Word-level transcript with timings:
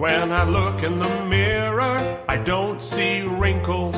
When 0.00 0.32
I 0.32 0.44
look 0.44 0.82
in 0.82 0.98
the 0.98 1.24
mirror, 1.26 2.24
I 2.26 2.38
don't 2.38 2.82
see 2.82 3.20
wrinkles. 3.20 3.94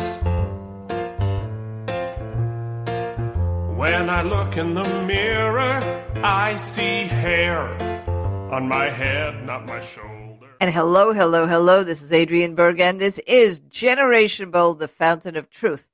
When 3.79 4.11
I 4.11 4.23
look 4.23 4.57
in 4.57 4.75
the 4.75 5.04
mirror, 5.07 6.04
I 6.25 6.57
see 6.57 7.04
hair 7.04 7.68
on 8.53 8.67
my 8.67 8.91
head, 8.91 9.46
not 9.46 9.64
my 9.64 9.79
shoulder. 9.79 10.49
And 10.61 10.75
hello, 10.75 11.12
hello, 11.12 11.46
hello. 11.46 11.85
This 11.85 12.03
is 12.03 12.12
Adrian 12.12 12.57
Berg, 12.57 12.80
and 12.80 13.00
this 13.00 13.21
is 13.21 13.61
Generation 13.61 14.50
Bold, 14.50 14.80
the 14.80 14.89
fountain 14.89 15.37
of 15.37 15.50
truth. 15.50 15.87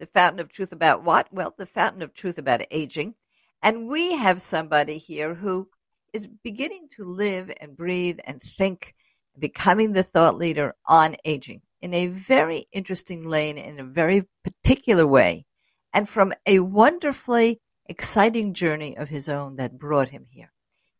The 0.00 0.06
fountain 0.06 0.40
of 0.40 0.50
truth 0.50 0.72
about 0.72 1.04
what? 1.04 1.32
Well, 1.32 1.54
the 1.56 1.66
fountain 1.66 2.02
of 2.02 2.14
truth 2.14 2.36
about 2.36 2.66
aging. 2.72 3.14
And 3.62 3.86
we 3.86 4.14
have 4.14 4.42
somebody 4.42 4.98
here 4.98 5.36
who 5.36 5.68
is 6.12 6.26
beginning 6.26 6.88
to 6.96 7.04
live 7.04 7.52
and 7.60 7.76
breathe 7.76 8.18
and 8.24 8.42
think, 8.42 8.96
becoming 9.38 9.92
the 9.92 10.02
thought 10.02 10.36
leader 10.36 10.74
on 10.86 11.16
aging 11.24 11.62
in 11.80 11.94
a 11.94 12.06
very 12.06 12.66
interesting 12.72 13.26
lane, 13.26 13.58
in 13.58 13.80
a 13.80 13.84
very 13.84 14.28
particular 14.44 15.06
way, 15.06 15.44
and 15.92 16.08
from 16.08 16.32
a 16.46 16.60
wonderfully 16.60 17.60
exciting 17.86 18.54
journey 18.54 18.96
of 18.96 19.08
his 19.08 19.28
own 19.28 19.56
that 19.56 19.78
brought 19.78 20.08
him 20.08 20.26
here. 20.30 20.52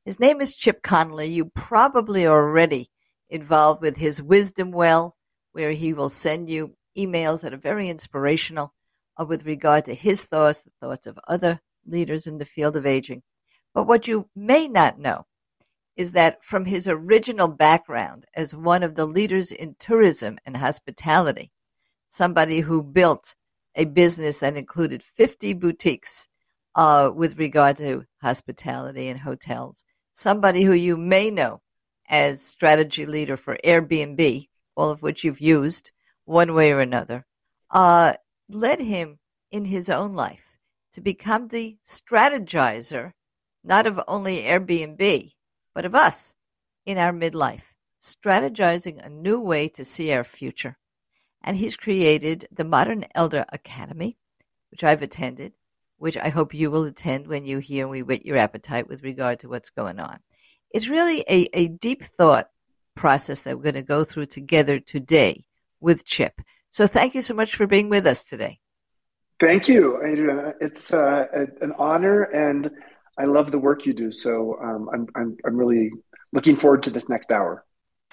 His 0.05 0.18
name 0.18 0.41
is 0.41 0.55
Chip 0.55 0.82
Conley. 0.82 1.27
You 1.27 1.45
probably 1.55 2.27
already 2.27 2.91
involved 3.30 3.80
with 3.80 3.96
his 3.96 4.20
Wisdom 4.20 4.72
Well, 4.72 5.16
where 5.52 5.70
he 5.70 5.92
will 5.92 6.10
send 6.10 6.50
you 6.50 6.74
emails 6.98 7.42
that 7.42 7.55
are 7.55 7.58
very 7.58 7.88
inspirational 7.88 8.74
uh, 9.19 9.24
with 9.24 9.46
regard 9.46 9.84
to 9.84 9.94
his 9.94 10.24
thoughts, 10.24 10.62
the 10.62 10.70
thoughts 10.80 11.06
of 11.06 11.19
other 11.28 11.60
leaders 11.86 12.27
in 12.27 12.38
the 12.38 12.44
field 12.44 12.77
of 12.77 12.86
aging. 12.86 13.22
But 13.72 13.84
what 13.84 14.08
you 14.08 14.28
may 14.34 14.69
not 14.69 14.98
know 14.98 15.27
is 15.96 16.12
that 16.12 16.42
from 16.42 16.64
his 16.64 16.88
original 16.88 17.48
background 17.48 18.24
as 18.34 18.56
one 18.56 18.82
of 18.82 18.94
the 18.94 19.06
leaders 19.06 19.52
in 19.52 19.74
tourism 19.78 20.38
and 20.46 20.56
hospitality, 20.56 21.50
somebody 22.08 22.60
who 22.60 22.82
built 22.82 23.34
a 23.74 23.84
business 23.84 24.40
that 24.40 24.56
included 24.56 25.02
50 25.02 25.54
boutiques 25.54 26.28
uh, 26.74 27.10
with 27.14 27.38
regard 27.38 27.76
to 27.76 28.04
hospitality 28.22 29.08
and 29.08 29.20
hotels, 29.20 29.84
somebody 30.12 30.62
who 30.62 30.72
you 30.72 30.96
may 30.96 31.30
know 31.30 31.60
as 32.08 32.42
strategy 32.42 33.06
leader 33.06 33.36
for 33.36 33.58
Airbnb, 33.64 34.48
all 34.74 34.90
of 34.90 35.02
which 35.02 35.24
you've 35.24 35.40
used 35.40 35.90
one 36.24 36.54
way 36.54 36.72
or 36.72 36.80
another, 36.80 37.24
uh, 37.70 38.14
led 38.48 38.80
him 38.80 39.18
in 39.50 39.64
his 39.64 39.90
own 39.90 40.12
life 40.12 40.56
to 40.92 41.00
become 41.00 41.48
the 41.48 41.76
strategizer, 41.84 43.12
not 43.64 43.86
of 43.86 44.00
only 44.08 44.42
Airbnb, 44.42 45.32
but 45.75 45.84
of 45.84 45.95
us 45.95 46.34
in 46.87 46.98
our 46.98 47.12
midlife, 47.12 47.65
strategizing 48.01 49.05
a 49.05 49.09
new 49.09 49.41
way 49.41 49.69
to 49.69 49.84
see 49.84 50.12
our 50.12 50.25
future. 50.25 50.77
And 51.42 51.56
he's 51.56 51.77
created 51.77 52.47
the 52.53 52.65
Modern 52.65 53.05
Elder 53.15 53.45
Academy, 53.48 54.17
which 54.70 54.84
I've 54.84 55.03
attended, 55.03 55.53
which 55.98 56.17
I 56.17 56.28
hope 56.28 56.55
you 56.55 56.70
will 56.70 56.84
attend 56.84 57.27
when 57.27 57.47
you 57.47 57.59
hear 57.59 57.87
we 57.87 58.03
whet 58.03 58.27
your 58.27 58.37
appetite 58.37 58.89
with 58.89 59.03
regard 59.03 59.41
to 59.41 59.48
what's 59.48 59.70
going 59.70 60.00
on. 60.00 60.19
It's 60.70 60.89
really 60.89 61.20
a, 61.28 61.48
a 61.53 61.69
deep 61.69 62.03
thought 62.03 62.48
process 62.95 63.43
that 63.43 63.56
we're 63.56 63.65
going 63.65 63.75
to 63.75 63.83
go 63.83 64.05
through 64.05 64.27
together 64.27 64.81
today 64.81 65.45
with 65.81 66.05
Chip. 66.05 66.41
So 66.70 66.87
thank 66.87 67.15
you 67.15 67.20
so 67.20 67.34
much 67.34 67.55
for 67.55 67.67
being 67.67 67.89
with 67.89 68.06
us 68.06 68.25
today. 68.25 68.59
Thank 69.39 69.69
you, 69.69 70.00
Adrian. 70.05 70.55
It's 70.61 70.93
uh, 70.93 71.27
an 71.61 71.73
honor, 71.78 72.23
and 72.23 72.70
I 73.18 73.24
love 73.24 73.50
the 73.50 73.58
work 73.58 73.86
you 73.86 73.92
do. 73.92 74.10
So 74.12 74.58
um, 74.62 74.88
I'm, 74.92 75.06
I'm, 75.14 75.36
I'm 75.44 75.56
really 75.56 75.91
looking 76.32 76.56
forward 76.56 76.82
to 76.84 76.91
this 76.91 77.08
next 77.08 77.30
hour. 77.30 77.64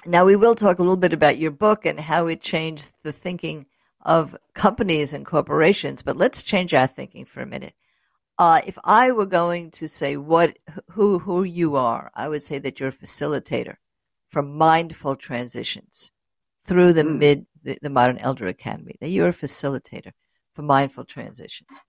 Now, 0.05 0.25
we 0.25 0.35
will 0.35 0.55
talk 0.55 0.79
a 0.79 0.81
little 0.81 0.97
bit 0.97 1.13
about 1.13 1.37
your 1.37 1.51
book 1.51 1.85
and 1.85 1.99
how 1.99 2.27
it 2.27 2.41
changed 2.41 2.91
the 3.03 3.11
thinking 3.11 3.65
of 4.01 4.35
companies 4.53 5.13
and 5.13 5.25
corporations, 5.25 6.01
but 6.01 6.15
let's 6.15 6.43
change 6.43 6.73
our 6.73 6.87
thinking 6.87 7.25
for 7.25 7.41
a 7.41 7.45
minute. 7.45 7.73
Uh, 8.37 8.61
if 8.65 8.77
I 8.85 9.11
were 9.11 9.25
going 9.25 9.71
to 9.71 9.87
say 9.89 10.15
what 10.15 10.57
who 10.91 11.19
who 11.19 11.43
you 11.43 11.75
are, 11.75 12.09
I 12.15 12.29
would 12.29 12.41
say 12.41 12.59
that 12.59 12.79
you're 12.79 12.89
a 12.89 12.93
facilitator 12.93 13.75
for 14.29 14.41
mindful 14.41 15.17
transitions 15.17 16.11
through 16.63 16.93
the 16.93 17.03
mm. 17.03 17.17
mid 17.17 17.45
the, 17.63 17.77
the 17.81 17.89
modern 17.89 18.17
elder 18.17 18.47
academy. 18.47 18.95
That 19.01 19.09
you're 19.09 19.27
a 19.27 19.33
facilitator 19.33 20.13
for 20.53 20.61
mindful 20.61 21.03
transitions. 21.03 21.81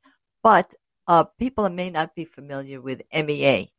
But 0.43 0.75
uh, 1.11 1.25
people 1.41 1.69
may 1.69 1.91
not 1.91 2.15
be 2.15 2.25
familiar 2.25 2.81
with 2.81 3.03
MEA. 3.13 3.73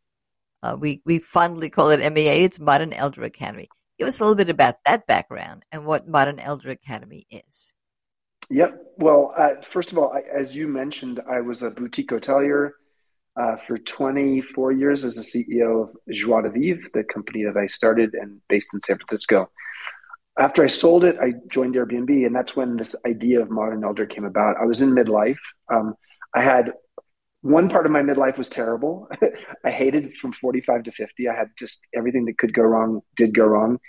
Uh, 0.61 0.75
we, 0.77 1.01
we 1.05 1.19
fondly 1.19 1.69
call 1.69 1.89
it 1.89 2.11
MEA. 2.11 2.43
It's 2.43 2.59
Modern 2.59 2.91
Elder 2.91 3.23
Academy. 3.23 3.69
Give 3.97 4.09
us 4.09 4.19
a 4.19 4.23
little 4.23 4.35
bit 4.35 4.49
about 4.49 4.75
that 4.85 5.07
background 5.07 5.63
and 5.71 5.85
what 5.85 6.09
Modern 6.09 6.39
Elder 6.39 6.71
Academy 6.71 7.25
is. 7.31 7.71
Yep. 8.49 8.95
Well, 8.97 9.33
uh, 9.37 9.61
first 9.63 9.93
of 9.93 9.97
all, 9.97 10.11
I, 10.11 10.23
as 10.37 10.53
you 10.53 10.67
mentioned, 10.67 11.21
I 11.25 11.39
was 11.39 11.63
a 11.63 11.69
boutique 11.69 12.09
hotelier 12.09 12.71
uh, 13.39 13.55
for 13.65 13.77
24 13.77 14.73
years 14.73 15.05
as 15.05 15.17
a 15.17 15.21
CEO 15.21 15.83
of 15.83 15.95
Joie 16.11 16.41
de 16.41 16.49
Vivre, 16.49 16.89
the 16.93 17.05
company 17.05 17.45
that 17.45 17.55
I 17.55 17.67
started 17.67 18.13
and 18.13 18.41
based 18.49 18.73
in 18.73 18.81
San 18.81 18.97
Francisco 18.97 19.49
after 20.39 20.63
I 20.63 20.67
sold 20.67 21.03
it, 21.03 21.17
I 21.21 21.33
joined 21.49 21.75
Airbnb, 21.75 22.25
and 22.25 22.33
that's 22.33 22.55
when 22.55 22.77
this 22.77 22.95
idea 23.05 23.41
of 23.41 23.51
modern 23.51 23.83
elder 23.83 24.05
came 24.05 24.23
about. 24.23 24.55
I 24.55 24.63
was 24.63 24.81
in 24.81 24.91
midlife. 24.91 25.37
Um, 25.69 25.95
I 26.33 26.41
had 26.41 26.71
one 27.41 27.69
part 27.69 27.85
of 27.85 27.91
my 27.91 28.01
midlife 28.01 28.37
was 28.37 28.49
terrible. 28.49 29.09
I 29.65 29.71
hated 29.71 30.15
from 30.17 30.31
45 30.33 30.83
to 30.83 30.91
50. 30.91 31.27
I 31.27 31.35
had 31.35 31.49
just 31.57 31.81
everything 31.95 32.25
that 32.25 32.37
could 32.37 32.53
go 32.53 32.63
wrong 32.63 33.01
did 33.15 33.35
go 33.35 33.45
wrong. 33.45 33.79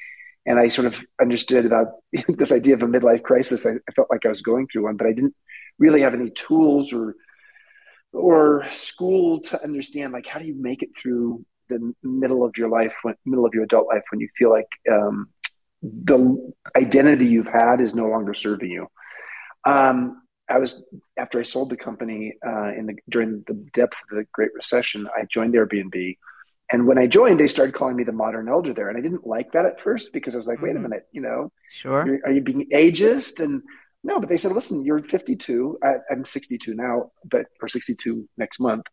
And 0.47 0.59
I 0.59 0.71
sort 0.71 0.87
of 0.87 0.97
understood 1.21 1.67
about 1.67 1.89
this 2.29 2.53
idea 2.53 2.75
of 2.75 2.83
a 2.83 2.87
midlife 2.87 3.23
crisis. 3.23 3.67
I, 3.67 3.73
I 3.89 3.93
felt 3.95 4.09
like 4.11 4.25
I 4.25 4.31
was 4.31 4.43
going 4.43 4.67
through 4.69 4.85
one, 4.85 4.97
but 4.97 5.07
I 5.07 5.13
didn't 5.13 5.35
really 5.79 6.01
have 6.01 6.15
any 6.15 6.31
tools 6.31 6.93
or 6.93 7.15
or 8.13 8.67
school 8.71 9.41
to 9.41 9.63
understand 9.63 10.13
like 10.13 10.27
how 10.27 10.39
do 10.39 10.45
you 10.45 10.55
make 10.55 10.83
it 10.83 10.91
through 10.99 11.45
the 11.71 11.95
middle 12.03 12.45
of 12.45 12.53
your 12.57 12.69
life, 12.69 12.95
when, 13.03 13.15
middle 13.25 13.47
of 13.47 13.55
your 13.55 13.65
adult 13.65 13.87
life, 13.87 14.03
when 14.11 14.21
you 14.21 14.29
feel 14.37 14.51
like 14.51 14.69
um, 14.91 15.29
the 15.83 16.53
identity 16.77 17.27
you've 17.27 17.47
had 17.47 17.81
is 17.81 17.95
no 17.95 18.07
longer 18.07 18.35
serving 18.35 18.71
you. 18.71 18.87
Um, 19.65 20.22
I 20.49 20.59
was 20.59 20.83
after 21.17 21.41
I 21.41 21.45
sold 21.45 21.71
the 21.71 21.77
company 21.77 22.35
uh, 22.47 22.73
in 22.73 22.87
the 22.87 22.95
during 23.09 23.45
the 23.47 23.55
depth 23.73 23.97
of 24.11 24.17
the 24.17 24.27
Great 24.33 24.55
Recession. 24.55 25.09
I 25.17 25.25
joined 25.25 25.55
Airbnb, 25.55 26.17
and 26.71 26.87
when 26.87 26.99
I 26.99 27.07
joined, 27.07 27.41
they 27.41 27.49
started 27.49 27.75
calling 27.75 27.97
me 27.97 28.05
the 28.05 28.13
modern 28.13 28.49
elder 28.49 28.75
there, 28.75 28.89
and 28.89 28.99
I 28.99 29.01
didn't 29.01 29.27
like 29.27 29.53
that 29.53 29.67
at 29.67 29.81
first 29.81 30.13
because 30.13 30.35
I 30.35 30.39
was 30.39 30.47
like, 30.47 30.61
"Wait 30.61 30.71
a 30.71 30.75
mm-hmm. 30.75 30.83
minute, 30.85 31.07
you 31.13 31.21
know, 31.21 31.53
sure, 31.71 32.19
are 32.25 32.33
you 32.33 32.41
being 32.41 32.69
ageist?" 32.73 33.41
And 33.41 33.63
no, 34.03 34.19
but 34.19 34.29
they 34.29 34.37
said, 34.37 34.53
"Listen, 34.53 34.85
you're 34.85 35.03
52. 35.03 35.79
I, 35.83 35.95
I'm 36.11 36.25
62 36.25 36.75
now, 36.75 37.13
but 37.31 37.47
or 37.61 37.69
62 37.69 38.29
next 38.37 38.61
month." 38.61 38.87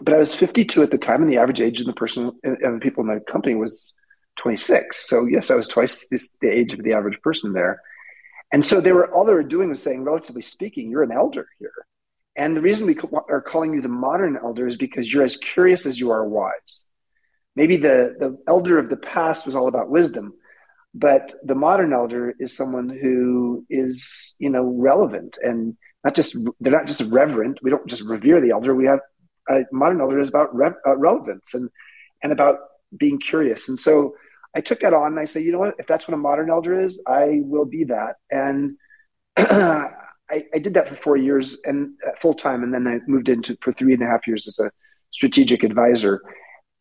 But 0.00 0.14
I 0.14 0.18
was 0.18 0.34
52 0.34 0.82
at 0.82 0.90
the 0.90 0.98
time, 0.98 1.22
and 1.22 1.30
the 1.30 1.38
average 1.38 1.60
age 1.60 1.80
of 1.80 1.86
the 1.86 1.92
person 1.92 2.32
and 2.42 2.76
the 2.76 2.80
people 2.80 3.02
in 3.02 3.14
the 3.14 3.20
company 3.20 3.54
was 3.54 3.94
26. 4.36 5.08
So 5.08 5.26
yes, 5.26 5.50
I 5.50 5.54
was 5.54 5.68
twice 5.68 6.08
this, 6.08 6.34
the 6.40 6.48
age 6.48 6.72
of 6.72 6.82
the 6.82 6.94
average 6.94 7.20
person 7.20 7.52
there. 7.52 7.80
And 8.52 8.64
so 8.64 8.80
they 8.80 8.92
were 8.92 9.10
all 9.12 9.24
they 9.24 9.32
were 9.32 9.42
doing 9.42 9.70
was 9.70 9.82
saying, 9.82 10.04
relatively 10.04 10.42
speaking, 10.42 10.90
you're 10.90 11.02
an 11.02 11.12
elder 11.12 11.48
here. 11.58 11.72
And 12.36 12.56
the 12.56 12.62
reason 12.62 12.86
we 12.86 12.96
are 13.28 13.42
calling 13.42 13.74
you 13.74 13.82
the 13.82 13.88
modern 13.88 14.38
elder 14.42 14.66
is 14.66 14.76
because 14.76 15.12
you're 15.12 15.24
as 15.24 15.36
curious 15.36 15.86
as 15.86 15.98
you 15.98 16.10
are 16.10 16.26
wise. 16.26 16.84
Maybe 17.56 17.76
the, 17.76 18.14
the 18.18 18.38
elder 18.48 18.78
of 18.78 18.88
the 18.88 18.96
past 18.96 19.44
was 19.44 19.54
all 19.54 19.68
about 19.68 19.90
wisdom, 19.90 20.32
but 20.94 21.34
the 21.44 21.54
modern 21.54 21.92
elder 21.92 22.34
is 22.38 22.56
someone 22.56 22.88
who 22.88 23.66
is, 23.68 24.34
you 24.38 24.48
know, 24.48 24.64
relevant 24.64 25.38
and 25.42 25.76
not 26.04 26.14
just, 26.14 26.36
they're 26.60 26.72
not 26.72 26.86
just 26.86 27.02
reverent. 27.02 27.60
We 27.62 27.70
don't 27.70 27.86
just 27.86 28.02
revere 28.02 28.40
the 28.40 28.50
elder. 28.50 28.74
We 28.74 28.86
have 28.86 29.00
a 29.48 29.64
modern 29.70 30.00
elder 30.00 30.20
is 30.20 30.28
about 30.28 30.54
re- 30.54 30.70
uh, 30.86 30.96
relevance 30.96 31.52
and, 31.54 31.68
and 32.22 32.32
about 32.32 32.56
being 32.96 33.18
curious. 33.18 33.68
And 33.68 33.78
so 33.78 34.14
I 34.54 34.60
took 34.60 34.80
that 34.80 34.92
on 34.92 35.12
and 35.12 35.20
I 35.20 35.24
said, 35.24 35.44
you 35.44 35.52
know 35.52 35.58
what, 35.58 35.74
if 35.78 35.86
that's 35.86 36.06
what 36.06 36.14
a 36.14 36.18
modern 36.18 36.50
elder 36.50 36.80
is, 36.80 37.02
I 37.06 37.40
will 37.42 37.64
be 37.64 37.84
that. 37.84 38.16
And 38.30 38.76
I, 39.36 40.44
I, 40.54 40.58
did 40.58 40.74
that 40.74 40.88
for 40.88 40.96
four 40.96 41.16
years 41.16 41.58
and 41.64 41.94
uh, 42.06 42.10
full 42.20 42.34
time. 42.34 42.62
And 42.62 42.72
then 42.72 42.86
I 42.86 42.98
moved 43.06 43.28
into 43.28 43.56
for 43.62 43.72
three 43.72 43.94
and 43.94 44.02
a 44.02 44.06
half 44.06 44.26
years 44.26 44.46
as 44.46 44.58
a 44.58 44.70
strategic 45.10 45.62
advisor. 45.62 46.22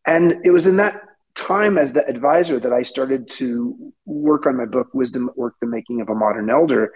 And 0.05 0.35
it 0.43 0.51
was 0.51 0.67
in 0.67 0.77
that 0.77 1.01
time 1.35 1.77
as 1.77 1.93
the 1.93 2.05
advisor 2.07 2.59
that 2.59 2.73
I 2.73 2.81
started 2.81 3.29
to 3.31 3.93
work 4.05 4.45
on 4.45 4.57
my 4.57 4.65
book, 4.65 4.87
Wisdom 4.93 5.29
at 5.29 5.37
Work, 5.37 5.55
The 5.61 5.67
Making 5.67 6.01
of 6.01 6.09
a 6.09 6.15
Modern 6.15 6.49
Elder, 6.49 6.91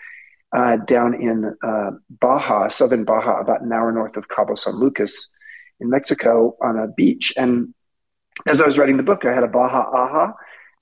uh, 0.56 0.78
down 0.78 1.14
in 1.14 1.56
uh, 1.64 1.92
Baja, 2.10 2.70
southern 2.70 3.06
Baja, 3.06 3.40
about 3.40 3.62
an 3.62 3.72
hour 3.72 3.92
north 3.92 4.18
of 4.18 4.28
Cabo 4.28 4.56
San 4.56 4.76
Lucas 4.76 5.30
in 5.80 5.90
Mexico 5.90 6.56
on 6.62 6.78
a 6.78 6.88
beach. 6.88 7.34
And 7.38 7.74
as 8.46 8.62
I 8.62 8.66
was 8.66 8.78
writing 8.78 8.98
the 8.98 9.04
book, 9.04 9.26
I 9.26 9.34
had 9.34 9.44
a 9.44 9.48
Baja 9.48 9.90
aha. 9.94 10.34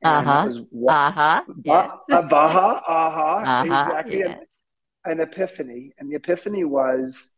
Uh-huh. 0.03 0.51
uh-huh. 0.88 1.44
Yes. 1.63 1.91
a 2.11 2.21
Baja 2.23 2.81
aha. 2.88 3.44
Uh-huh. 3.45 3.65
Exactly. 3.65 4.19
Yes. 4.19 4.59
An, 5.05 5.13
an 5.13 5.19
epiphany. 5.21 5.91
And 5.97 6.09
the 6.09 6.15
epiphany 6.15 6.63
was 6.63 7.29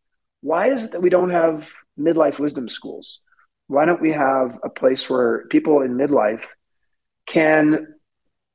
why 0.41 0.67
is 0.67 0.85
it 0.85 0.91
that 0.91 1.01
we 1.01 1.09
don't 1.09 1.31
have 1.31 1.67
midlife 1.99 2.39
wisdom 2.39 2.69
schools? 2.69 3.19
Why 3.67 3.85
don't 3.85 4.01
we 4.01 4.11
have 4.11 4.59
a 4.63 4.69
place 4.69 5.09
where 5.09 5.47
people 5.47 5.81
in 5.81 5.95
midlife 5.95 6.43
can 7.27 7.87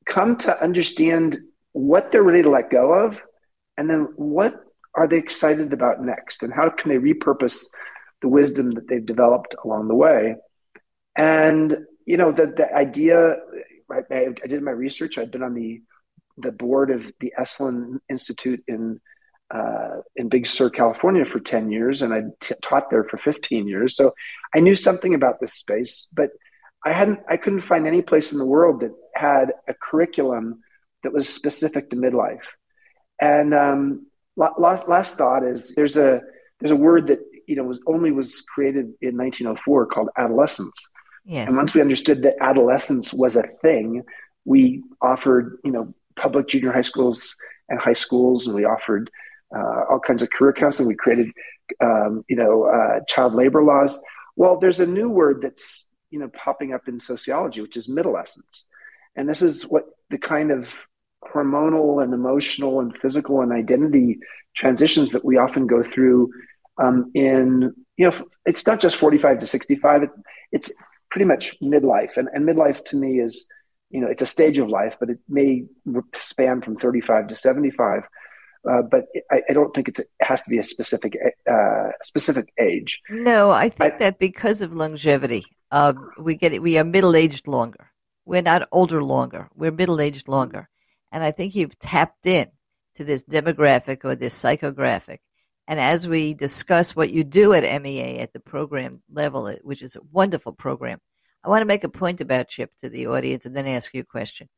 come 0.07 0.37
to 0.37 0.63
understand 0.63 1.39
what 1.73 2.11
they're 2.11 2.23
ready 2.23 2.43
to 2.43 2.51
let 2.51 2.71
go 2.71 2.93
of, 2.93 3.21
and 3.77 3.89
then 3.91 4.09
what 4.17 4.55
are 4.95 5.09
they 5.09 5.19
excited 5.19 5.73
about 5.73 6.03
next, 6.03 6.43
and 6.43 6.53
how 6.53 6.69
can 6.69 6.91
they 6.91 6.99
repurpose 6.99 7.67
the 8.23 8.29
wisdom 8.29 8.71
that 8.73 8.89
they've 8.89 9.07
developed 9.07 9.55
along 9.65 9.89
the 9.89 9.95
way. 9.95 10.37
And 11.17 11.77
you 12.07 12.17
know, 12.17 12.33
the 12.33 12.47
the 12.57 12.73
idea. 12.75 13.37
I, 13.93 14.27
I 14.43 14.47
did 14.47 14.63
my 14.63 14.71
research. 14.71 15.19
I'd 15.19 15.31
been 15.31 15.43
on 15.43 15.55
the 15.55 15.83
the 16.39 16.53
board 16.53 16.91
of 16.91 17.13
the 17.21 17.33
Esalen 17.39 17.99
Institute 18.09 18.63
in 18.67 19.01
uh, 19.53 20.01
in 20.15 20.29
Big 20.29 20.47
Sur, 20.47 20.71
California 20.71 21.25
for 21.25 21.41
10 21.41 21.73
years, 21.73 22.03
and 22.03 22.15
I 22.15 22.23
t- 22.41 22.55
taught 22.63 22.89
there 22.89 23.05
for 23.05 23.17
15 23.17 23.67
years. 23.67 23.97
So 23.97 24.15
I 24.55 24.61
knew 24.61 24.75
something 24.77 25.15
about 25.15 25.41
this 25.41 25.55
space, 25.55 26.09
but 26.13 26.31
I 26.85 26.93
hadn't, 26.93 27.21
I 27.29 27.37
couldn't 27.37 27.63
find 27.63 27.87
any 27.87 28.01
place 28.01 28.33
in 28.33 28.39
the 28.39 28.45
world 28.45 28.81
that 28.81 28.93
had 29.15 29.53
a 29.69 29.75
curriculum 29.75 30.61
that 31.03 31.13
was 31.13 31.29
specific 31.29 31.91
to 31.91 31.97
midlife. 31.97 32.45
And 33.21 33.53
um, 33.53 34.07
last, 34.37 34.89
last 34.89 35.19
thought 35.19 35.45
is 35.45 35.75
there's 35.75 35.97
a, 35.97 36.21
there's 36.61 36.71
a 36.71 36.77
word 36.77 37.09
that, 37.09 37.19
you 37.47 37.57
know, 37.57 37.65
was 37.65 37.81
only 37.87 38.13
was 38.13 38.43
created 38.43 38.93
in 39.01 39.17
1904 39.17 39.87
called 39.87 40.11
adolescence. 40.17 40.89
Yes. 41.31 41.47
And 41.47 41.57
once 41.57 41.75
we 41.75 41.81
understood 41.81 42.23
that 42.23 42.35
adolescence 42.41 43.15
was 43.15 43.37
a 43.37 43.45
thing, 43.63 44.03
we 44.45 44.83
offered, 45.01 45.61
you 45.63 45.71
know, 45.71 45.95
public 46.17 46.49
junior 46.49 46.73
high 46.73 46.81
schools 46.81 47.37
and 47.69 47.79
high 47.79 47.93
schools, 47.93 48.49
and 48.49 48.57
we 48.57 48.65
offered 48.65 49.13
uh, 49.57 49.85
all 49.89 50.01
kinds 50.01 50.25
of 50.25 50.31
career 50.31 50.53
counseling. 50.53 50.89
We 50.89 50.97
created, 50.97 51.31
um, 51.81 52.25
you 52.29 52.35
know, 52.35 52.65
uh, 52.65 53.05
child 53.07 53.35
labor 53.35 53.63
laws. 53.63 54.03
Well, 54.35 54.59
there's 54.59 54.81
a 54.81 54.87
new 54.87 55.09
word 55.09 55.41
that's 55.41 55.87
you 56.11 56.19
know 56.19 56.29
popping 56.31 56.75
up 56.75 56.89
in 56.89 56.99
sociology, 56.99 57.61
which 57.61 57.77
is 57.77 57.89
middlescence, 57.89 58.67
and 59.15 59.29
this 59.29 59.41
is 59.41 59.63
what 59.63 59.85
the 60.11 60.19
kind 60.19 60.51
of 60.51 60.67
hormonal 61.33 62.03
and 62.03 62.13
emotional 62.13 62.81
and 62.81 62.99
physical 62.99 63.41
and 63.41 63.53
identity 63.53 64.19
transitions 64.57 65.13
that 65.13 65.25
we 65.25 65.37
often 65.37 65.69
go 65.69 65.81
through 65.81 66.29
um, 66.79 67.09
in 67.15 67.73
you 67.97 68.11
know 68.11 68.27
it's 68.47 68.67
not 68.67 68.81
just 68.81 68.97
45 68.97 69.39
to 69.39 69.47
65 69.47 70.05
it, 70.05 70.11
it's 70.51 70.73
pretty 71.11 71.25
much 71.25 71.59
midlife 71.61 72.17
and, 72.17 72.29
and 72.33 72.49
midlife 72.49 72.85
to 72.85 72.97
me 72.97 73.21
is 73.21 73.47
you 73.91 74.01
know 74.01 74.07
it's 74.07 74.23
a 74.23 74.27
stage 74.27 74.59
of 74.59 74.69
life 74.69 74.95
but 75.01 75.11
it 75.11 75.19
may 75.29 75.65
span 76.17 76.63
from 76.63 76.77
35 76.77 77.29
to 77.29 77.37
75 77.37 78.03
uh, 78.69 78.83
but 78.83 79.07
I, 79.31 79.41
I, 79.49 79.53
don't 79.55 79.75
think 79.75 79.89
it 79.89 80.01
has 80.21 80.43
to 80.43 80.51
be 80.51 80.59
a 80.59 80.63
specific 80.63 81.17
uh, 81.51 81.89
specific 82.03 82.53
age. 82.61 83.01
No, 83.09 83.51
I 83.51 83.71
think 83.71 83.95
I, 83.95 83.99
that 83.99 84.19
because 84.19 84.61
of 84.61 84.75
longevity, 84.75 85.47
um, 85.71 86.11
we 86.19 86.35
get 86.35 86.61
we 86.61 86.77
are 86.77 86.85
middle 86.85 87.17
aged 87.17 87.49
longer. 87.49 87.91
We're 88.27 88.43
not 88.43 88.69
older 88.71 89.03
longer. 89.03 89.49
We're 89.55 89.71
middle 89.71 89.99
aged 89.99 90.29
longer, 90.29 90.69
and 91.11 91.25
I 91.25 91.31
think 91.31 91.55
you've 91.55 91.79
tapped 91.79 92.27
in 92.27 92.49
to 92.97 93.05
this 93.05 93.25
demographic 93.25 94.05
or 94.05 94.15
this 94.15 94.39
psychographic. 94.39 95.21
And 95.71 95.79
as 95.79 96.09
we 96.09 96.35
discuss 96.35 96.97
what 96.97 97.13
you 97.13 97.23
do 97.23 97.53
at 97.53 97.81
MEA 97.81 98.19
at 98.19 98.33
the 98.33 98.41
program 98.41 99.05
level, 99.09 99.55
which 99.63 99.83
is 99.83 99.95
a 99.95 100.03
wonderful 100.11 100.53
program, 100.53 101.01
I 101.45 101.49
want 101.49 101.61
to 101.61 101.67
make 101.67 101.85
a 101.85 101.89
point 101.89 102.21
about 102.21 102.49
Chip 102.49 102.73
to 102.81 102.89
the 102.89 103.07
audience 103.07 103.47
and 103.47 103.57
then 103.57 103.69
ask 103.69 103.95
you 103.95 104.01
a 104.01 104.05
question. 104.05 104.49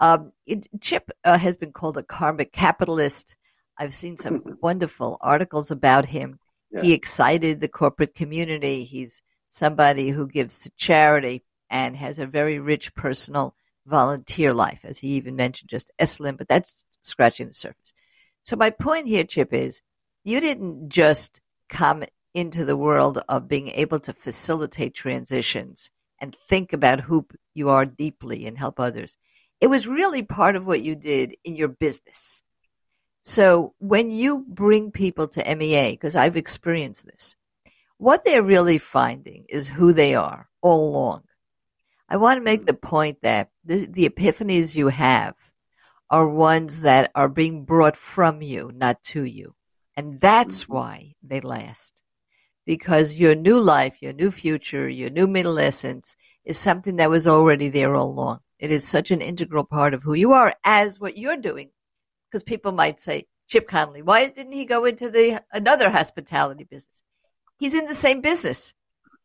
Um, 0.00 0.32
it, 0.44 0.66
Chip 0.80 1.08
uh, 1.22 1.38
has 1.38 1.56
been 1.56 1.70
called 1.70 1.98
a 1.98 2.02
karmic 2.02 2.52
capitalist. 2.52 3.36
I've 3.78 3.94
seen 3.94 4.16
some 4.16 4.42
wonderful 4.60 5.18
articles 5.20 5.70
about 5.70 6.04
him. 6.04 6.40
Yeah. 6.72 6.82
He 6.82 6.94
excited 6.94 7.60
the 7.60 7.68
corporate 7.68 8.16
community. 8.16 8.82
He's 8.82 9.22
somebody 9.50 10.08
who 10.08 10.26
gives 10.26 10.58
to 10.64 10.70
charity 10.70 11.44
and 11.70 11.94
has 11.94 12.18
a 12.18 12.26
very 12.26 12.58
rich 12.58 12.92
personal 12.96 13.54
volunteer 13.86 14.52
life, 14.52 14.80
as 14.82 14.98
he 14.98 15.10
even 15.10 15.36
mentioned 15.36 15.70
just 15.70 15.92
Esalen, 16.00 16.36
but 16.36 16.48
that's 16.48 16.84
scratching 17.02 17.46
the 17.46 17.52
surface. 17.52 17.92
So 18.42 18.56
my 18.56 18.70
point 18.70 19.06
here, 19.06 19.22
Chip, 19.22 19.52
is 19.52 19.80
you 20.26 20.40
didn't 20.40 20.88
just 20.88 21.40
come 21.68 22.02
into 22.34 22.64
the 22.64 22.76
world 22.76 23.22
of 23.28 23.46
being 23.46 23.68
able 23.68 24.00
to 24.00 24.12
facilitate 24.12 24.92
transitions 24.92 25.92
and 26.20 26.36
think 26.48 26.72
about 26.72 26.98
who 26.98 27.24
you 27.54 27.70
are 27.70 27.86
deeply 27.86 28.46
and 28.46 28.58
help 28.58 28.80
others. 28.80 29.16
It 29.60 29.68
was 29.68 29.86
really 29.86 30.24
part 30.24 30.56
of 30.56 30.66
what 30.66 30.82
you 30.82 30.96
did 30.96 31.36
in 31.44 31.54
your 31.54 31.68
business. 31.68 32.42
So 33.22 33.74
when 33.78 34.10
you 34.10 34.44
bring 34.48 34.90
people 34.90 35.28
to 35.28 35.54
MEA, 35.54 35.92
because 35.92 36.16
I've 36.16 36.36
experienced 36.36 37.06
this, 37.06 37.36
what 37.96 38.24
they're 38.24 38.42
really 38.42 38.78
finding 38.78 39.46
is 39.48 39.68
who 39.68 39.92
they 39.92 40.16
are 40.16 40.48
all 40.60 40.90
along. 40.90 41.22
I 42.08 42.16
want 42.16 42.38
to 42.38 42.44
make 42.44 42.66
the 42.66 42.74
point 42.74 43.18
that 43.22 43.50
the, 43.64 43.86
the 43.86 44.08
epiphanies 44.08 44.74
you 44.74 44.88
have 44.88 45.36
are 46.10 46.28
ones 46.28 46.82
that 46.82 47.12
are 47.14 47.28
being 47.28 47.64
brought 47.64 47.96
from 47.96 48.42
you, 48.42 48.72
not 48.74 49.00
to 49.04 49.22
you. 49.22 49.54
And 49.96 50.20
that's 50.20 50.64
mm-hmm. 50.64 50.74
why 50.74 51.14
they 51.22 51.40
last. 51.40 52.02
Because 52.64 53.14
your 53.14 53.34
new 53.34 53.60
life, 53.60 53.98
your 54.00 54.12
new 54.12 54.30
future, 54.30 54.88
your 54.88 55.10
new 55.10 55.26
middlescence 55.26 56.16
is 56.44 56.58
something 56.58 56.96
that 56.96 57.10
was 57.10 57.26
already 57.26 57.68
there 57.68 57.94
all 57.94 58.10
along. 58.10 58.40
It 58.58 58.70
is 58.70 58.86
such 58.86 59.10
an 59.10 59.20
integral 59.20 59.64
part 59.64 59.94
of 59.94 60.02
who 60.02 60.14
you 60.14 60.32
are 60.32 60.54
as 60.64 60.98
what 60.98 61.16
you're 61.16 61.36
doing 61.36 61.70
because 62.30 62.42
people 62.42 62.72
might 62.72 63.00
say, 63.00 63.26
Chip 63.48 63.68
Conley, 63.68 64.02
why 64.02 64.28
didn't 64.28 64.52
he 64.52 64.64
go 64.64 64.84
into 64.84 65.08
the 65.08 65.42
another 65.52 65.88
hospitality 65.88 66.64
business? 66.64 67.02
He's 67.58 67.74
in 67.74 67.86
the 67.86 67.94
same 67.94 68.20
business. 68.20 68.74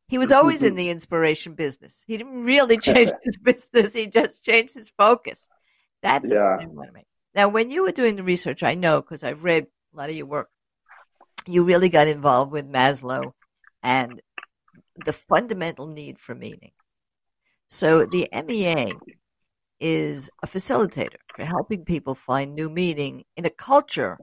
He 0.08 0.18
was 0.18 0.32
always 0.32 0.64
in 0.64 0.76
the 0.76 0.90
inspiration 0.90 1.54
business. 1.54 2.04
He 2.06 2.18
didn't 2.18 2.44
really 2.44 2.78
change 2.90 3.12
his 3.24 3.38
business. 3.38 3.94
He 3.94 4.08
just 4.08 4.44
changed 4.44 4.74
his 4.76 4.92
focus. 4.92 5.48
That's 6.04 6.32
yeah. 6.32 6.58
Now, 7.34 7.48
when 7.48 7.72
you 7.72 7.84
were 7.84 7.92
doing 7.92 8.16
the 8.16 8.24
research, 8.24 8.62
I 8.62 8.76
know 8.76 9.02
because 9.02 9.24
I've 9.24 9.44
read 9.44 9.68
a 9.94 9.98
lot 9.98 10.10
of 10.10 10.16
your 10.16 10.26
work, 10.26 10.50
you 11.48 11.64
really 11.64 11.90
got 11.90 12.08
involved 12.08 12.52
with 12.52 12.72
Maslow 12.72 13.34
and 13.84 14.22
the 15.06 15.14
fundamental 15.14 15.88
need 15.88 16.20
for 16.20 16.36
meaning. 16.36 16.72
So 17.68 18.06
the 18.06 18.28
MEA 18.34 18.94
is 19.80 20.30
a 20.44 20.48
facilitator 20.48 21.16
for 21.36 21.46
helping 21.46 21.86
people 21.86 22.16
find 22.16 22.54
new 22.54 22.70
meaning 22.70 23.24
in 23.36 23.46
a 23.46 23.50
culture 23.50 24.18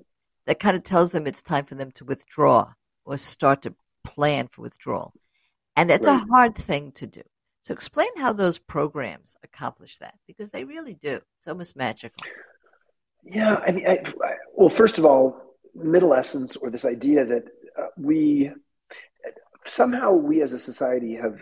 that 0.47 0.61
kind 0.61 0.77
of 0.77 0.85
tells 0.85 1.13
them 1.13 1.27
it's 1.27 1.43
time 1.43 1.65
for 1.65 1.75
them 1.75 1.91
to 1.93 2.05
withdraw 2.05 2.73
or 3.05 3.17
start 3.17 3.63
to 3.63 3.75
plan 4.05 4.49
for 4.49 4.63
withdrawal. 4.63 5.13
And 5.77 5.91
that's 5.91 6.07
right. 6.07 6.23
a 6.23 6.27
hard 6.31 6.55
thing 6.55 6.93
to 6.93 7.07
do. 7.07 7.23
So 7.63 7.75
explain 7.75 8.09
how 8.17 8.33
those 8.33 8.59
programs 8.59 9.37
accomplish 9.43 9.99
that 9.99 10.15
because 10.27 10.51
they 10.51 10.65
really 10.65 10.95
do. 10.95 11.21
It's 11.39 11.49
almost 11.49 11.77
magical. 11.77 12.27
Yeah, 13.25 13.57
I 13.67 13.73
mean, 13.73 13.87
I, 13.87 14.03
I, 14.25 14.35
well, 14.55 14.71
first 14.71 14.99
of 14.99 15.05
all, 15.05 15.48
middlescence 15.75 16.57
or 16.57 16.71
this 16.71 16.85
idea 16.85 17.25
that 17.25 17.45
uh, 17.79 17.87
we 17.97 18.51
somehow 19.65 20.13
we 20.13 20.43
as 20.43 20.53
a 20.53 20.59
society 20.59 21.15
have 21.17 21.39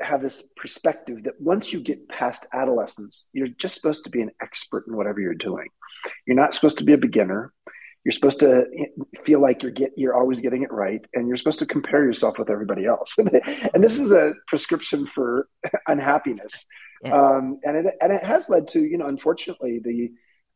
have 0.00 0.22
this 0.22 0.42
perspective 0.56 1.24
that 1.24 1.40
once 1.40 1.72
you 1.72 1.80
get 1.80 2.08
past 2.08 2.46
adolescence, 2.52 3.26
you're 3.32 3.48
just 3.48 3.74
supposed 3.74 4.04
to 4.04 4.10
be 4.10 4.20
an 4.20 4.30
expert 4.42 4.84
in 4.88 4.96
whatever 4.96 5.20
you're 5.20 5.34
doing. 5.34 5.68
You're 6.26 6.36
not 6.36 6.54
supposed 6.54 6.78
to 6.78 6.84
be 6.84 6.92
a 6.92 6.98
beginner. 6.98 7.52
You're 8.04 8.12
supposed 8.12 8.38
to 8.40 8.66
feel 9.24 9.40
like 9.40 9.62
you're 9.62 9.72
get 9.72 9.92
you're 9.96 10.14
always 10.14 10.40
getting 10.40 10.62
it 10.62 10.72
right, 10.72 11.04
and 11.14 11.26
you're 11.26 11.36
supposed 11.36 11.58
to 11.58 11.66
compare 11.66 12.04
yourself 12.04 12.38
with 12.38 12.50
everybody 12.50 12.84
else. 12.84 13.16
and 13.18 13.82
this 13.82 13.98
is 13.98 14.12
a 14.12 14.34
prescription 14.46 15.08
for 15.12 15.48
unhappiness, 15.88 16.66
yes. 17.02 17.12
um, 17.12 17.58
and 17.64 17.76
it 17.76 17.94
and 18.00 18.12
it 18.12 18.22
has 18.22 18.48
led 18.48 18.68
to 18.68 18.80
you 18.80 18.96
know 18.96 19.08
unfortunately 19.08 19.80
the 19.82 20.10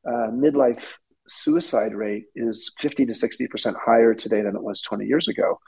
uh, 0.09 0.31
midlife 0.31 0.95
suicide 1.31 1.95
rate 1.95 2.25
is 2.35 2.73
50 2.81 3.07
to 3.07 3.15
60 3.15 3.47
percent 3.49 3.77
higher 3.85 4.15
today 4.15 4.43
than 4.43 4.57
it 4.57 4.63
was 4.63 4.83
20 4.83 5.07
years 5.07 5.29
ago 5.29 5.59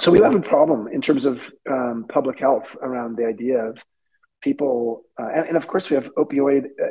so 0.00 0.10
we 0.12 0.20
have 0.20 0.34
a 0.34 0.40
problem 0.40 0.88
in 0.88 1.00
terms 1.00 1.24
of 1.24 1.50
um, 1.70 2.04
public 2.08 2.38
health 2.38 2.76
around 2.82 3.16
the 3.16 3.24
idea 3.24 3.64
of 3.64 3.78
people, 4.42 5.04
uh, 5.18 5.28
and, 5.34 5.48
and, 5.48 5.56
of 5.56 5.66
course 5.66 5.88
we 5.88 5.94
have 5.96 6.10
opioid, 6.16 6.64
uh, 6.66 6.88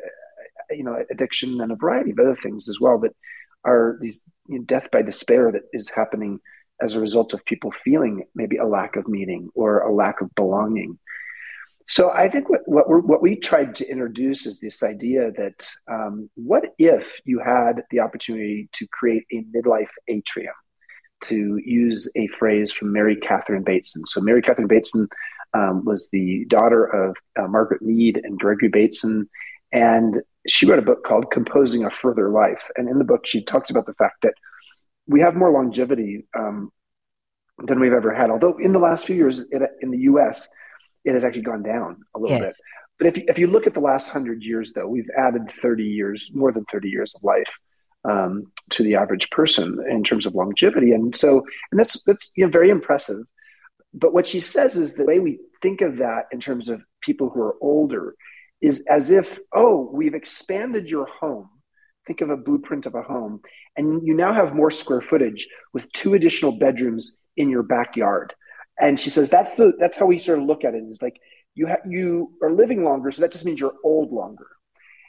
you 0.72 0.84
know, 0.84 0.98
addiction 1.12 1.62
and 1.62 1.72
a 1.72 1.76
variety 1.76 2.12
of 2.12 2.20
other 2.20 2.36
things 2.36 2.68
as 2.68 2.80
well 2.80 2.98
that 3.00 3.16
are 3.64 3.98
these 4.02 4.22
you 4.48 4.58
know, 4.58 4.66
death 4.66 4.90
by 4.92 5.04
despair 5.04 5.52
that 5.52 5.64
is 5.72 5.90
happening 5.90 6.40
as 6.82 6.96
a 6.96 7.00
result 7.00 7.34
of 7.34 7.46
people 7.46 7.72
feeling 7.84 8.24
maybe 8.34 8.58
a 8.58 8.66
lack 8.66 8.96
of 8.96 9.08
meaning 9.08 9.50
or 9.56 9.82
a 9.82 9.94
lack 9.94 10.22
of 10.22 10.34
belonging. 10.36 10.98
So 11.88 12.10
I 12.10 12.30
think 12.30 12.50
what 12.50 12.62
what, 12.66 12.88
what 13.06 13.22
we 13.22 13.36
tried 13.36 13.76
to 13.76 13.88
introduce 13.88 14.46
is 14.46 14.60
this 14.60 14.82
idea 14.82 15.32
that 15.34 15.68
um, 15.88 16.30
what 16.36 16.74
if 16.80 17.20
you 17.26 17.40
had 17.40 17.84
the 17.92 18.00
opportunity 18.00 18.70
to 18.74 18.88
create 18.88 19.26
a 19.32 19.46
midlife 19.56 19.92
atrium? 20.08 20.54
to 21.22 21.60
use 21.64 22.10
a 22.16 22.28
phrase 22.38 22.72
from 22.72 22.92
Mary 22.92 23.16
Catherine 23.16 23.64
Bateson. 23.64 24.06
So, 24.06 24.22
Mary 24.22 24.42
Catherine 24.42 24.68
Bateson 24.68 25.08
um, 25.54 25.86
was 25.86 26.10
the 26.10 26.46
daughter 26.50 26.86
of 26.86 27.16
uh, 27.40 27.48
Margaret 27.48 27.82
Mead 27.82 28.22
and 28.24 28.38
Gregory 28.38 28.70
Bateson, 28.70 29.30
and 29.72 30.22
she 30.48 30.66
wrote 30.66 30.80
a 30.80 30.84
book 30.84 31.04
called 31.04 31.32
Composing 31.32 31.86
a 31.86 31.90
Further 31.90 32.30
Life. 32.30 32.62
And 32.76 32.90
in 32.90 33.00
the 33.00 33.06
book, 33.06 33.22
she 33.26 33.44
talks 33.44 33.70
about 33.70 33.86
the 33.86 33.94
fact 33.96 34.22
that 34.24 34.34
we 35.08 35.22
have 35.22 35.36
more 35.36 35.52
longevity 35.52 36.28
um, 36.38 36.72
than 37.66 37.80
we've 37.80 37.94
ever 37.94 38.14
had. 38.14 38.30
Although 38.30 38.58
in 38.58 38.74
the 38.74 38.80
last 38.80 39.08
few 39.08 39.16
years 39.16 39.42
in 39.82 39.92
the 39.92 40.00
U.S., 40.00 40.48
it 41.06 41.14
has 41.14 41.24
actually 41.24 41.44
gone 41.44 41.64
down 41.64 42.02
a 42.16 42.20
little 42.20 42.38
yes. 42.38 42.46
bit. 42.46 42.56
But 42.98 43.08
if 43.08 43.18
you, 43.18 43.24
if 43.28 43.40
you 43.40 43.48
look 43.48 43.68
at 43.68 43.74
the 43.74 43.80
last 43.80 44.10
hundred 44.10 44.42
years, 44.44 44.74
though, 44.74 44.88
we've 44.88 45.10
added 45.18 45.52
30 45.62 45.84
years, 45.84 46.32
more 46.34 46.52
than 46.52 46.66
30 46.66 46.90
years 46.90 47.14
of 47.16 47.24
life 47.24 47.50
um, 48.06 48.52
to 48.72 48.84
the 48.84 48.96
average 48.96 49.30
person 49.30 49.80
in 49.90 50.04
terms 50.04 50.26
of 50.26 50.36
longevity. 50.36 50.92
And 50.92 51.16
so, 51.16 51.46
and 51.72 51.80
that's, 51.80 52.02
that's 52.04 52.32
you 52.36 52.46
know, 52.46 52.52
very 52.52 52.70
impressive. 52.70 53.22
But 53.94 54.14
what 54.14 54.28
she 54.28 54.40
says 54.40 54.76
is 54.76 54.94
the 54.94 55.06
way 55.06 55.20
we 55.20 55.40
think 55.62 55.82
of 55.82 55.98
that 55.98 56.26
in 56.32 56.40
terms 56.40 56.70
of 56.70 56.84
people 57.02 57.30
who 57.30 57.42
are 57.42 57.56
older 57.62 58.16
is 58.62 58.84
as 58.90 59.12
if, 59.12 59.40
oh, 59.54 59.90
we've 59.94 60.14
expanded 60.14 60.90
your 60.90 61.06
home. 61.06 61.50
Think 62.08 62.22
of 62.22 62.30
a 62.30 62.38
blueprint 62.38 62.86
of 62.86 62.94
a 62.94 63.02
home, 63.02 63.42
and 63.76 64.06
you 64.06 64.14
now 64.14 64.32
have 64.32 64.54
more 64.54 64.70
square 64.70 65.02
footage 65.02 65.48
with 65.74 65.92
two 65.92 66.14
additional 66.14 66.52
bedrooms 66.52 67.16
in 67.36 67.50
your 67.50 67.64
backyard. 67.64 68.34
And 68.80 69.00
she 69.00 69.10
says 69.10 69.30
that's 69.30 69.54
the 69.54 69.74
that's 69.80 69.98
how 69.98 70.06
we 70.06 70.20
sort 70.20 70.40
of 70.40 70.46
look 70.46 70.64
at 70.64 70.76
it. 70.76 70.84
Is 70.84 71.02
like 71.02 71.20
you 71.54 71.68
ha- 71.68 71.88
you 71.88 72.34
are 72.42 72.52
living 72.52 72.84
longer, 72.84 73.12
so 73.12 73.22
that 73.22 73.32
just 73.32 73.46
means 73.46 73.60
you're 73.60 73.76
old 73.84 74.12
longer. 74.12 74.48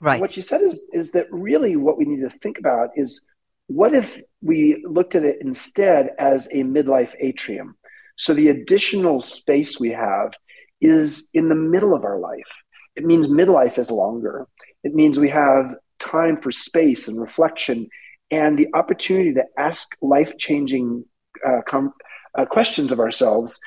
Right. 0.00 0.14
And 0.14 0.20
what 0.20 0.32
she 0.34 0.42
said 0.42 0.62
is 0.62 0.82
is 0.92 1.12
that 1.12 1.26
really 1.30 1.76
what 1.76 1.98
we 1.98 2.04
need 2.04 2.22
to 2.22 2.30
think 2.30 2.58
about 2.58 2.90
is 2.96 3.22
what 3.66 3.94
if 3.94 4.20
we 4.42 4.84
looked 4.88 5.14
at 5.16 5.24
it 5.24 5.38
instead 5.40 6.10
as 6.18 6.46
a 6.52 6.62
midlife 6.62 7.12
atrium? 7.18 7.76
So 8.16 8.32
the 8.32 8.48
additional 8.48 9.20
space 9.20 9.80
we 9.80 9.90
have 9.90 10.32
is 10.80 11.28
in 11.34 11.48
the 11.48 11.54
middle 11.54 11.94
of 11.94 12.04
our 12.04 12.18
life. 12.18 12.50
It 12.94 13.04
means 13.04 13.26
midlife 13.26 13.78
is 13.78 13.90
longer. 13.90 14.46
It 14.84 14.94
means 14.94 15.18
we 15.18 15.30
have 15.30 15.74
time 15.98 16.40
for 16.40 16.50
space 16.50 17.08
and 17.08 17.20
reflection 17.20 17.88
and 18.30 18.58
the 18.58 18.68
opportunity 18.74 19.34
to 19.34 19.44
ask 19.58 19.88
life 20.00 20.36
changing 20.38 21.04
uh, 21.46 21.60
com- 21.66 21.92
uh, 22.36 22.44
questions 22.46 22.92
of 22.92 23.00
ourselves 23.00 23.60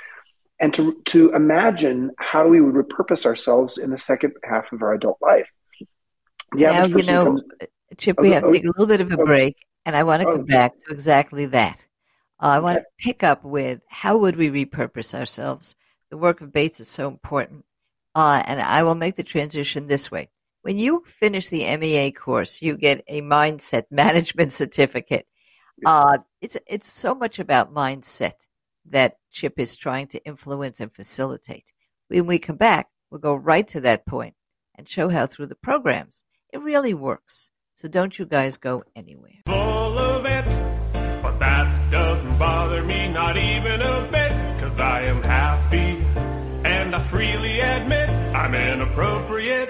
and 0.60 0.74
to, 0.74 1.02
to 1.06 1.30
imagine 1.30 2.12
how 2.18 2.48
we 2.48 2.62
would 2.62 2.76
repurpose 2.76 3.26
ourselves 3.26 3.78
in 3.78 3.92
the 3.92 3.98
second 3.98 4.34
half 4.44 4.72
of 4.72 4.82
our 4.82 4.94
adult 4.94 5.18
life. 5.22 5.48
Now, 6.54 6.86
you 6.86 7.04
know, 7.04 7.26
comes, 7.26 7.44
Chip, 7.98 8.20
we 8.20 8.32
oh, 8.32 8.34
have 8.34 8.44
to 8.44 8.52
take 8.52 8.64
a 8.64 8.68
little 8.68 8.88
bit 8.88 9.02
of 9.02 9.12
a 9.12 9.18
oh, 9.22 9.26
break, 9.26 9.56
and 9.86 9.96
I 9.96 10.04
want 10.04 10.22
to 10.22 10.26
come 10.26 10.46
back 10.46 10.78
to 10.80 10.92
exactly 10.92 11.46
that. 11.48 11.86
Uh, 12.42 12.48
I 12.48 12.60
want 12.60 12.80
to 12.80 12.86
pick 13.00 13.24
up 13.24 13.44
with 13.44 13.82
how 13.88 14.18
would 14.18 14.36
we 14.36 14.50
repurpose 14.50 15.18
ourselves? 15.18 15.76
The 16.10 16.18
work 16.18 16.42
of 16.42 16.52
Bates 16.52 16.80
is 16.80 16.88
so 16.88 17.08
important. 17.08 17.66
Uh, 18.16 18.42
and 18.46 18.60
I 18.60 18.84
will 18.84 18.96
make 18.96 19.16
the 19.16 19.24
transition 19.24 19.88
this 19.88 20.10
way. 20.10 20.30
When 20.64 20.78
you 20.78 21.04
finish 21.06 21.50
the 21.50 21.78
MEA 21.78 22.12
course, 22.12 22.62
you 22.62 22.78
get 22.78 23.04
a 23.08 23.22
mindset 23.22 23.86
management 23.92 24.52
certificate. 24.52 25.28
Uh, 25.86 26.18
it's 26.42 26.58
it's 26.68 26.92
so 26.92 27.16
much 27.16 27.40
about 27.40 27.74
mindset 27.74 28.34
that 28.89 29.17
Chip 29.31 29.60
is 29.60 29.75
trying 29.75 30.08
to 30.08 30.24
influence 30.25 30.79
and 30.79 30.93
facilitate. 30.93 31.74
When 32.08 32.25
we 32.25 32.39
come 32.39 32.58
back, 32.58 32.89
we'll 33.10 33.19
go 33.22 33.36
right 33.36 33.67
to 33.69 33.81
that 33.81 34.05
point 34.05 34.36
and 34.77 34.88
show 34.88 35.10
how 35.10 35.27
through 35.27 35.48
the 35.48 35.55
programs 35.55 36.24
it 36.51 36.62
really 36.62 36.93
works. 36.93 37.51
So 37.75 37.88
don't 37.88 38.17
you 38.17 38.25
guys 38.25 38.58
go 38.58 38.84
anywhere. 38.96 39.41
Full 39.46 39.98
of 39.98 40.25
it, 40.25 40.46
but 41.22 41.39
that 41.39 41.91
doesn't 41.91 42.38
bother 42.38 42.84
me 42.84 43.10
not 43.10 43.38
even 43.38 43.81
a 43.81 44.10
bit, 44.12 44.31
cause 44.62 44.79
I 44.79 45.03
am 45.03 45.22
happy 45.24 46.03
and 46.67 46.93
I 46.93 47.10
freely 47.10 47.60
admit 47.60 48.10
I'm 48.10 48.53
inappropriate 48.53 49.69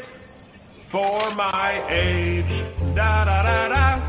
for 0.89 1.35
my 1.35 1.87
age. 1.91 2.95
Da 2.95 3.25
da 3.25 3.43
da 3.43 3.67
da, 3.67 3.99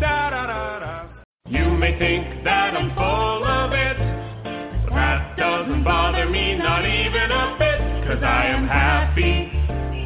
da 0.00 0.30
da 0.30 0.46
da 0.46 0.78
da. 0.78 1.08
You 1.48 1.76
may 1.76 1.98
think 1.98 2.44
that 2.44 2.76
I'm 2.76 2.94
full 2.94 3.44
of 3.44 3.72
it, 3.72 3.96
doesn't 5.66 5.82
bother 5.82 6.30
me 6.30 6.56
not 6.56 6.86
even 6.86 7.32
a 7.32 7.56
bit, 7.58 8.06
cause 8.06 8.22
I 8.22 8.46
am 8.46 8.68
happy 8.68 9.50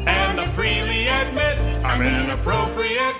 and 0.07 0.41
I 0.41 0.55
freely 0.55 1.07
admit 1.07 1.85
I'm 1.85 2.01
inappropriate 2.01 3.15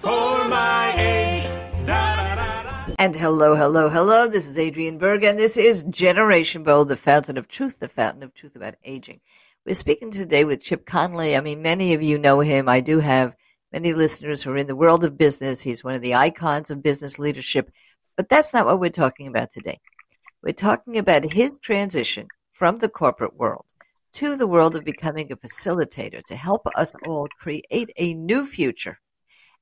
for 0.00 0.48
my 0.48 0.94
age. 0.98 1.86
Da 1.86 2.16
da 2.16 2.34
da. 2.36 2.94
And 2.98 3.14
hello, 3.14 3.54
hello, 3.54 3.90
hello. 3.90 4.28
This 4.28 4.48
is 4.48 4.58
Adrian 4.58 4.96
Berg, 4.96 5.24
and 5.24 5.38
this 5.38 5.58
is 5.58 5.82
Generation 5.90 6.62
Bold, 6.62 6.88
the 6.88 6.96
fountain 6.96 7.36
of 7.36 7.48
truth, 7.48 7.78
the 7.80 7.88
fountain 7.88 8.22
of 8.22 8.32
truth 8.32 8.56
about 8.56 8.76
aging. 8.82 9.20
We're 9.66 9.74
speaking 9.74 10.10
today 10.10 10.46
with 10.46 10.62
Chip 10.62 10.86
Conley. 10.86 11.36
I 11.36 11.42
mean, 11.42 11.60
many 11.60 11.92
of 11.92 12.02
you 12.02 12.18
know 12.18 12.40
him. 12.40 12.66
I 12.66 12.80
do 12.80 12.98
have 13.00 13.36
many 13.74 13.92
listeners 13.92 14.42
who 14.42 14.52
are 14.52 14.56
in 14.56 14.68
the 14.68 14.76
world 14.76 15.04
of 15.04 15.18
business. 15.18 15.60
He's 15.60 15.84
one 15.84 15.94
of 15.94 16.00
the 16.00 16.14
icons 16.14 16.70
of 16.70 16.82
business 16.82 17.18
leadership. 17.18 17.70
But 18.16 18.30
that's 18.30 18.54
not 18.54 18.64
what 18.64 18.80
we're 18.80 18.88
talking 18.88 19.26
about 19.26 19.50
today. 19.50 19.80
We're 20.44 20.52
talking 20.52 20.98
about 20.98 21.32
his 21.32 21.58
transition 21.58 22.28
from 22.52 22.76
the 22.76 22.90
corporate 22.90 23.34
world 23.34 23.64
to 24.12 24.36
the 24.36 24.46
world 24.46 24.76
of 24.76 24.84
becoming 24.84 25.32
a 25.32 25.36
facilitator 25.36 26.22
to 26.24 26.36
help 26.36 26.66
us 26.74 26.92
all 27.06 27.28
create 27.40 27.90
a 27.96 28.12
new 28.12 28.44
future 28.44 29.00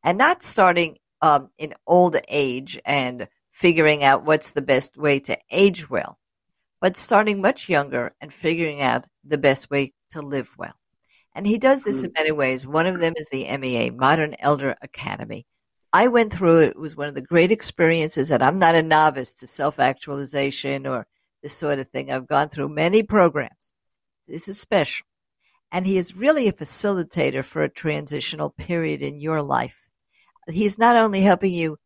and 0.03 0.19
not 0.19 0.43
starting 0.43 0.99
um, 1.21 1.51
in 1.57 1.75
old 1.87 2.17
age 2.27 2.81
and 2.85 3.29
figuring 3.53 4.03
out 4.03 4.25
what's 4.25 4.51
the 4.51 4.61
best 4.61 4.97
way 4.97 5.21
to 5.21 5.39
age 5.53 5.89
well, 5.89 6.19
but 6.81 6.97
starting 6.97 7.41
much 7.41 7.69
younger 7.69 8.13
and 8.21 8.33
figuring 8.33 8.83
out 8.83 9.07
the 9.23 9.39
best 9.39 9.71
way 9.71 9.93
to 10.11 10.21
live 10.21 10.51
well. 10.59 10.75
And 11.33 11.47
he 11.47 11.59
does 11.59 11.85
this 11.85 12.03
in 12.03 12.11
hmm. 12.11 12.15
many 12.19 12.33
ways. 12.33 12.67
One 12.67 12.89
of 12.89 12.99
them 12.99 13.15
is 13.17 13.29
the 13.29 13.57
MEA, 13.57 13.91
Modern 13.91 14.35
Elder 14.41 14.75
Academy. 14.83 15.47
I 15.93 16.09
went 16.09 16.33
through 16.33 16.61
it. 16.61 16.71
It 16.71 16.79
was 16.79 16.97
one 16.97 17.09
of 17.09 17.15
the 17.15 17.21
great 17.21 17.53
experiences, 17.53 18.31
and 18.31 18.43
I'm 18.43 18.57
not 18.57 18.75
a 18.75 18.83
novice 18.83 19.33
to 19.35 19.47
self 19.47 19.79
actualization 19.79 20.87
or 20.87 21.07
this 21.43 21.55
sort 21.55 21.79
of 21.79 21.89
thing. 21.89 22.11
I've 22.11 22.27
gone 22.27 22.49
through 22.49 22.69
many 22.71 23.03
programs. 23.03 23.73
This 24.27 24.49
is 24.49 24.61
special. 24.61 25.07
And 25.71 25.87
he 25.87 25.97
is 25.97 26.17
really 26.17 26.49
a 26.49 26.53
facilitator 26.53 27.45
for 27.45 27.63
a 27.63 27.69
transitional 27.69 28.51
period 28.51 29.03
in 29.03 29.19
your 29.19 29.43
life 29.43 29.83
he's 30.51 30.79
not 30.79 30.97
only 30.97 31.21
helping 31.21 31.53
you 31.53 31.79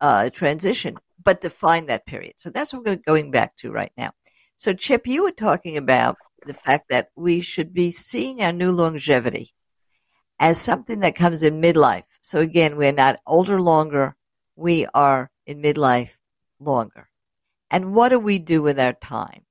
uh, 0.00 0.30
transition, 0.30 0.96
but 1.22 1.40
define 1.40 1.86
that 1.86 2.06
period. 2.06 2.34
So 2.36 2.50
that's 2.50 2.72
what 2.72 2.84
we're 2.84 2.96
going 2.96 3.30
back 3.30 3.56
to 3.56 3.70
right 3.70 3.92
now. 3.96 4.12
So, 4.56 4.72
Chip, 4.72 5.06
you 5.06 5.24
were 5.24 5.32
talking 5.32 5.76
about 5.76 6.16
the 6.46 6.54
fact 6.54 6.88
that 6.90 7.08
we 7.16 7.40
should 7.40 7.72
be 7.72 7.90
seeing 7.90 8.42
our 8.42 8.52
new 8.52 8.72
longevity 8.72 9.52
as 10.42 10.60
something 10.60 10.98
that 11.00 11.14
comes 11.14 11.44
in 11.44 11.62
midlife. 11.62 12.02
So, 12.20 12.40
again, 12.40 12.76
we're 12.76 12.92
not 12.92 13.20
older 13.24 13.60
longer, 13.60 14.16
we 14.56 14.86
are 14.92 15.30
in 15.46 15.62
midlife 15.62 16.16
longer. 16.58 17.08
And 17.70 17.94
what 17.94 18.08
do 18.08 18.18
we 18.18 18.40
do 18.40 18.60
with 18.60 18.78
our 18.80 18.92
time? 18.92 19.44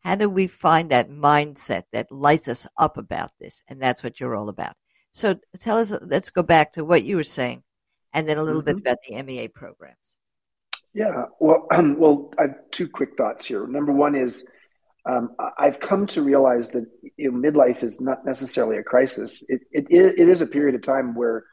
How 0.00 0.14
do 0.14 0.30
we 0.30 0.46
find 0.46 0.90
that 0.90 1.10
mindset 1.10 1.82
that 1.92 2.10
lights 2.10 2.48
us 2.48 2.66
up 2.78 2.96
about 2.96 3.32
this? 3.38 3.62
And 3.68 3.80
that's 3.80 4.02
what 4.02 4.18
you're 4.18 4.34
all 4.34 4.48
about. 4.48 4.74
So, 5.12 5.38
tell 5.60 5.76
us, 5.76 5.92
let's 6.00 6.30
go 6.30 6.42
back 6.42 6.72
to 6.72 6.86
what 6.86 7.04
you 7.04 7.16
were 7.16 7.22
saying 7.22 7.62
and 8.14 8.26
then 8.26 8.38
a 8.38 8.42
little 8.42 8.62
mm-hmm. 8.62 8.78
bit 8.78 8.80
about 8.80 8.98
the 9.06 9.22
MEA 9.22 9.48
programs. 9.48 10.16
Yeah, 10.94 11.26
well, 11.38 11.66
um, 11.70 11.96
well, 11.98 12.32
I 12.38 12.42
have 12.42 12.70
two 12.70 12.88
quick 12.88 13.10
thoughts 13.18 13.44
here. 13.44 13.66
Number 13.66 13.92
one 13.92 14.14
is 14.14 14.46
um, 15.06 15.34
I've 15.58 15.80
come 15.80 16.06
to 16.08 16.22
realize 16.22 16.70
that 16.70 16.86
you 17.16 17.30
know, 17.30 17.38
midlife 17.38 17.82
is 17.82 18.00
not 18.00 18.24
necessarily 18.24 18.78
a 18.78 18.82
crisis. 18.82 19.44
It, 19.48 19.60
it, 19.70 19.86
it 19.90 20.28
is 20.28 20.40
a 20.40 20.46
period 20.46 20.74
of 20.74 20.82
time 20.82 21.14
where 21.14 21.44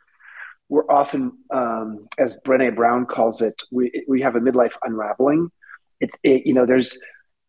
we're 0.70 0.89
often, 0.89 1.34
um, 1.51 2.08
as 2.17 2.38
Brené 2.46 2.74
Brown 2.74 3.05
calls 3.05 3.41
it, 3.41 3.62
we, 3.72 4.05
we 4.08 4.22
have 4.22 4.36
a 4.36 4.39
midlife 4.39 4.74
unraveling. 4.84 5.51
It's, 6.00 6.17
it, 6.24 6.46
you 6.46 6.53
know, 6.53 6.65
there's 6.65 6.98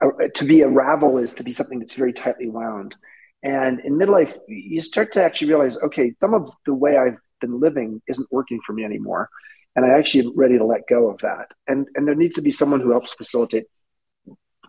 a, 0.02 0.28
to 0.28 0.44
be 0.44 0.62
a 0.62 0.68
ravel 0.68 1.18
is 1.18 1.34
to 1.34 1.44
be 1.44 1.52
something 1.52 1.78
that's 1.78 1.94
very 1.94 2.12
tightly 2.12 2.48
wound. 2.48 2.96
And 3.44 3.80
in 3.80 3.94
midlife, 3.94 4.36
you 4.48 4.80
start 4.80 5.12
to 5.12 5.22
actually 5.22 5.48
realize, 5.48 5.78
okay, 5.78 6.14
some 6.20 6.34
of 6.34 6.50
the 6.66 6.74
way 6.74 6.96
I've 6.96 7.18
been 7.40 7.60
living 7.60 8.02
isn't 8.08 8.32
working 8.32 8.60
for 8.66 8.72
me 8.72 8.84
anymore 8.84 9.28
and 9.76 9.84
i 9.84 9.90
actually 9.90 10.24
am 10.24 10.32
ready 10.36 10.58
to 10.58 10.64
let 10.64 10.86
go 10.88 11.10
of 11.10 11.18
that 11.20 11.52
and 11.66 11.86
and 11.94 12.06
there 12.06 12.14
needs 12.14 12.36
to 12.36 12.42
be 12.42 12.50
someone 12.50 12.80
who 12.80 12.90
helps 12.90 13.12
facilitate 13.14 13.64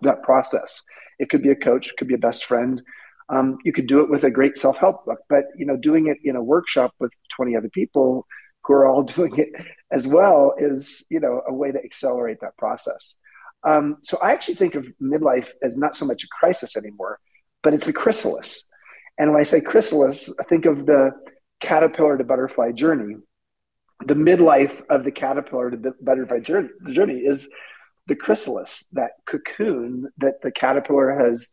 that 0.03 0.23
process. 0.23 0.81
It 1.19 1.29
could 1.29 1.41
be 1.41 1.49
a 1.49 1.55
coach 1.55 1.89
it 1.89 1.97
could 1.97 2.07
be 2.07 2.13
a 2.15 2.19
best 2.19 2.45
friend. 2.45 2.81
Um, 3.29 3.57
you 3.63 3.71
could 3.71 3.87
do 3.87 4.01
it 4.01 4.09
with 4.09 4.25
a 4.25 4.31
great 4.31 4.57
self-help 4.57 5.05
book 5.05 5.19
but 5.29 5.45
you 5.57 5.65
know 5.65 5.77
doing 5.77 6.07
it 6.07 6.17
in 6.23 6.35
a 6.35 6.43
workshop 6.43 6.93
with 6.99 7.11
20 7.29 7.55
other 7.55 7.69
people 7.69 8.27
who 8.63 8.73
are 8.73 8.85
all 8.85 9.03
doing 9.17 9.37
it 9.37 9.49
as 9.91 10.07
well 10.07 10.53
is 10.57 11.05
you 11.09 11.19
know 11.19 11.41
a 11.47 11.53
way 11.53 11.71
to 11.71 11.79
accelerate 11.83 12.39
that 12.41 12.57
process. 12.57 13.15
Um, 13.65 13.97
so 14.01 14.17
i 14.21 14.31
actually 14.31 14.55
think 14.55 14.75
of 14.75 14.87
midlife 15.01 15.49
as 15.61 15.77
not 15.77 15.95
so 15.95 16.05
much 16.05 16.23
a 16.23 16.27
crisis 16.27 16.75
anymore 16.75 17.19
but 17.61 17.73
it's 17.73 17.87
a 17.87 17.93
chrysalis. 17.93 18.67
And 19.17 19.31
when 19.31 19.39
i 19.39 19.43
say 19.43 19.61
chrysalis 19.61 20.31
i 20.39 20.43
think 20.43 20.65
of 20.65 20.85
the 20.85 21.11
caterpillar 21.63 22.17
to 22.17 22.23
butterfly 22.23 22.73
journey, 22.73 23.15
the 24.05 24.13
midlife 24.13 24.83
of 24.89 25.03
the 25.05 25.11
caterpillar 25.11 25.71
to 25.71 25.93
butterfly 26.01 26.39
journey 26.39 27.19
is 27.19 27.49
the 28.07 28.15
chrysalis, 28.15 28.85
that 28.93 29.11
cocoon 29.25 30.11
that 30.17 30.41
the 30.41 30.51
caterpillar 30.51 31.17
has 31.17 31.49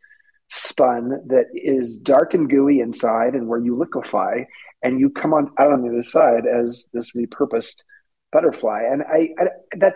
spun 0.49 1.21
that 1.27 1.45
is 1.53 1.97
dark 1.97 2.33
and 2.33 2.49
gooey 2.49 2.81
inside 2.81 3.33
and 3.33 3.47
where 3.47 3.59
you 3.59 3.77
liquefy 3.77 4.43
and 4.83 4.99
you 4.99 5.09
come 5.09 5.33
on 5.33 5.49
out 5.57 5.71
on 5.71 5.81
the 5.81 5.89
other 5.89 6.01
side 6.01 6.45
as 6.45 6.89
this 6.93 7.13
repurposed 7.13 7.83
butterfly. 8.31 8.83
And 8.83 9.03
I, 9.03 9.29
I 9.39 9.45
that 9.77 9.95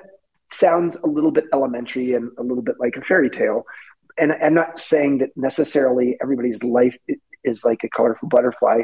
sounds 0.51 0.95
a 1.03 1.07
little 1.07 1.31
bit 1.31 1.45
elementary 1.53 2.13
and 2.13 2.31
a 2.37 2.43
little 2.43 2.63
bit 2.63 2.75
like 2.79 2.95
a 2.95 3.01
fairy 3.01 3.29
tale. 3.29 3.63
And 4.17 4.31
I'm 4.31 4.53
not 4.53 4.79
saying 4.79 5.17
that 5.17 5.31
necessarily 5.35 6.15
everybody's 6.21 6.63
life 6.63 6.97
is 7.43 7.65
like 7.65 7.83
a 7.83 7.89
colorful 7.89 8.29
butterfly 8.29 8.83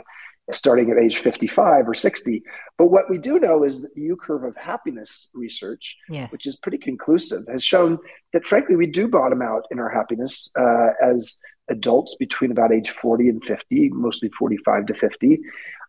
starting 0.51 0.91
at 0.91 0.97
age 0.97 1.19
55 1.19 1.87
or 1.87 1.93
60. 1.93 2.43
But 2.77 2.87
what 2.87 3.09
we 3.09 3.17
do 3.17 3.39
know 3.39 3.63
is 3.63 3.81
that 3.81 3.93
the 3.95 4.01
U 4.03 4.15
curve 4.15 4.43
of 4.43 4.55
happiness 4.57 5.29
research, 5.33 5.95
yes. 6.09 6.31
which 6.31 6.45
is 6.45 6.55
pretty 6.55 6.77
conclusive, 6.77 7.43
has 7.47 7.63
shown 7.63 7.97
that 8.33 8.45
frankly 8.45 8.75
we 8.75 8.87
do 8.87 9.07
bottom 9.07 9.41
out 9.41 9.65
in 9.71 9.79
our 9.79 9.89
happiness 9.89 10.49
uh, 10.59 10.89
as 11.01 11.37
adults 11.69 12.15
between 12.19 12.51
about 12.51 12.73
age 12.73 12.89
40 12.89 13.29
and 13.29 13.45
50, 13.45 13.89
mostly 13.89 14.29
45 14.37 14.87
to 14.87 14.93
50, 14.93 15.39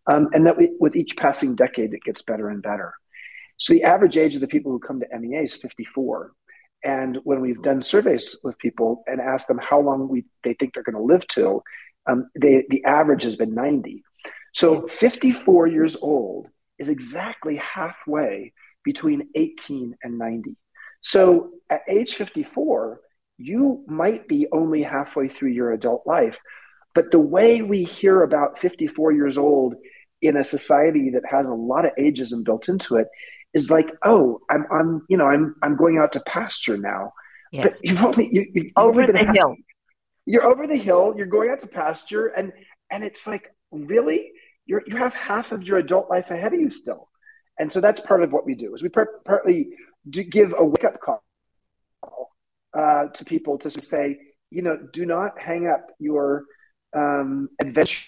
um, 0.07 0.29
and 0.33 0.47
that 0.47 0.57
we, 0.57 0.73
with 0.79 0.97
each 0.97 1.17
passing 1.17 1.55
decade 1.55 1.95
it 1.95 2.03
gets 2.05 2.23
better 2.23 2.49
and 2.49 2.63
better. 2.63 2.95
So 3.57 3.73
the 3.73 3.85
average 3.85 4.17
age 4.17 4.35
of 4.35 4.41
the 4.41 4.49
people 4.49 4.73
who 4.73 4.79
come 4.79 5.01
to 5.01 5.19
MEA 5.19 5.45
is 5.45 5.57
54. 5.57 6.33
And 6.85 7.19
when 7.23 7.41
we've 7.41 7.63
done 7.63 7.81
surveys 7.81 8.37
with 8.43 8.59
people 8.59 9.05
and 9.07 9.21
asked 9.21 9.47
them 9.47 9.59
how 9.59 9.81
long 9.81 10.09
we 10.09 10.25
they 10.43 10.55
think 10.55 10.75
they're 10.75 10.83
going 10.83 10.97
to 10.97 11.03
live 11.03 11.27
till, 11.29 11.63
um, 12.07 12.29
they, 12.35 12.65
the 12.69 12.85
average 12.85 13.23
has 13.23 13.37
been 13.37 13.55
90. 13.55 14.03
So 14.53 14.87
54 14.87 15.67
years 15.67 15.97
old 16.01 16.49
is 16.79 16.89
exactly 16.89 17.57
halfway 17.57 18.53
between 18.85 19.29
18 19.35 19.97
and 20.03 20.19
90. 20.19 20.57
So 21.01 21.51
at 21.71 21.83
age 21.89 22.15
54, 22.15 23.01
you 23.39 23.85
might 23.87 24.29
be 24.29 24.47
only 24.53 24.83
halfway 24.83 25.29
through 25.29 25.51
your 25.51 25.73
adult 25.73 26.07
life. 26.07 26.39
But 26.95 27.11
the 27.11 27.21
way 27.21 27.63
we 27.63 27.85
hear 27.85 28.23
about 28.23 28.59
54 28.59 29.13
years 29.13 29.39
old 29.39 29.75
in 30.21 30.37
a 30.37 30.45
society 30.45 31.11
that 31.11 31.23
has 31.29 31.49
a 31.49 31.55
lot 31.55 31.85
of 31.85 31.93
ageism 31.99 32.45
built 32.45 32.69
into 32.69 32.97
it 32.97 33.09
is 33.55 33.71
like, 33.71 33.91
oh, 34.05 34.41
I'm, 34.51 34.65
I'm, 34.71 35.07
you 35.09 35.17
know, 35.17 35.27
I'm, 35.27 35.57
I'm 35.63 35.77
going 35.77 35.99
out 35.99 36.13
to 36.13 36.21
pasture 36.21 36.77
now. 36.77 37.13
Yes. 37.53 37.81
But 37.81 37.91
you've 37.91 38.03
only 38.03 38.29
you, 38.33 38.47
you've 38.55 38.73
over 38.77 39.07
the 39.07 39.33
hill. 39.35 39.57
You're 40.25 40.45
over 40.45 40.67
the 40.67 40.77
hill. 40.77 41.15
You're 41.17 41.27
going 41.27 41.51
out 41.51 41.61
to 41.61 41.67
pasture, 41.67 42.29
and 42.29 42.53
and 42.91 43.05
it's 43.05 43.27
like, 43.27 43.55
really, 43.71 44.33
you 44.67 44.81
you 44.87 44.97
have 44.97 45.15
half 45.15 45.53
of 45.53 45.63
your 45.63 45.79
adult 45.79 46.11
life 46.11 46.31
ahead 46.31 46.53
of 46.55 46.61
you 46.61 46.71
still. 46.71 47.09
And 47.59 47.71
so 47.73 47.81
that's 47.81 48.01
part 48.01 48.23
of 48.23 48.33
what 48.33 48.47
we 48.47 48.55
do 48.55 48.75
is 48.75 48.83
we 48.83 48.89
part, 48.89 49.25
partly 49.25 49.69
give 50.11 50.55
a 50.57 50.65
wake 50.65 50.85
up 50.85 50.99
call 51.01 51.23
uh, 52.77 53.07
to 53.07 53.25
people 53.25 53.59
to 53.59 53.71
say, 53.71 54.19
you 54.51 54.63
know, 54.63 54.79
do 54.93 55.07
not 55.07 55.39
hang 55.39 55.69
up 55.69 55.89
your 55.99 56.45
um, 56.95 57.49
adventure 57.61 58.05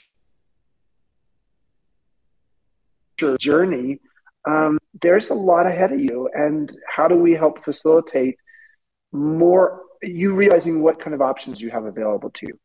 journey. 3.39 4.01
Um, 4.47 4.79
there's 5.01 5.31
a 5.31 5.35
lot 5.35 5.67
ahead 5.67 5.93
of 5.93 6.01
you, 6.01 6.29
and 6.35 6.71
how 6.89 7.09
do 7.09 7.17
we 7.17 7.35
help 7.35 7.65
facilitate 7.65 8.37
more 9.13 9.83
you 10.03 10.35
realizing 10.35 10.83
what 10.83 11.01
kind 11.01 11.15
of 11.15 11.23
options 11.23 11.61
you 11.61 11.71
have 11.71 11.85
available 11.85 12.31
to 12.31 12.47
you? 12.47 12.59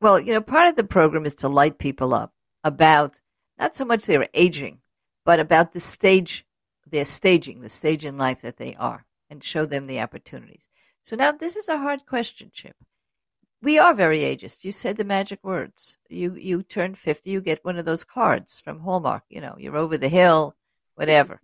Well, 0.00 0.20
you 0.20 0.34
know, 0.34 0.40
part 0.40 0.68
of 0.68 0.76
the 0.76 0.84
program 0.84 1.24
is 1.24 1.36
to 1.36 1.48
light 1.48 1.78
people 1.78 2.14
up 2.14 2.32
about 2.64 3.20
not 3.58 3.74
so 3.74 3.84
much 3.84 4.06
their 4.06 4.26
aging, 4.34 4.80
but 5.24 5.40
about 5.40 5.72
the 5.72 5.80
stage, 5.80 6.44
their 6.90 7.04
staging, 7.04 7.60
the 7.60 7.68
stage 7.68 8.04
in 8.04 8.18
life 8.18 8.42
that 8.42 8.56
they 8.56 8.74
are, 8.76 9.04
and 9.30 9.42
show 9.42 9.64
them 9.64 9.86
the 9.86 10.00
opportunities. 10.00 10.68
So 11.02 11.16
now 11.16 11.32
this 11.32 11.56
is 11.56 11.68
a 11.68 11.78
hard 11.78 12.06
question, 12.06 12.50
Chip. 12.52 12.76
We 13.62 13.78
are 13.78 13.94
very 13.94 14.20
ageist. 14.20 14.64
You 14.64 14.72
said 14.72 14.96
the 14.96 15.04
magic 15.04 15.38
words. 15.44 15.96
You 16.08 16.34
you 16.34 16.62
turn 16.62 16.94
fifty, 16.94 17.30
you 17.30 17.40
get 17.40 17.64
one 17.64 17.78
of 17.78 17.84
those 17.84 18.04
cards 18.04 18.60
from 18.60 18.80
Hallmark. 18.80 19.22
You 19.28 19.40
know, 19.40 19.54
you're 19.58 19.76
over 19.76 19.96
the 19.96 20.08
hill, 20.08 20.56
whatever. 20.96 21.40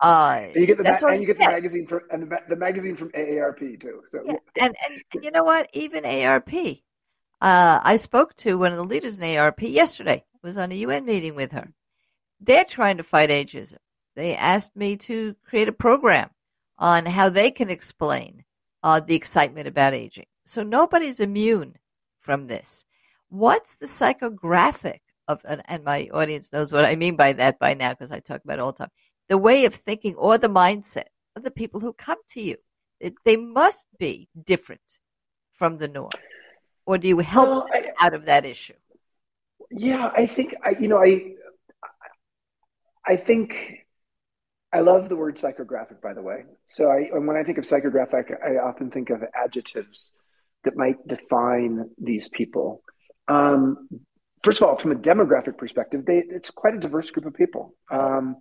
Uh, 0.00 0.42
and 0.54 0.56
you 0.56 0.66
get 0.66 0.76
the 0.76 0.84
ma- 0.84 1.08
and 1.08 1.20
you 1.22 1.26
get, 1.26 1.38
get, 1.38 1.48
the 1.48 1.54
magazine 1.54 1.86
from 1.86 2.00
and 2.10 2.22
the, 2.30 2.38
the 2.50 2.56
magazine 2.56 2.96
from 2.96 3.10
AARP 3.10 3.80
too. 3.80 4.02
So 4.08 4.22
yeah. 4.24 4.34
and, 4.60 4.76
and 4.86 5.02
and 5.12 5.24
you 5.24 5.30
know 5.30 5.42
what? 5.42 5.68
Even 5.72 6.04
AARP. 6.04 6.82
Uh, 7.40 7.80
I 7.82 7.96
spoke 7.96 8.34
to 8.36 8.56
one 8.58 8.72
of 8.72 8.78
the 8.78 8.84
leaders 8.84 9.18
in 9.18 9.24
AARP 9.24 9.72
yesterday 9.72 10.24
was 10.46 10.56
on 10.56 10.72
a 10.72 10.76
UN 10.76 11.04
meeting 11.04 11.34
with 11.34 11.52
her. 11.52 11.68
They're 12.40 12.64
trying 12.64 12.98
to 12.98 13.02
fight 13.02 13.30
ageism. 13.30 13.78
They 14.14 14.36
asked 14.36 14.74
me 14.76 14.96
to 14.98 15.34
create 15.44 15.68
a 15.68 15.72
program 15.72 16.30
on 16.78 17.04
how 17.04 17.28
they 17.28 17.50
can 17.50 17.68
explain 17.68 18.44
uh, 18.82 19.00
the 19.00 19.16
excitement 19.16 19.66
about 19.66 19.92
aging. 19.92 20.26
So 20.44 20.62
nobody's 20.62 21.20
immune 21.20 21.74
from 22.20 22.46
this. 22.46 22.84
What's 23.28 23.76
the 23.76 23.86
psychographic 23.86 25.00
of, 25.26 25.42
and, 25.44 25.84
my 25.84 26.08
audience 26.14 26.52
knows 26.52 26.72
what 26.72 26.84
I 26.84 26.94
mean 26.94 27.16
by 27.16 27.32
that 27.32 27.58
by 27.58 27.74
now 27.74 27.90
because 27.90 28.12
I 28.12 28.20
talk 28.20 28.42
about 28.44 28.58
it 28.58 28.60
all 28.60 28.72
the 28.72 28.78
time, 28.78 28.90
the 29.28 29.38
way 29.38 29.64
of 29.64 29.74
thinking 29.74 30.14
or 30.14 30.38
the 30.38 30.48
mindset 30.48 31.06
of 31.34 31.42
the 31.42 31.50
people 31.50 31.80
who 31.80 31.92
come 31.92 32.18
to 32.30 32.40
you. 32.40 32.56
They 33.24 33.36
must 33.36 33.88
be 33.98 34.28
different 34.44 34.98
from 35.52 35.76
the 35.76 35.88
norm. 35.88 36.10
Or 36.86 36.96
do 36.98 37.08
you 37.08 37.18
help 37.18 37.48
well, 37.48 37.66
I, 37.72 37.92
out 38.00 38.14
of 38.14 38.26
that 38.26 38.46
issue? 38.46 38.74
Yeah, 39.70 40.10
I 40.14 40.26
think 40.26 40.54
I, 40.64 40.70
you 40.78 40.88
know, 40.88 40.98
I, 40.98 41.34
I 43.06 43.16
think 43.16 43.86
I 44.72 44.80
love 44.80 45.08
the 45.08 45.16
word 45.16 45.36
psychographic. 45.36 46.00
By 46.02 46.14
the 46.14 46.22
way, 46.22 46.44
so 46.64 46.90
I 46.90 47.08
when 47.18 47.36
I 47.36 47.42
think 47.42 47.58
of 47.58 47.64
psychographic, 47.64 48.32
I 48.44 48.58
often 48.58 48.90
think 48.90 49.10
of 49.10 49.22
adjectives 49.34 50.12
that 50.64 50.76
might 50.76 50.96
define 51.06 51.90
these 51.98 52.28
people. 52.28 52.82
Um, 53.28 53.88
first 54.42 54.60
of 54.60 54.68
all, 54.68 54.78
from 54.78 54.92
a 54.92 54.96
demographic 54.96 55.58
perspective, 55.58 56.04
they, 56.06 56.22
it's 56.28 56.50
quite 56.50 56.74
a 56.74 56.78
diverse 56.78 57.10
group 57.10 57.26
of 57.26 57.34
people. 57.34 57.74
Um, 57.90 58.36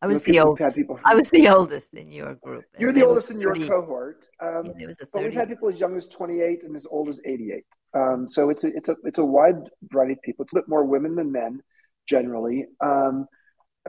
I 0.00 0.06
was 0.06 0.22
the 0.22 0.38
oldest. 0.40 0.80
I 1.04 1.14
was 1.14 1.30
the 1.30 1.48
oldest 1.48 1.94
in 1.94 2.12
your 2.12 2.34
group. 2.36 2.64
You're 2.78 2.92
the 2.92 3.04
oldest 3.04 3.30
in 3.30 3.40
your 3.40 3.54
30, 3.54 3.68
cohort. 3.68 4.28
Um, 4.40 4.72
yeah, 4.78 4.86
but 5.12 5.22
we've 5.24 5.32
had 5.32 5.48
people 5.48 5.68
as 5.68 5.80
young 5.80 5.96
as 5.96 6.06
28 6.06 6.62
and 6.62 6.76
as 6.76 6.86
old 6.88 7.08
as 7.08 7.20
88. 7.24 7.64
Um, 7.94 8.28
so 8.28 8.50
it's 8.50 8.64
a 8.64 8.68
it's 8.68 8.88
a 8.88 8.96
it's 9.04 9.18
a 9.18 9.24
wide 9.24 9.70
variety 9.82 10.14
of 10.14 10.22
people. 10.22 10.44
It's 10.44 10.52
a 10.52 10.56
bit 10.56 10.68
more 10.68 10.84
women 10.84 11.14
than 11.14 11.32
men 11.32 11.62
generally. 12.06 12.66
Um, 12.80 13.26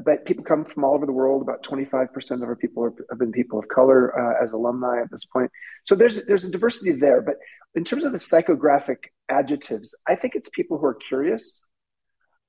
but 0.03 0.25
people 0.25 0.43
come 0.43 0.65
from 0.65 0.83
all 0.83 0.93
over 0.93 1.05
the 1.05 1.11
world. 1.11 1.41
About 1.41 1.63
25% 1.63 2.31
of 2.31 2.43
our 2.43 2.55
people 2.55 2.83
are, 2.83 2.93
have 3.09 3.19
been 3.19 3.31
people 3.31 3.59
of 3.59 3.67
color 3.67 4.17
uh, 4.17 4.43
as 4.43 4.51
alumni 4.51 5.01
at 5.01 5.11
this 5.11 5.25
point. 5.25 5.51
So 5.85 5.95
there's 5.95 6.21
there's 6.25 6.45
a 6.45 6.51
diversity 6.51 6.93
there. 6.93 7.21
But 7.21 7.35
in 7.75 7.83
terms 7.83 8.03
of 8.05 8.11
the 8.11 8.17
psychographic 8.17 8.97
adjectives, 9.29 9.95
I 10.07 10.15
think 10.15 10.35
it's 10.35 10.49
people 10.53 10.77
who 10.77 10.85
are 10.85 10.95
curious. 10.95 11.61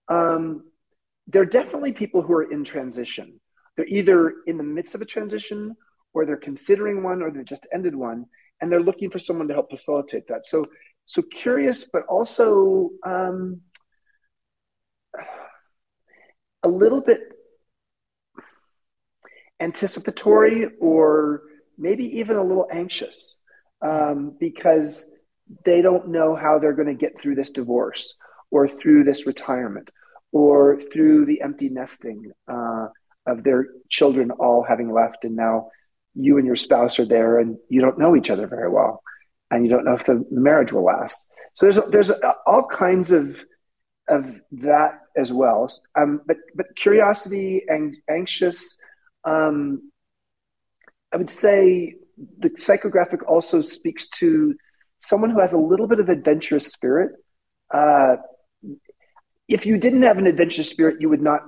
Um, 0.09 0.65
they're 1.27 1.45
definitely 1.45 1.93
people 1.93 2.23
who 2.23 2.33
are 2.33 2.51
in 2.51 2.65
transition. 2.65 3.41
They're 3.77 3.87
either 3.87 4.35
in 4.47 4.57
the 4.57 4.65
midst 4.65 4.95
of 4.95 5.01
a 5.01 5.07
transition, 5.07 5.77
or 6.13 6.27
they're 6.27 6.37
considering 6.37 7.03
one, 7.03 7.23
or 7.23 7.31
they 7.31 7.45
just 7.45 7.69
ended 7.73 7.95
one, 7.95 8.27
and 8.61 8.71
they're 8.71 8.83
looking 8.83 9.11
for 9.11 9.19
someone 9.19 9.49
to 9.49 9.55
help 9.55 9.71
facilitate 9.71 10.27
that. 10.29 10.47
So 10.47 10.67
so 11.07 11.23
curious, 11.23 11.89
but 11.93 12.05
also 12.09 12.91
um, 13.05 13.61
a 16.63 16.69
little 16.69 17.01
bit 17.01 17.21
anticipatory 19.61 20.67
or 20.81 21.43
maybe 21.77 22.19
even 22.19 22.37
a 22.37 22.43
little 22.43 22.67
anxious 22.71 23.37
um, 23.83 24.37
because 24.39 25.07
they 25.65 25.83
don't 25.83 26.09
know 26.09 26.35
how 26.35 26.59
they're 26.59 26.75
going 26.75 26.89
to 26.89 26.95
get 26.95 27.21
through 27.21 27.35
this 27.35 27.51
divorce 27.51 28.15
or 28.51 28.69
through 28.69 29.05
this 29.05 29.27
retirement 29.27 29.91
or 30.33 30.81
through 30.93 31.25
the 31.27 31.43
empty 31.43 31.69
nesting 31.69 32.31
uh, 32.49 32.87
of 33.27 33.43
their 33.43 33.67
children 33.89 34.31
all 34.31 34.65
having 34.67 34.93
left. 34.93 35.25
And 35.25 35.35
now 35.37 35.71
you 36.15 36.39
and 36.39 36.47
your 36.47 36.57
spouse 36.57 36.99
are 36.99 37.07
there 37.07 37.39
and 37.39 37.57
you 37.69 37.81
don't 37.81 37.99
know 37.99 38.17
each 38.17 38.31
other 38.31 38.47
very 38.47 38.71
well 38.71 39.03
and 39.51 39.65
you 39.65 39.71
don't 39.71 39.85
know 39.85 39.95
if 39.95 40.05
the 40.07 40.25
marriage 40.31 40.73
will 40.73 40.85
last 40.85 41.27
so 41.55 41.67
there's 41.67 41.81
there's 41.91 42.13
all 42.47 42.65
kinds 42.65 43.11
of 43.11 43.37
of 44.09 44.25
that 44.51 45.01
as 45.17 45.33
well 45.33 45.71
um, 45.97 46.21
but 46.27 46.37
but 46.55 46.67
curiosity 46.77 47.63
and 47.69 47.97
anxious 48.09 48.77
um, 49.25 49.91
I 51.13 51.17
would 51.17 51.31
say 51.31 51.97
the 52.39 52.51
psychographic 52.51 53.21
also 53.27 53.63
speaks 53.63 54.09
to 54.09 54.55
someone 55.01 55.31
who 55.31 55.41
has 55.41 55.53
a 55.53 55.59
little 55.59 55.87
bit 55.87 56.01
of 56.01 56.09
adventurous 56.09 56.67
spirit. 56.73 57.13
Uh, 57.73 58.17
if 59.49 59.67
you 59.67 59.79
didn't 59.79 60.03
have 60.03 60.19
an 60.19 60.27
adventurous 60.27 60.69
spirit, 60.69 61.01
you 61.01 61.09
would 61.09 61.23
not 61.23 61.41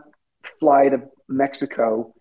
fly 0.59 0.89
to 0.89 1.03
Mexico 1.29 2.15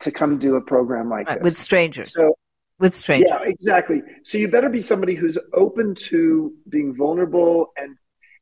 to 0.00 0.10
come 0.10 0.38
do 0.38 0.56
a 0.56 0.60
program 0.60 1.08
like 1.08 1.28
right, 1.28 1.38
this 1.38 1.44
with 1.44 1.58
strangers. 1.58 2.12
So, 2.12 2.36
with 2.78 2.94
strangers, 2.94 3.30
yeah, 3.30 3.48
exactly. 3.48 4.02
So 4.24 4.38
you 4.38 4.48
better 4.48 4.68
be 4.68 4.82
somebody 4.82 5.14
who's 5.14 5.38
open 5.52 5.94
to 6.06 6.52
being 6.68 6.94
vulnerable 6.96 7.72
and 7.76 7.96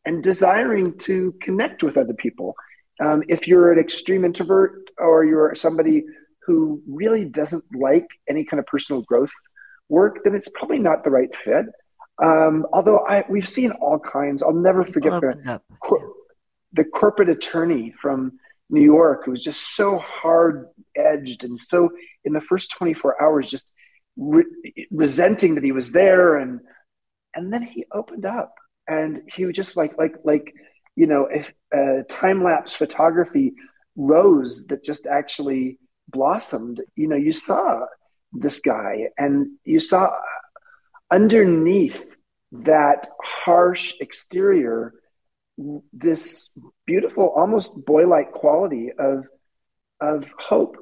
and 0.04 0.22
desiring 0.22 0.98
to 0.98 1.34
connect 1.40 1.82
with 1.82 1.96
other 1.96 2.14
people. 2.14 2.54
Um, 3.00 3.22
if 3.28 3.46
you're 3.46 3.72
an 3.72 3.78
extreme 3.78 4.24
introvert 4.24 4.90
or 4.98 5.24
you're 5.24 5.54
somebody 5.54 6.04
who 6.44 6.82
really 6.88 7.24
doesn't 7.24 7.64
like 7.74 8.06
any 8.28 8.44
kind 8.44 8.58
of 8.58 8.66
personal 8.66 9.02
growth 9.02 9.30
work, 9.88 10.24
then 10.24 10.34
it's 10.34 10.48
probably 10.48 10.78
not 10.78 11.04
the 11.04 11.10
right 11.10 11.30
fit. 11.44 11.66
Um, 12.22 12.66
although 12.72 12.98
I, 12.98 13.24
we've 13.28 13.48
seen 13.48 13.70
all 13.72 13.98
kinds. 13.98 14.42
I'll 14.42 14.52
never 14.52 14.84
forget 14.84 15.20
the, 15.20 15.60
cor- 15.80 16.12
the 16.72 16.84
corporate 16.84 17.28
attorney 17.28 17.94
from 18.00 18.38
New 18.70 18.82
York 18.82 19.24
who 19.24 19.32
was 19.32 19.42
just 19.42 19.76
so 19.76 19.98
hard 19.98 20.66
edged 20.96 21.44
and 21.44 21.58
so 21.58 21.90
in 22.24 22.32
the 22.32 22.40
first 22.40 22.70
24 22.72 23.22
hours 23.22 23.48
just 23.48 23.70
re- 24.16 24.88
resenting 24.90 25.54
that 25.54 25.64
he 25.64 25.72
was 25.72 25.92
there 25.92 26.36
and 26.36 26.60
and 27.34 27.52
then 27.52 27.62
he 27.62 27.86
opened 27.92 28.26
up 28.26 28.54
and 28.86 29.22
he 29.34 29.46
was 29.46 29.56
just 29.56 29.76
like 29.76 29.96
like 29.98 30.16
like 30.24 30.52
you 30.94 31.06
know, 31.06 31.28
a 31.72 32.02
time 32.04 32.42
lapse 32.42 32.74
photography 32.74 33.54
rose 33.96 34.66
that 34.66 34.84
just 34.84 35.06
actually 35.06 35.78
blossomed. 36.08 36.80
You 36.96 37.08
know, 37.08 37.16
you 37.16 37.32
saw 37.32 37.86
this 38.32 38.60
guy 38.60 39.08
and 39.16 39.48
you 39.64 39.80
saw 39.80 40.10
underneath 41.10 42.04
that 42.52 43.08
harsh 43.22 43.94
exterior 44.00 44.94
this 45.92 46.50
beautiful 46.86 47.28
almost 47.36 47.74
boy-like 47.84 48.32
quality 48.32 48.90
of 48.98 49.26
of 50.00 50.24
hope 50.38 50.76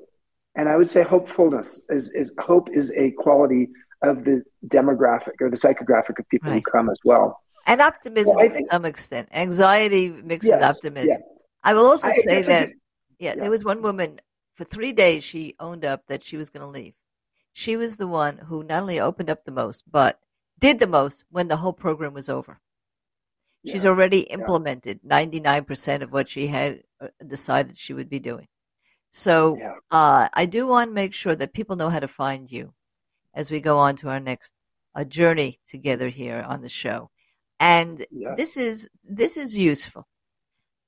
and 0.57 0.69
i 0.69 0.77
would 0.77 0.91
say 0.91 1.03
hopefulness 1.03 1.81
is, 1.89 2.11
is 2.13 2.33
hope 2.39 2.69
is 2.73 2.93
a 2.97 3.11
quality 3.13 3.69
of 4.03 4.25
the 4.25 4.43
demographic 4.67 5.41
or 5.41 5.51
the 5.51 5.57
psychographic 5.57 6.19
of 6.19 6.29
people 6.29 6.51
right. 6.51 6.63
who 6.65 6.71
come 6.71 6.89
as 6.89 6.99
well. 7.05 7.41
And 7.67 7.81
optimism 7.81 8.35
well, 8.37 8.47
think, 8.47 8.59
to 8.59 8.67
some 8.71 8.85
extent. 8.85 9.29
Anxiety 9.33 10.09
mixed 10.09 10.49
yes, 10.49 10.57
with 10.57 10.65
optimism. 10.65 11.09
Yeah. 11.09 11.17
i 11.63 11.75
will 11.75 11.87
also 11.87 12.09
I, 12.09 12.13
say 12.13 12.43
that 12.43 12.71
yeah, 13.19 13.35
yeah, 13.35 13.41
there 13.41 13.51
was 13.51 13.65
one 13.65 13.83
woman 13.83 14.21
for 14.55 14.65
three 14.65 14.93
days 14.93 15.23
she 15.23 15.55
owned 15.61 15.85
up 15.85 16.03
that 16.09 16.23
she 16.23 16.37
was 16.37 16.51
going 16.51 16.63
to 16.63 16.67
leave. 16.67 16.95
She 17.53 17.77
was 17.77 17.97
the 17.97 18.09
one 18.09 18.39
who 18.39 18.65
not 18.65 18.83
only 18.83 19.01
opened 19.01 19.31
up 19.31 19.45
the 19.45 19.53
most 19.53 19.85
but 19.91 20.19
did 20.59 20.79
the 20.79 20.87
most 20.87 21.25
when 21.31 21.49
the 21.49 21.57
whole 21.57 21.73
program 21.73 22.15
was 22.15 22.29
over. 22.29 22.59
Yeah. 23.63 23.73
she's 23.75 23.85
already 23.85 24.21
implemented 24.21 25.01
99% 25.07 26.03
of 26.03 26.13
what 26.13 26.31
she 26.31 26.47
had 26.47 26.83
uh, 26.99 27.09
decided 27.27 27.77
she 27.77 27.93
would 27.93 28.09
be 28.09 28.19
doing 28.19 28.49
so 29.11 29.57
yeah. 29.59 29.75
uh, 29.91 30.29
I 30.33 30.47
do 30.47 30.67
want 30.67 30.91
to 30.91 30.95
make 30.95 31.15
sure 31.15 31.35
that 31.35 31.53
people 31.53 31.77
know 31.77 31.91
how 31.91 32.01
to 32.01 32.09
find 32.09 32.51
you 32.51 32.73
as 33.35 33.51
we 33.51 33.61
go 33.61 33.79
on 33.79 33.97
to 33.97 34.09
our 34.09 34.21
next 34.21 34.55
uh, 34.95 35.05
journey 35.05 35.59
together 35.69 36.09
here 36.09 36.45
on 36.47 36.63
the 36.63 36.69
show. 36.69 37.11
And 37.59 38.07
yeah. 38.11 38.35
this 38.37 38.57
is 38.57 38.89
this 39.05 39.37
is 39.37 39.57
useful, 39.57 40.07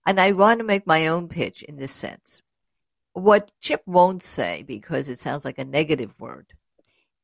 and 0.06 0.18
I 0.18 0.32
want 0.32 0.58
to 0.58 0.64
make 0.64 0.86
my 0.86 1.08
own 1.08 1.28
pitch 1.28 1.62
in 1.64 1.76
this 1.76 1.92
sense. 1.92 2.40
What 3.12 3.52
Chip 3.60 3.82
won't 3.86 4.22
say, 4.22 4.62
because 4.62 5.10
it 5.10 5.18
sounds 5.18 5.44
like 5.44 5.58
a 5.58 5.64
negative 5.64 6.18
word, 6.18 6.46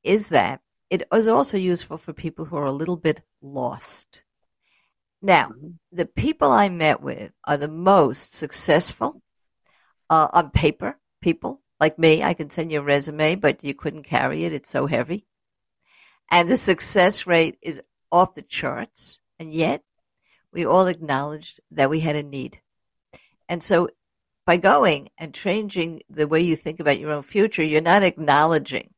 is 0.05 0.29
that 0.29 0.61
it 0.91 1.03
is 1.13 1.29
also 1.29 1.57
useful 1.57 1.97
for 1.97 2.13
people 2.13 2.45
who 2.45 2.57
are 2.57 2.67
a 2.67 2.73
little 2.73 2.97
bit 2.97 3.23
lost. 3.41 4.23
Now, 5.23 5.49
mm-hmm. 5.49 5.69
the 5.93 6.07
people 6.07 6.51
I 6.51 6.69
met 6.69 7.01
with 7.01 7.33
are 7.45 7.57
the 7.57 7.69
most 7.69 8.35
successful 8.35 9.23
uh, 10.11 10.29
on 10.33 10.51
paper 10.51 10.99
people 11.21 11.61
like 11.81 11.99
me. 11.99 12.23
I 12.23 12.35
can 12.35 12.51
send 12.51 12.73
you 12.73 12.81
a 12.81 12.83
resume, 12.83 13.37
but 13.37 13.65
you 13.65 13.75
couldn't 13.75 14.05
carry 14.05 14.45
it. 14.45 14.53
It's 14.53 14.71
so 14.71 14.87
heavy. 14.87 15.27
And 16.31 16.49
the 16.49 16.57
success 16.57 17.27
rate 17.27 17.59
is 17.63 17.81
off 18.11 18.35
the 18.35 18.43
charts. 18.43 19.19
And 19.39 19.53
yet, 19.53 19.83
we 20.53 20.67
all 20.67 20.87
acknowledged 20.87 21.61
that 21.73 21.91
we 21.91 22.01
had 22.01 22.17
a 22.17 22.23
need. 22.23 22.61
And 23.49 23.63
so, 23.63 23.89
by 24.45 24.57
going 24.57 25.11
and 25.19 25.35
changing 25.35 26.03
the 26.09 26.27
way 26.27 26.41
you 26.41 26.57
think 26.57 26.81
about 26.81 26.99
your 26.99 27.13
own 27.13 27.23
future, 27.23 27.63
you're 27.63 27.81
not 27.81 28.03
acknowledging 28.03 28.93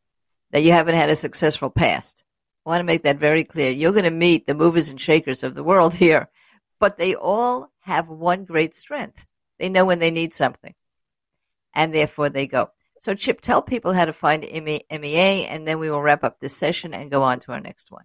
that 0.53 0.63
you 0.63 0.73
haven't 0.73 0.95
had 0.95 1.11
a 1.11 1.17
successful 1.17 1.71
past. 1.71 2.25
I 2.65 2.71
want 2.71 2.81
to 2.81 2.85
make 2.85 3.03
that 3.03 3.19
very 3.19 3.45
clear. 3.45 3.71
You're 3.71 3.93
going 3.93 4.05
to 4.05 4.11
meet 4.11 4.47
the 4.47 4.55
movers 4.55 4.91
and 4.91 5.01
shakers 5.01 5.43
of 5.43 5.55
the 5.55 5.65
world 5.65 5.95
here, 6.07 6.29
but 6.79 6.97
they 6.97 7.15
all 7.15 7.71
have 7.81 8.09
one 8.09 8.45
great 8.45 8.75
strength. 8.75 9.27
They 9.59 9.69
know 9.69 9.85
when 9.85 9.99
they 9.99 10.11
need 10.11 10.33
something 10.33 10.75
and 11.75 11.95
therefore 11.95 12.29
they 12.31 12.47
go. 12.47 12.71
So, 13.01 13.15
Chip, 13.15 13.41
tell 13.41 13.63
people 13.63 13.95
how 13.95 14.05
to 14.05 14.13
find 14.13 14.43
MEA, 14.43 15.47
and 15.47 15.67
then 15.67 15.79
we 15.79 15.91
will 15.91 16.03
wrap 16.03 16.23
up 16.23 16.39
this 16.39 16.55
session 16.55 16.93
and 16.93 17.11
go 17.11 17.23
on 17.23 17.41
to 17.41 17.53
our 17.53 17.61
next 17.61 17.91
one. 17.91 18.05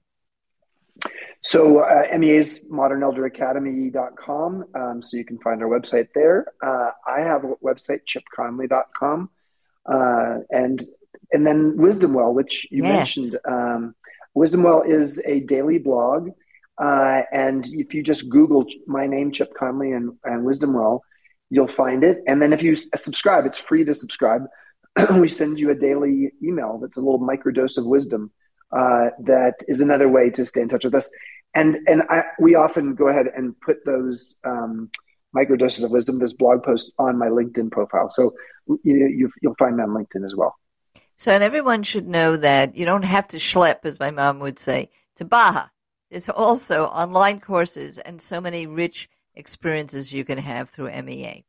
So, 1.41 1.80
uh, 1.80 2.17
MEA 2.17 2.38
is 2.38 2.65
modernelderacademy.com, 2.71 4.65
um, 4.73 5.01
so 5.04 5.17
you 5.17 5.25
can 5.25 5.38
find 5.39 5.62
our 5.62 5.67
website 5.67 6.08
there. 6.15 6.45
Uh, 6.63 6.91
I 7.06 7.19
have 7.19 7.43
a 7.43 7.56
website, 7.63 8.01
chipconley.com, 8.08 9.30
uh, 9.86 10.38
and 10.49 10.82
and 11.34 11.45
then 11.45 11.75
Wisdom 11.75 12.13
Well, 12.13 12.34
which 12.34 12.67
you 12.71 12.84
yes. 12.84 13.17
mentioned. 13.17 13.38
Um, 13.45 13.95
Wisdom 14.34 14.63
Well 14.63 14.82
is 14.82 15.21
a 15.25 15.41
daily 15.41 15.78
blog, 15.78 16.30
uh, 16.78 17.21
and 17.32 17.65
if 17.73 17.93
you 17.93 18.01
just 18.01 18.30
Google 18.30 18.65
my 18.88 19.08
name, 19.08 19.32
Chip 19.32 19.54
Conley, 19.54 19.91
and, 19.91 20.13
and 20.23 20.45
Wisdom 20.45 20.73
Well, 20.73 21.04
you'll 21.49 21.67
find 21.67 22.03
it. 22.03 22.19
And 22.27 22.41
then 22.41 22.53
if 22.53 22.62
you 22.62 22.75
subscribe, 22.75 23.45
it's 23.45 23.60
free 23.60 23.84
to 23.86 23.93
subscribe. 23.93 24.45
we 25.19 25.27
send 25.27 25.60
you 25.60 25.69
a 25.69 25.75
daily 25.75 26.31
email 26.43 26.79
that's 26.81 26.97
a 26.97 27.01
little 27.01 27.19
microdose 27.19 27.77
of 27.77 27.86
wisdom. 27.86 28.31
Uh, 28.71 29.10
that 29.23 29.55
is 29.67 29.81
another 29.81 30.10
way 30.10 30.29
to 30.31 30.45
stay 30.45 30.62
in 30.62 30.69
touch 30.69 30.86
with 30.86 30.95
us. 30.95 31.10
And 31.53 31.77
and 31.88 32.03
I, 32.10 32.23
we 32.39 32.55
often 32.55 32.95
go 32.95 33.08
ahead 33.08 33.27
and 33.34 33.60
put 33.62 33.86
those 33.86 34.36
um, 34.43 34.89
microdoses 35.36 35.84
of 35.84 35.91
wisdom, 35.91 36.19
those 36.19 36.34
blog 36.34 36.63
posts 36.63 36.91
on 36.97 37.17
my 37.17 37.27
LinkedIn 37.27 37.71
profile. 37.71 38.10
So 38.10 38.34
you, 38.67 38.79
you, 38.84 39.31
you'll 39.41 39.55
find 39.55 39.77
me 39.77 39.84
on 39.84 39.89
LinkedIn 39.89 40.25
as 40.25 40.36
well. 40.36 40.55
So, 41.17 41.31
and 41.31 41.43
everyone 41.43 41.84
should 41.84 42.08
know 42.08 42.36
that 42.38 42.75
you 42.75 42.86
don't 42.86 43.05
have 43.05 43.27
to 43.29 43.38
schlep, 43.38 43.86
as 43.86 43.99
my 43.99 44.12
mom 44.12 44.39
would 44.39 44.60
say, 44.60 44.89
to 45.15 45.25
Baja. 45.25 45.67
There's 46.10 46.29
also 46.29 46.86
online 46.86 47.39
courses 47.39 47.97
and 47.97 48.21
so 48.21 48.41
many 48.41 48.67
rich 48.67 49.10
experiences 49.36 50.13
you 50.13 50.26
can 50.26 50.38
have 50.38 50.69
through 50.69 51.02
MEA. 51.04 51.45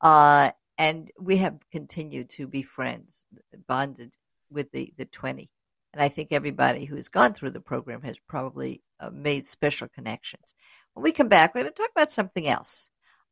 Uh, 0.00 0.50
and 0.78 1.10
we 1.18 1.38
have 1.38 1.58
continued 1.72 2.30
to 2.30 2.46
be 2.46 2.62
friends, 2.62 3.24
bonded 3.66 4.12
with 4.50 4.70
the, 4.72 4.92
the 4.96 5.06
20. 5.06 5.50
And 5.92 6.02
I 6.02 6.08
think 6.08 6.28
everybody 6.30 6.84
who's 6.84 7.08
gone 7.08 7.32
through 7.32 7.52
the 7.52 7.60
program 7.60 8.02
has 8.02 8.16
probably 8.28 8.82
uh, 9.00 9.10
made 9.10 9.46
special 9.46 9.88
connections. 9.88 10.54
When 10.92 11.04
we 11.04 11.12
come 11.12 11.28
back, 11.28 11.54
we're 11.54 11.62
going 11.62 11.72
to 11.72 11.82
talk 11.82 11.90
about 11.94 12.12
something 12.12 12.46
else. 12.46 12.88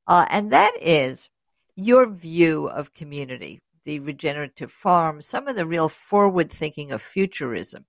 Uh, 0.06 0.24
and 0.28 0.52
that 0.52 0.72
is 0.80 1.28
your 1.76 2.06
view 2.06 2.68
of 2.68 2.94
community, 2.94 3.60
the 3.84 4.00
regenerative 4.00 4.72
farm, 4.72 5.20
some 5.20 5.48
of 5.48 5.56
the 5.56 5.66
real 5.66 5.88
forward 5.88 6.50
thinking 6.50 6.92
of 6.92 7.02
futurism, 7.02 7.84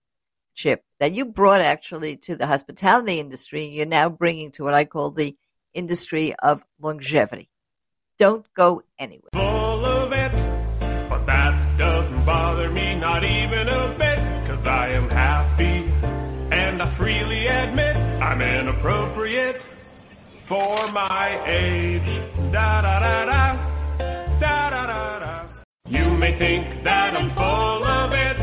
Chip, 0.54 0.84
that 0.99 1.13
you 1.13 1.25
brought 1.25 1.62
actually 1.62 2.17
to 2.17 2.36
the 2.36 2.47
hospitality 2.47 3.19
industry. 3.19 3.67
You're 3.67 3.86
now 3.86 4.10
bringing 4.10 4.51
to 4.54 4.63
what 4.63 4.73
I 4.73 4.86
call 4.86 5.12
the 5.12 5.36
industry 5.75 6.33
of 6.41 6.63
longevity. 6.79 7.49
Don't 8.17 8.47
go 8.55 8.81
anywhere. 8.97 9.29
Of 9.35 10.11
it, 10.13 10.31
but 11.09 11.25
that 11.25 11.77
doesn't 11.77 12.25
bother 12.25 12.71
me 12.71 12.95
not 12.95 13.23
even 13.23 13.67
a 13.67 13.95
bit, 13.99 14.19
cause 14.47 14.65
I 14.65 14.89
am 14.95 15.09
happy, 15.09 15.77
and 16.55 16.81
I 16.81 16.97
freely 16.97 17.45
admit 17.47 17.95
I'm 18.23 18.41
inappropriate 18.41 19.57
for 20.47 20.91
my 20.91 21.43
age. 21.45 22.51
Da 22.53 22.81
da 22.81 22.99
da 22.99 23.25
da, 23.25 23.43
da 24.39 24.69
da 24.69 24.85
da 24.88 25.19
da. 25.19 25.47
You 25.88 26.17
may 26.17 26.39
think 26.39 26.83
that 26.85 27.13
I'm 27.13 27.35
full 27.35 27.83
of 27.83 28.11
it, 28.13 28.38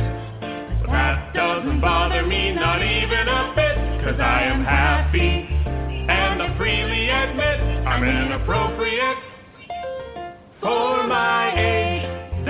but 0.83 0.91
that 0.93 1.33
doesn't 1.35 1.81
bother 1.81 2.27
me 2.27 2.53
not 2.55 2.83
even 2.83 3.27
a 3.29 3.53
bit, 3.57 4.05
cause 4.05 4.21
I 4.21 4.43
am 4.45 4.65
happy 4.65 5.42
I'm 7.93 8.05
inappropriate 8.05 9.19
for 10.63 11.07
my 11.07 11.53
age. 11.55 12.47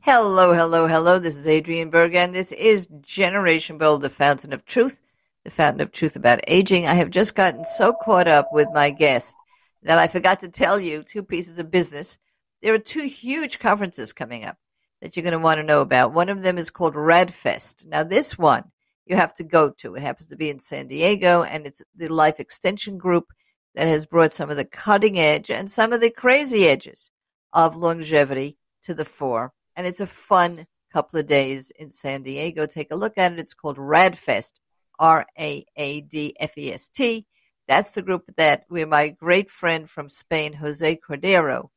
Hello, 0.00 0.52
hello, 0.52 0.88
hello. 0.88 1.20
This 1.20 1.36
is 1.36 1.46
Adrian 1.46 1.90
Berg, 1.90 2.16
and 2.16 2.34
this 2.34 2.50
is 2.50 2.88
Generation 3.02 3.78
Bold, 3.78 4.02
the 4.02 4.10
fountain 4.10 4.52
of 4.52 4.64
truth, 4.64 4.98
the 5.44 5.52
fountain 5.52 5.80
of 5.80 5.92
truth 5.92 6.16
about 6.16 6.40
aging. 6.48 6.88
I 6.88 6.94
have 6.94 7.10
just 7.10 7.36
gotten 7.36 7.64
so 7.64 7.92
caught 7.92 8.26
up 8.26 8.48
with 8.52 8.66
my 8.74 8.90
guest 8.90 9.36
that 9.84 9.96
I 9.96 10.08
forgot 10.08 10.40
to 10.40 10.48
tell 10.48 10.80
you 10.80 11.04
two 11.04 11.22
pieces 11.22 11.60
of 11.60 11.70
business. 11.70 12.18
There 12.62 12.74
are 12.74 12.78
two 12.78 13.06
huge 13.06 13.60
conferences 13.60 14.12
coming 14.12 14.44
up 14.44 14.56
that 15.02 15.16
you're 15.16 15.22
going 15.22 15.34
to 15.34 15.38
want 15.38 15.58
to 15.58 15.62
know 15.62 15.82
about. 15.82 16.14
One 16.14 16.30
of 16.30 16.42
them 16.42 16.58
is 16.58 16.70
called 16.70 16.94
RAADfest. 16.96 17.86
Now, 17.86 18.02
this 18.02 18.36
one 18.36 18.64
you 19.06 19.14
have 19.14 19.34
to 19.34 19.44
go 19.44 19.70
to. 19.70 19.94
It 19.94 20.02
happens 20.02 20.30
to 20.30 20.36
be 20.36 20.50
in 20.50 20.58
San 20.58 20.88
Diego, 20.88 21.44
and 21.44 21.64
it's 21.64 21.80
the 21.94 22.12
Life 22.12 22.40
Extension 22.40 22.98
Group 22.98 23.28
that 23.76 23.88
has 23.88 24.06
brought 24.06 24.32
some 24.32 24.50
of 24.50 24.56
the 24.56 24.64
cutting 24.64 25.18
edge 25.18 25.50
and 25.50 25.70
some 25.70 25.92
of 25.92 26.00
the 26.00 26.10
crazy 26.10 26.66
edges 26.66 27.10
of 27.52 27.76
longevity 27.76 28.56
to 28.82 28.94
the 28.94 29.04
fore. 29.04 29.52
And 29.76 29.86
it's 29.86 30.00
a 30.00 30.06
fun 30.06 30.66
couple 30.92 31.20
of 31.20 31.26
days 31.26 31.70
in 31.78 31.90
San 31.90 32.22
Diego. 32.22 32.64
Take 32.64 32.90
a 32.90 32.96
look 32.96 33.18
at 33.18 33.32
it. 33.32 33.38
It's 33.38 33.52
called 33.52 33.76
RAADfest, 33.76 34.52
R 34.98 35.26
A 35.38 35.66
A 35.76 36.00
D 36.00 36.34
F 36.40 36.56
E 36.56 36.72
S 36.72 36.88
T. 36.88 37.26
That's 37.68 37.90
the 37.90 38.02
group 38.02 38.30
that 38.38 38.64
where 38.68 38.86
my 38.86 39.08
great 39.08 39.50
friend 39.50 39.90
from 39.90 40.08
Spain, 40.08 40.54
Jose 40.54 40.98
Cordeiro, 41.06 41.68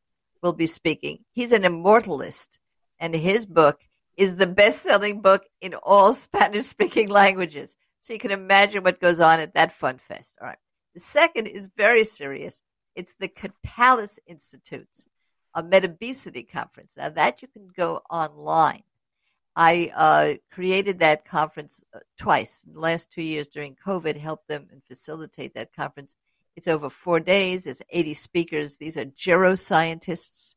will 0.41 0.53
be 0.53 0.67
speaking. 0.67 1.19
He's 1.33 1.51
an 1.51 1.63
immortalist, 1.63 2.59
and 2.99 3.13
his 3.13 3.45
book 3.45 3.81
is 4.15 4.37
the 4.37 4.47
best 4.47 4.83
selling 4.83 5.21
book 5.21 5.43
in 5.59 5.73
all 5.73 6.13
Spanish 6.25 6.67
speaking 6.67 7.09
languages. 7.09 7.75
So 7.99 8.13
you 8.13 8.19
can 8.19 8.31
imagine 8.31 8.83
what 8.83 9.01
goes 9.01 9.19
on 9.19 9.41
at 9.41 9.55
that 9.55 9.73
fun 9.73 9.97
fest. 9.97 10.37
All 10.39 10.47
right. 10.47 10.57
The 10.93 10.99
second 10.99 11.47
is 11.47 11.69
very 11.77 12.03
serious. 12.03 12.61
It's 12.95 13.13
the 13.19 13.27
Catalyst 13.27 14.19
Institute's 14.27 15.05
a 15.53 15.63
Metabesity 15.63 16.49
conference. 16.49 16.95
Now 16.97 17.09
that 17.09 17.41
you 17.41 17.47
can 17.47 17.67
go 17.75 18.01
online. 18.09 18.83
I 19.55 19.91
uh, 19.95 20.33
created 20.51 20.99
that 20.99 21.25
conference 21.25 21.83
uh, 21.93 21.99
twice 22.17 22.63
in 22.65 22.73
the 22.73 22.79
last 22.79 23.11
two 23.11 23.23
years 23.23 23.47
during 23.49 23.75
COVID, 23.75 24.15
helped 24.15 24.47
them 24.47 24.67
and 24.71 24.81
facilitate 24.83 25.55
that 25.55 25.73
conference. 25.73 26.15
It's 26.55 26.67
over 26.67 26.89
four 26.89 27.19
days. 27.19 27.63
There's 27.63 27.81
80 27.89 28.13
speakers. 28.13 28.77
These 28.77 28.97
are 28.97 29.05
geroscientists 29.05 30.55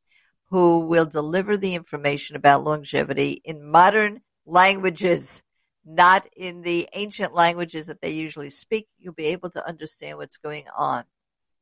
who 0.51 0.81
will 0.81 1.07
deliver 1.07 1.57
the 1.57 1.75
information 1.75 2.37
about 2.37 2.65
longevity 2.65 3.41
in 3.45 3.71
modern 3.71 4.21
languages, 4.45 5.43
not 5.85 6.27
in 6.37 6.63
the 6.63 6.89
ancient 6.93 7.35
languages 7.35 7.87
that 7.87 8.01
they 8.01 8.11
usually 8.11 8.51
speak. 8.51 8.89
You'll 8.99 9.15
be 9.15 9.27
able 9.27 9.51
to 9.51 9.67
understand 9.67 10.19
what's 10.19 10.37
going 10.37 10.67
on 10.77 11.05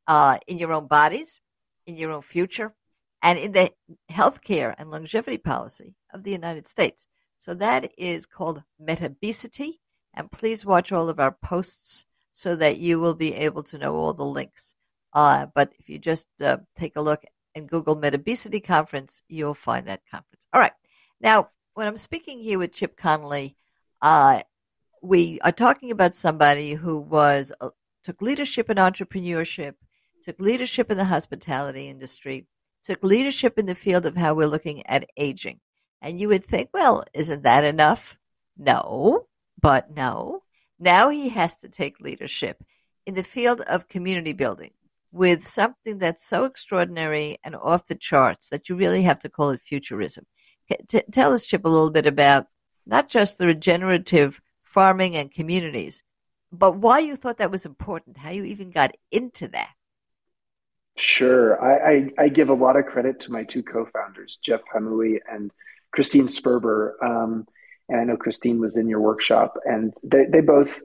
uh, 0.07 0.39
in 0.47 0.59
your 0.59 0.73
own 0.73 0.87
bodies, 0.87 1.41
in 1.87 1.97
your 1.97 2.13
own 2.13 2.23
future, 2.23 2.75
and 3.23 3.39
in 3.39 3.53
the 3.53 3.73
healthcare 4.11 4.75
and 4.77 4.91
longevity 4.91 5.39
policy 5.39 5.95
of 6.13 6.23
the 6.23 6.33
United 6.33 6.67
States. 6.67 7.07
So 7.39 7.55
that 7.55 7.93
is 7.97 8.27
called 8.27 8.63
Metabesity. 8.81 9.79
And 10.15 10.31
please 10.31 10.67
watch 10.67 10.93
all 10.93 11.09
of 11.09 11.21
our 11.21 11.37
posts 11.43 12.05
so 12.33 12.57
that 12.57 12.79
you 12.79 13.01
will 13.01 13.15
be 13.15 13.35
able 13.35 13.63
to 13.65 13.79
know 13.79 13.95
all 13.95 14.13
the 14.13 14.25
links. 14.25 14.75
Uh, 15.13 15.47
but 15.55 15.73
if 15.79 15.89
you 15.89 15.99
just 15.99 16.29
uh, 16.43 16.59
take 16.77 16.97
a 16.97 17.01
look 17.01 17.23
and 17.55 17.69
Google 17.69 17.97
Metabesity 17.97 18.63
Conference, 18.63 19.23
you'll 19.29 19.55
find 19.55 19.87
that 19.87 20.03
conference. 20.11 20.47
All 20.53 20.61
right. 20.61 20.73
Now, 21.21 21.51
when 21.75 21.87
I'm 21.87 21.97
speaking 21.97 22.41
here 22.41 22.59
with 22.59 22.73
Chip 22.73 22.97
Conley, 22.97 23.57
uh, 24.03 24.43
we 25.03 25.41
are 25.41 25.53
talking 25.53 25.91
about 25.91 26.15
somebody 26.17 26.75
who 26.75 26.99
was 26.99 27.53
uh, 27.61 27.71
took 28.03 28.23
leadership 28.23 28.71
in 28.71 28.77
entrepreneurship, 28.77 29.75
took 30.23 30.41
leadership 30.41 30.91
in 30.91 30.97
the 30.97 31.05
hospitality 31.05 31.89
industry, 31.89 32.47
took 32.83 33.03
leadership 33.03 33.59
in 33.59 33.67
the 33.67 33.75
field 33.75 34.07
of 34.07 34.17
how 34.17 34.35
we're 34.35 34.47
looking 34.47 34.87
at 34.87 35.09
aging. 35.17 35.61
And 36.03 36.19
you 36.19 36.29
would 36.29 36.45
think, 36.45 36.71
well, 36.73 37.05
isn't 37.13 37.43
that 37.43 37.65
enough? 37.65 38.19
No, 38.57 39.27
but 39.61 39.95
no. 39.95 40.43
Now 40.79 41.11
he 41.11 41.29
has 41.31 41.57
to 41.57 41.69
take 41.69 42.01
leadership 42.01 42.63
in 43.07 43.15
the 43.15 43.23
field 43.23 43.61
of 43.63 43.89
community 43.89 44.33
building 44.33 44.71
with 45.13 45.47
something 45.47 45.99
that's 45.99 46.25
so 46.25 46.45
extraordinary 46.45 47.39
and 47.45 47.57
off 47.57 47.89
the 47.89 47.95
charts 47.95 48.49
that 48.51 48.69
you 48.69 48.77
really 48.77 49.03
have 49.03 49.19
to 49.21 49.29
call 49.29 49.51
it 49.51 49.61
futurism. 49.61 50.25
T- 50.89 51.03
tell 51.11 51.33
us, 51.33 51.45
Chip, 51.45 51.65
a 51.65 51.69
little 51.69 51.91
bit 51.91 52.07
about 52.07 52.47
not 52.91 53.09
just 53.09 53.39
the 53.39 53.47
regenerative 53.47 54.41
farming 54.63 55.17
and 55.17 55.31
communities, 55.31 56.03
but 56.53 56.77
why 56.77 56.99
you 56.99 57.17
thought 57.17 57.39
that 57.39 57.51
was 57.51 57.65
important, 57.65 58.19
how 58.19 58.31
you 58.31 58.45
even 58.45 58.71
got 58.71 58.97
into 59.13 59.49
that. 59.49 59.71
Sure. 60.97 61.63
I, 61.63 61.93
I, 61.93 62.25
I 62.25 62.29
give 62.29 62.51
a 62.51 62.55
lot 62.55 62.77
of 62.77 62.87
credit 62.87 63.21
to 63.21 63.33
my 63.33 63.45
two 63.45 63.63
co 63.63 63.87
founders, 63.87 64.39
Jeff 64.43 64.61
Hamaoui 64.75 65.21
and 65.33 65.51
Christine 65.93 66.27
Sperber. 66.27 66.93
Um, 67.03 67.47
and 67.89 68.01
I 68.01 68.05
know 68.05 68.17
Christine 68.17 68.61
was 68.61 68.77
in 68.77 68.89
your 68.89 69.01
workshop, 69.01 69.57
and 69.65 69.95
they, 70.03 70.27
they 70.29 70.41
both 70.41 70.81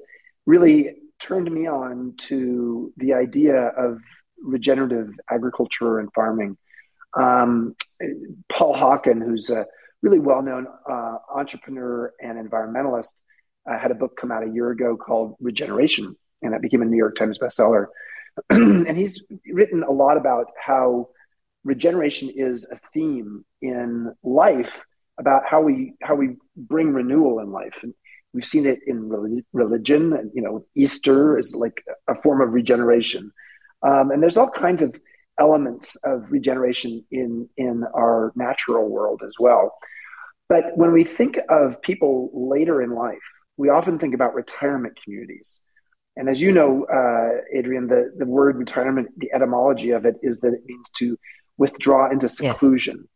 really 0.46 0.96
turned 1.20 1.52
me 1.52 1.68
on 1.68 2.13
to 2.18 2.94
the 2.98 3.13
idea 3.13 3.56
of 3.56 4.00
regenerative 4.41 5.12
agriculture 5.30 6.00
and 6.00 6.13
farming. 6.13 6.58
Um, 7.18 7.76
Paul 8.52 8.76
Hawken, 8.76 9.24
who's 9.24 9.50
a 9.50 9.65
really 10.06 10.20
well 10.20 10.44
known 10.44 10.68
uh, 10.89 11.18
entrepreneur 11.34 12.13
and 12.22 12.38
environmentalist, 12.38 13.15
uh, 13.70 13.78
had 13.78 13.89
a 13.89 13.96
book 13.96 14.15
come 14.15 14.32
out 14.32 14.48
a 14.48 14.52
year 14.52 14.70
ago 14.70 14.96
called 14.96 15.36
Regeneration, 15.39 16.15
and 16.44 16.54
it 16.54 16.62
became 16.62 16.84
a 16.84 16.86
New 16.86 16.98
York 16.98 17.15
Times 17.15 17.39
bestseller. 17.39 17.88
and 18.50 18.96
he's 18.96 19.24
written 19.52 19.82
a 19.82 19.91
lot 19.91 20.18
about 20.18 20.48
how 20.63 21.10
regeneration 21.63 22.30
is 22.30 22.68
a 22.72 22.78
theme 22.94 23.44
in 23.63 24.13
life 24.24 24.82
about 25.18 25.44
how 25.50 25.62
we 25.62 25.94
how 26.04 26.13
we 26.13 26.36
bring 26.56 26.94
renewal 26.94 27.39
in 27.39 27.52
life. 27.52 27.80
And 27.82 27.94
we've 28.34 28.46
seen 28.46 28.68
it 28.68 28.80
in 28.86 29.10
religion 29.54 30.13
and 30.13 30.30
you 30.36 30.41
know 30.41 30.65
easter 30.76 31.39
is 31.39 31.56
like 31.56 31.84
a 32.08 32.22
form 32.22 32.41
of 32.41 32.54
regeneration. 32.54 33.32
Um, 33.82 34.12
and 34.12 34.22
there's 34.22 34.38
all 34.38 34.50
kinds 34.50 34.84
of 34.84 34.94
elements 35.39 35.95
of 36.04 36.24
regeneration 36.30 37.04
in 37.12 37.48
in 37.58 37.84
our 37.93 38.32
natural 38.36 38.89
world 38.89 39.21
as 39.26 39.34
well 39.39 39.76
but 40.48 40.65
when 40.76 40.91
we 40.91 41.04
think 41.04 41.38
of 41.50 41.82
people 41.82 42.30
later 42.34 42.82
in 42.82 42.91
life 42.91 43.17
we 43.58 43.69
often 43.69 44.00
think 44.00 44.13
about 44.13 44.34
retirement 44.34 44.98
communities 45.04 45.60
and 46.15 46.30
as 46.30 46.41
you 46.41 46.52
know 46.52 46.86
uh, 46.86 47.41
adrian 47.54 47.88
the, 47.88 48.12
the 48.17 48.26
word 48.26 48.56
retirement 48.58 49.10
the 49.17 49.32
etymology 49.34 49.91
of 49.91 50.06
it 50.06 50.15
is 50.21 50.39
that 50.39 50.54
it 50.54 50.63
means 50.65 50.89
to 50.91 51.17
withdraw 51.58 52.10
into 52.10 52.30
seclusion 52.30 53.08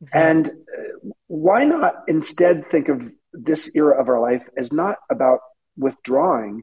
yes. 0.00 0.12
exactly. 0.12 0.30
and 0.30 0.48
uh, 0.48 1.10
why 1.26 1.64
not 1.64 1.94
instead 2.06 2.70
think 2.70 2.88
of 2.88 3.02
this 3.32 3.74
era 3.74 4.00
of 4.00 4.08
our 4.08 4.20
life 4.20 4.42
as 4.56 4.72
not 4.72 4.96
about 5.10 5.40
withdrawing, 5.76 6.62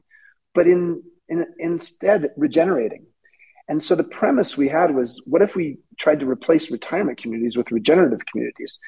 but 0.54 0.66
in, 0.66 1.02
in 1.28 1.46
instead 1.58 2.30
regenerating? 2.36 3.06
And 3.68 3.82
so 3.82 3.94
the 3.94 4.04
premise 4.04 4.56
we 4.56 4.68
had 4.68 4.94
was 4.94 5.22
what 5.24 5.42
if 5.42 5.54
we 5.54 5.78
tried 5.98 6.20
to 6.20 6.28
replace 6.28 6.70
retirement 6.70 7.20
communities 7.20 7.56
with 7.56 7.70
regenerative 7.70 8.20
communities 8.26 8.78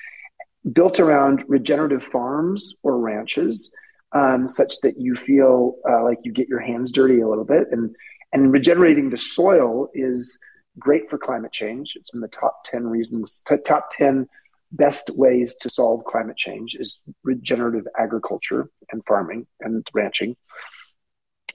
built 0.73 0.99
around 0.99 1.45
regenerative 1.47 2.03
farms 2.03 2.75
or 2.83 2.99
ranches, 2.99 3.71
um, 4.13 4.49
such 4.49 4.81
that 4.83 4.99
you 4.99 5.15
feel 5.15 5.77
uh, 5.89 6.03
like 6.03 6.19
you 6.23 6.33
get 6.33 6.49
your 6.49 6.61
hands 6.61 6.91
dirty 6.93 7.21
a 7.21 7.29
little 7.29 7.45
bit. 7.45 7.69
And, 7.71 7.95
and 8.33 8.53
regenerating 8.53 9.11
the 9.11 9.19
soil 9.19 9.89
is 9.93 10.39
great 10.79 11.11
for 11.11 11.19
climate 11.19 11.53
change. 11.53 11.95
It's 11.97 12.15
in 12.15 12.21
the 12.21 12.29
top 12.29 12.65
10 12.65 12.87
reasons, 12.87 13.43
t- 13.47 13.57
top 13.65 13.91
10 13.91 14.27
best 14.73 15.11
ways 15.11 15.57
to 15.61 15.71
solve 15.71 16.05
climate 16.05 16.37
change 16.37 16.75
is 16.75 17.01
regenerative 17.23 17.87
agriculture 17.99 18.69
and 18.91 19.05
farming 19.07 19.47
and 19.61 19.87
ranching 19.95 20.37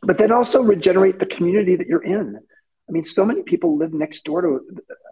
but 0.01 0.17
then 0.17 0.31
also 0.31 0.61
regenerate 0.61 1.19
the 1.19 1.25
community 1.25 1.75
that 1.75 1.87
you're 1.87 2.03
in 2.03 2.39
i 2.89 2.91
mean 2.91 3.03
so 3.03 3.23
many 3.23 3.43
people 3.43 3.77
live 3.77 3.93
next 3.93 4.25
door 4.25 4.41
to 4.41 4.61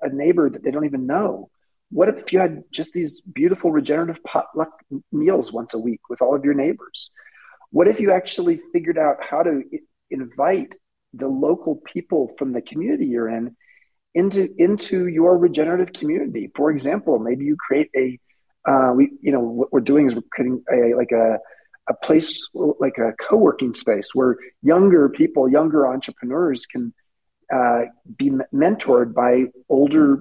a 0.02 0.10
neighbor 0.10 0.50
that 0.50 0.64
they 0.64 0.72
don't 0.72 0.86
even 0.86 1.06
know 1.06 1.50
what 1.90 2.10
if 2.10 2.34
you 2.34 2.40
had 2.40 2.64
just 2.72 2.94
these 2.94 3.22
beautiful 3.22 3.72
regenerative 3.72 4.22
potluck 4.24 4.72
meals 5.12 5.54
once 5.54 5.74
a 5.74 5.80
week 5.80 6.02
with 6.10 6.22
all 6.22 6.36
of 6.36 6.44
your 6.44 6.54
neighbors 6.54 7.12
what 7.72 7.88
if 7.88 8.00
you 8.00 8.12
actually 8.12 8.60
figured 8.74 8.98
out 8.98 9.18
how 9.22 9.44
to 9.44 9.64
invite 10.10 10.76
the 11.14 11.28
local 11.28 11.82
people 11.86 12.34
from 12.38 12.52
the 12.52 12.62
community 12.62 13.06
you're 13.06 13.30
in 13.30 13.56
into 14.18 14.50
into 14.58 15.08
your 15.08 15.38
regenerative 15.38 15.94
community. 15.94 16.52
For 16.56 16.72
example, 16.72 17.20
maybe 17.20 17.46
you 17.46 17.56
create 17.56 17.90
a 17.96 18.20
uh, 18.70 18.92
we 18.94 19.12
you 19.22 19.32
know 19.32 19.40
what 19.40 19.72
we're 19.72 19.80
doing 19.80 20.08
is 20.08 20.16
we're 20.16 20.24
creating 20.32 20.64
a 20.72 20.96
like 20.96 21.12
a 21.12 21.38
a 21.88 21.94
place 21.94 22.50
like 22.54 22.98
a 22.98 23.14
co-working 23.30 23.74
space 23.74 24.10
where 24.14 24.38
younger 24.62 25.08
people, 25.08 25.48
younger 25.48 25.88
entrepreneurs 25.88 26.66
can 26.66 26.94
uh, 27.54 27.84
be 28.18 28.32
mentored 28.54 29.14
by 29.14 29.46
older 29.70 30.20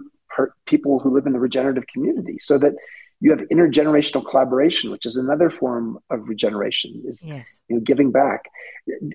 people 0.67 0.99
who 0.99 1.15
live 1.15 1.27
in 1.27 1.33
the 1.33 1.41
regenerative 1.41 1.87
community, 1.93 2.39
so 2.39 2.59
that 2.59 2.75
you 3.21 3.31
have 3.31 3.41
intergenerational 3.51 4.29
collaboration, 4.29 4.91
which 4.91 5.07
is 5.07 5.17
another 5.17 5.49
form 5.49 5.99
of 6.11 6.29
regeneration. 6.29 7.03
Is 7.07 7.25
yes. 7.25 7.63
you 7.69 7.77
know 7.77 7.83
giving 7.83 8.11
back. 8.11 8.45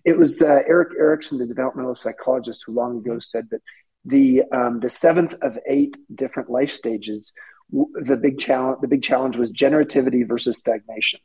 It 0.04 0.18
was 0.18 0.42
uh, 0.42 0.60
Erik 0.68 0.98
Erikson, 0.98 1.38
the 1.38 1.46
developmental 1.46 1.96
psychologist, 1.96 2.64
who 2.66 2.74
long 2.74 2.98
ago 2.98 3.20
said 3.20 3.48
that 3.52 3.62
the 4.06 4.44
um, 4.52 4.80
the 4.80 4.90
seventh 4.90 5.36
of 5.42 5.58
eight 5.68 5.98
different 6.14 6.50
life 6.50 6.72
stages 6.72 7.34
the 7.72 8.18
big 8.18 8.40
challenge 8.40 8.80
the 8.82 8.88
big 8.88 9.02
challenge 9.02 9.38
was 9.38 9.52
generativity 9.52 10.28
versus 10.28 10.58
stagnation 10.58 11.20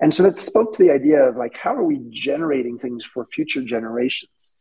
and 0.00 0.12
so 0.12 0.22
that 0.22 0.36
spoke 0.36 0.74
to 0.74 0.82
the 0.82 0.90
idea 0.90 1.22
of 1.22 1.36
like 1.36 1.56
how 1.56 1.74
are 1.74 1.84
we 1.84 2.00
generating 2.10 2.78
things 2.78 3.04
for 3.04 3.26
future 3.26 3.62
generations 3.62 4.52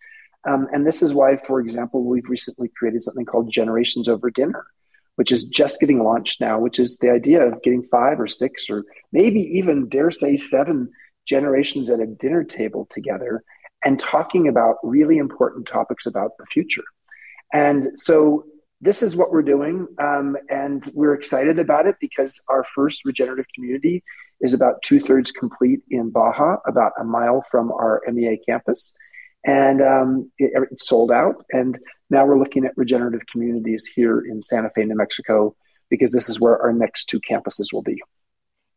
um, 0.47 0.67
and 0.73 0.86
this 0.86 1.01
is 1.01 1.13
why 1.13 1.38
for 1.47 1.60
example 1.60 2.04
we've 2.04 2.30
recently 2.30 2.69
created 2.77 3.04
something 3.04 3.25
called 3.25 3.51
generations 3.51 4.08
over 4.08 4.30
dinner 4.30 4.65
which 5.15 5.32
is 5.32 5.45
just 5.45 5.80
getting 5.80 6.04
launched 6.04 6.41
now 6.41 6.60
which 6.60 6.80
is 6.80 6.97
the 6.97 7.10
idea 7.10 7.45
of 7.45 7.62
getting 7.63 7.84
five 7.91 8.19
or 8.19 8.27
six 8.27 8.69
or 8.69 8.84
maybe 9.12 9.41
even 9.41 9.88
dare 9.89 10.12
say 10.12 10.36
seven 10.36 10.89
generations 11.25 11.89
at 11.89 11.99
a 11.99 12.08
dinner 12.08 12.43
table 12.43 12.88
together 12.89 13.43
and 13.84 13.99
talking 13.99 14.47
about 14.47 14.75
really 14.84 15.17
important 15.17 15.67
topics 15.67 16.06
about 16.06 16.32
the 16.38 16.45
future 16.47 16.84
and 17.54 17.88
so 17.95 18.45
this 18.82 19.04
is 19.04 19.15
what 19.15 19.32
we're 19.32 19.43
doing. 19.43 19.88
Um, 19.99 20.36
and 20.49 20.89
we're 20.93 21.13
excited 21.13 21.60
about 21.60 21.86
it 21.86 21.95
because 22.01 22.41
our 22.49 22.65
first 22.75 23.06
regenerative 23.06 23.45
community 23.54 24.04
is 24.41 24.56
about 24.56 24.82
two 24.82 24.99
thirds 24.99 25.32
complete 25.32 25.82
in 25.91 26.10
Baja, 26.10 26.58
about 26.65 26.93
a 26.99 27.04
mile 27.04 27.45
from 27.51 27.71
our 27.71 28.01
MEA 28.12 28.39
campus. 28.43 28.93
And 29.43 29.82
um, 29.82 30.32
it, 30.38 30.51
it's 30.71 30.88
sold 30.88 31.12
out. 31.12 31.45
And 31.51 31.77
now 32.10 32.25
we're 32.25 32.39
looking 32.39 32.65
at 32.65 32.77
regenerative 32.77 33.25
communities 33.32 33.86
here 33.88 34.21
in 34.21 34.41
Santa 34.41 34.69
Fe, 34.75 34.86
New 34.86 34.95
Mexico, 34.95 35.56
because 35.89 36.12
this 36.12 36.30
is 36.30 36.39
where 36.39 36.62
our 36.62 36.73
next 36.73 37.06
two 37.06 37.19
campuses 37.19 37.73
will 37.73 37.82
be. 37.82 38.01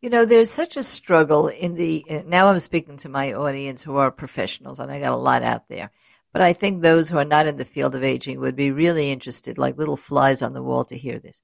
You 0.01 0.11
know, 0.11 0.25
there's 0.25 0.51
such 0.51 0.77
a 0.77 0.83
struggle 0.83 1.49
in 1.49 1.75
the. 1.75 2.05
Now 2.27 2.49
I'm 2.49 2.61
speaking 2.61 2.99
to 2.99 3.09
my 3.09 3.33
audience 3.33 3.83
who 3.83 3.97
are 3.97 4.11
professionals, 4.11 4.79
and 4.79 4.91
I 4.91 5.01
got 5.01 5.15
a 5.15 5.17
lot 5.17 5.43
out 5.43 5.69
there. 5.69 5.91
But 6.33 6.43
I 6.43 6.53
think 6.53 6.83
those 6.83 7.09
who 7.09 7.17
are 7.17 7.25
not 7.25 7.47
in 7.47 7.57
the 7.57 7.65
field 7.65 7.95
of 7.95 8.03
aging 8.03 8.41
would 8.41 8.57
be 8.57 8.71
really 8.71 9.11
interested, 9.11 9.57
like 9.57 9.79
little 9.79 9.97
flies 9.97 10.43
on 10.43 10.53
the 10.53 10.63
wall, 10.63 10.85
to 10.87 10.99
hear 10.99 11.19
this. 11.21 11.41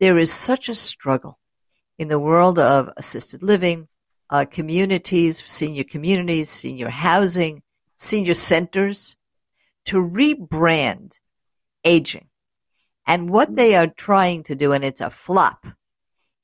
There 0.00 0.18
is 0.18 0.32
such 0.32 0.68
a 0.68 0.74
struggle 0.74 1.38
in 1.98 2.08
the 2.08 2.18
world 2.18 2.58
of 2.58 2.90
assisted 2.96 3.42
living, 3.42 3.86
uh, 4.30 4.46
communities, 4.50 5.44
senior 5.46 5.84
communities, 5.84 6.48
senior 6.48 6.88
housing, 6.88 7.62
senior 8.00 8.34
centers, 8.34 9.14
to 9.84 9.96
rebrand 9.96 11.18
aging. 11.84 12.26
And 13.06 13.28
what 13.28 13.54
they 13.54 13.74
are 13.74 13.88
trying 13.88 14.42
to 14.44 14.54
do, 14.54 14.72
and 14.72 14.82
it's 14.82 15.02
a 15.02 15.10
flop, 15.10 15.66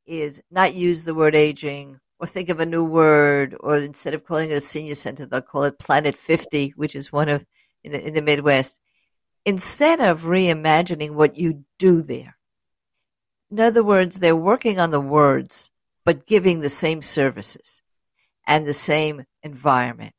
is 0.05 0.43
not 0.51 0.75
use 0.75 1.05
the 1.05 1.15
word 1.15 1.35
aging 1.35 1.99
or 2.19 2.27
think 2.27 2.51
of 2.51 2.61
a 2.61 2.67
new 2.67 2.85
word, 2.85 3.57
or 3.61 3.79
instead 3.79 4.15
of 4.15 4.25
calling 4.25 4.51
it 4.51 4.55
a 4.55 4.61
senior 4.61 4.95
center, 4.95 5.27
they'll 5.27 5.41
call 5.41 5.65
it 5.65 5.79
Planet 5.79 6.17
50, 6.17 6.75
which 6.77 6.95
is 6.95 7.13
one 7.13 7.29
of 7.29 7.45
in 7.85 7.93
the, 7.93 8.07
in 8.07 8.15
the 8.15 8.23
Midwest. 8.23 8.81
Instead 9.45 10.01
of 10.01 10.23
reimagining 10.23 11.13
what 11.13 11.37
you 11.37 11.65
do 11.79 12.03
there. 12.03 12.37
In 13.51 13.61
other 13.61 13.85
words, 13.85 14.19
they're 14.19 14.37
working 14.37 14.79
on 14.81 14.91
the 14.91 15.01
words, 15.01 15.71
but 16.05 16.27
giving 16.27 16.61
the 16.61 16.71
same 16.71 17.03
services 17.03 17.83
and 18.47 18.67
the 18.67 18.75
same 18.75 19.25
environment. 19.43 20.15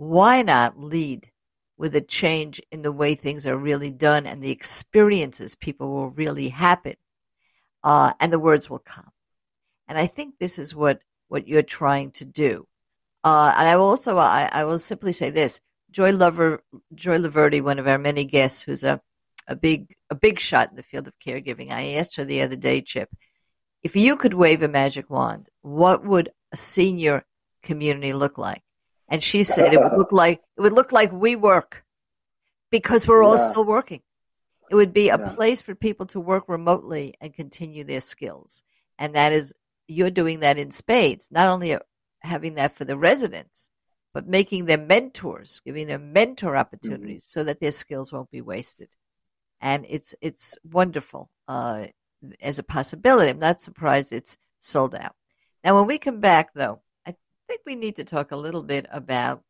Why 0.00 0.40
not 0.40 0.80
lead 0.80 1.30
with 1.76 1.94
a 1.94 2.00
change 2.00 2.58
in 2.72 2.80
the 2.80 2.90
way 2.90 3.14
things 3.14 3.46
are 3.46 3.54
really 3.54 3.90
done 3.90 4.24
and 4.24 4.40
the 4.40 4.50
experiences 4.50 5.54
people 5.54 5.92
will 5.92 6.08
really 6.08 6.48
happen, 6.48 6.94
uh, 7.84 8.14
and 8.18 8.32
the 8.32 8.38
words 8.38 8.70
will 8.70 8.78
come. 8.78 9.10
And 9.88 9.98
I 9.98 10.06
think 10.06 10.38
this 10.38 10.58
is 10.58 10.74
what, 10.74 11.02
what 11.28 11.46
you're 11.46 11.60
trying 11.60 12.12
to 12.12 12.24
do. 12.24 12.66
Uh, 13.22 13.52
and 13.54 13.68
I 13.68 13.76
will 13.76 13.90
also, 13.90 14.16
I, 14.16 14.48
I, 14.50 14.64
will 14.64 14.78
simply 14.78 15.12
say 15.12 15.28
this: 15.28 15.60
Joy 15.90 16.12
Lover, 16.12 16.64
Joy 16.94 17.18
Loverde, 17.18 17.62
one 17.62 17.78
of 17.78 17.86
our 17.86 17.98
many 17.98 18.24
guests, 18.24 18.62
who's 18.62 18.84
a, 18.84 19.02
a 19.48 19.54
big, 19.54 19.94
a 20.08 20.14
big 20.14 20.40
shot 20.40 20.70
in 20.70 20.76
the 20.76 20.82
field 20.82 21.08
of 21.08 21.18
caregiving. 21.18 21.70
I 21.70 21.96
asked 21.96 22.16
her 22.16 22.24
the 22.24 22.40
other 22.40 22.56
day, 22.56 22.80
Chip, 22.80 23.10
if 23.82 23.96
you 23.96 24.16
could 24.16 24.32
wave 24.32 24.62
a 24.62 24.68
magic 24.68 25.10
wand, 25.10 25.50
what 25.60 26.06
would 26.06 26.30
a 26.52 26.56
senior 26.56 27.22
community 27.62 28.14
look 28.14 28.38
like? 28.38 28.62
And 29.10 29.22
she 29.22 29.42
said 29.42 29.74
it 29.74 29.82
would 29.82 29.98
look 29.98 30.12
like 30.24 30.40
it 30.56 30.60
would 30.60 30.72
look 30.72 30.92
like 30.92 31.12
we 31.12 31.36
work 31.36 31.84
because 32.70 33.06
we're 33.06 33.22
all 33.22 33.36
yeah. 33.36 33.50
still 33.50 33.64
working. 33.64 34.02
It 34.70 34.76
would 34.76 34.92
be 34.92 35.08
a 35.08 35.18
yeah. 35.18 35.34
place 35.34 35.60
for 35.60 35.74
people 35.74 36.06
to 36.06 36.20
work 36.20 36.44
remotely 36.48 37.14
and 37.20 37.34
continue 37.34 37.82
their 37.84 38.00
skills. 38.00 38.62
And 38.98 39.16
that 39.16 39.32
is 39.32 39.52
you're 39.88 40.10
doing 40.10 40.40
that 40.40 40.58
in 40.58 40.70
spades, 40.70 41.28
not 41.32 41.48
only 41.48 41.76
having 42.20 42.54
that 42.54 42.76
for 42.76 42.84
the 42.84 42.96
residents, 42.96 43.68
but 44.14 44.28
making 44.28 44.66
them 44.66 44.86
mentors, 44.86 45.60
giving 45.64 45.86
them 45.86 46.12
mentor 46.12 46.56
opportunities 46.56 47.24
mm-hmm. 47.24 47.40
so 47.40 47.44
that 47.44 47.60
their 47.60 47.72
skills 47.72 48.12
won't 48.12 48.30
be 48.30 48.40
wasted. 48.40 48.88
And 49.60 49.84
it's 49.88 50.14
it's 50.20 50.56
wonderful 50.64 51.30
uh, 51.48 51.86
as 52.40 52.58
a 52.58 52.64
possibility. 52.64 53.30
I'm 53.30 53.38
not 53.38 53.60
surprised 53.60 54.12
it's 54.12 54.38
sold 54.60 54.94
out. 54.94 55.14
Now, 55.62 55.76
when 55.76 55.86
we 55.86 55.98
come 55.98 56.20
back, 56.20 56.54
though, 56.54 56.80
think 57.50 57.62
we 57.66 57.74
need 57.74 57.96
to 57.96 58.04
talk 58.04 58.30
a 58.30 58.36
little 58.36 58.62
bit 58.62 58.86
about 58.92 59.42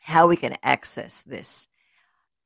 how 0.00 0.26
we 0.26 0.36
can 0.36 0.58
access 0.64 1.22
this 1.22 1.68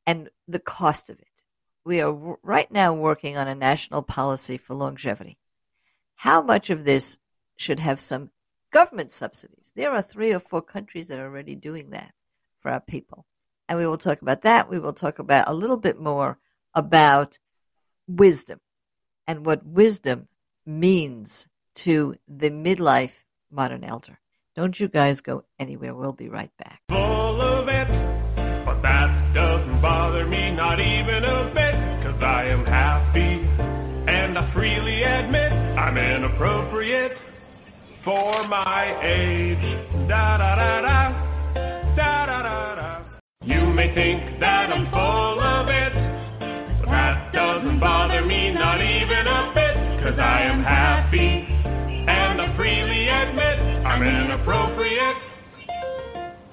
and 0.07 0.29
the 0.47 0.59
cost 0.59 1.09
of 1.09 1.19
it. 1.19 1.43
We 1.87 2.03
are 2.03 2.13
right 2.43 2.71
now 2.71 2.93
working 2.93 3.39
on 3.39 3.49
a 3.49 3.55
national 3.55 4.03
policy 4.03 4.59
for 4.59 4.75
longevity. 4.75 5.39
How 6.17 6.43
much 6.43 6.69
of 6.69 6.85
this 6.85 7.19
should 7.57 7.81
have 7.81 7.99
some 7.99 8.29
government 8.71 9.11
subsidies? 9.11 9.73
There 9.75 9.91
are 9.91 10.03
three 10.03 10.35
or 10.35 10.39
four 10.39 10.61
countries 10.61 11.09
that 11.09 11.19
are 11.19 11.29
already 11.29 11.55
doing 11.55 11.89
that 11.91 12.13
for 12.61 12.71
our 12.71 12.81
people. 12.81 13.25
And 13.71 13.79
we 13.79 13.87
will 13.87 13.97
talk 13.97 14.21
about 14.21 14.43
that. 14.43 14.69
We 14.69 14.79
will 14.79 14.93
talk 14.93 15.19
about 15.19 15.49
a 15.49 15.55
little 15.55 15.79
bit 15.79 15.99
more 15.99 16.37
about 16.75 17.39
wisdom 18.07 18.61
and 19.27 19.47
what 19.47 19.65
wisdom 19.65 20.29
means 20.67 21.49
to 21.77 22.17
the 22.29 22.51
midlife 22.51 23.25
modern 23.51 23.83
elder. 23.83 24.19
Don't 24.59 24.81
you 24.81 24.89
guys 24.89 25.21
go 25.21 25.45
anywhere. 25.61 25.95
We'll 25.95 26.13
be 26.13 26.29
right 26.29 26.51
back. 26.59 26.81
Of 26.91 27.69
it, 27.69 27.87
but 28.67 28.83
that 28.83 29.33
doesn't 29.33 29.81
bother 29.81 30.27
me 30.27 30.51
not 30.51 30.81
even 30.81 31.23
a 31.23 31.55
bit, 31.55 31.77
cause 32.03 32.21
I 32.21 32.47
am 32.47 32.67
happy, 32.67 33.47
and 34.11 34.37
I 34.37 34.53
freely 34.53 35.05
admit 35.05 35.53
I'm 35.79 35.97
inappropriate 35.97 37.13
for 38.03 38.49
my 38.49 38.99
age. 39.01 39.63
Da 40.09 40.39
da 40.39 40.57
da 40.57 40.81
da, 40.81 41.95
da 41.95 42.27
da 42.27 42.43
da 42.43 42.75
da. 42.75 43.05
You 43.45 43.65
may 43.73 43.95
think 43.95 44.41
that 44.41 44.73
I'm 44.73 44.91
full 44.91 45.39
of 45.41 45.69
it, 45.69 45.93
but 46.81 46.91
that 46.91 47.33
doesn't 47.33 47.79
bother 47.79 48.27
me 48.27 48.51
not 48.55 48.83
even 48.83 49.25
a 49.25 49.53
bit, 49.55 50.03
cause 50.03 50.19
I 50.19 50.43
am 50.51 50.65
happy, 50.65 51.38
I'm 53.99 54.31
inappropriate 54.31 55.17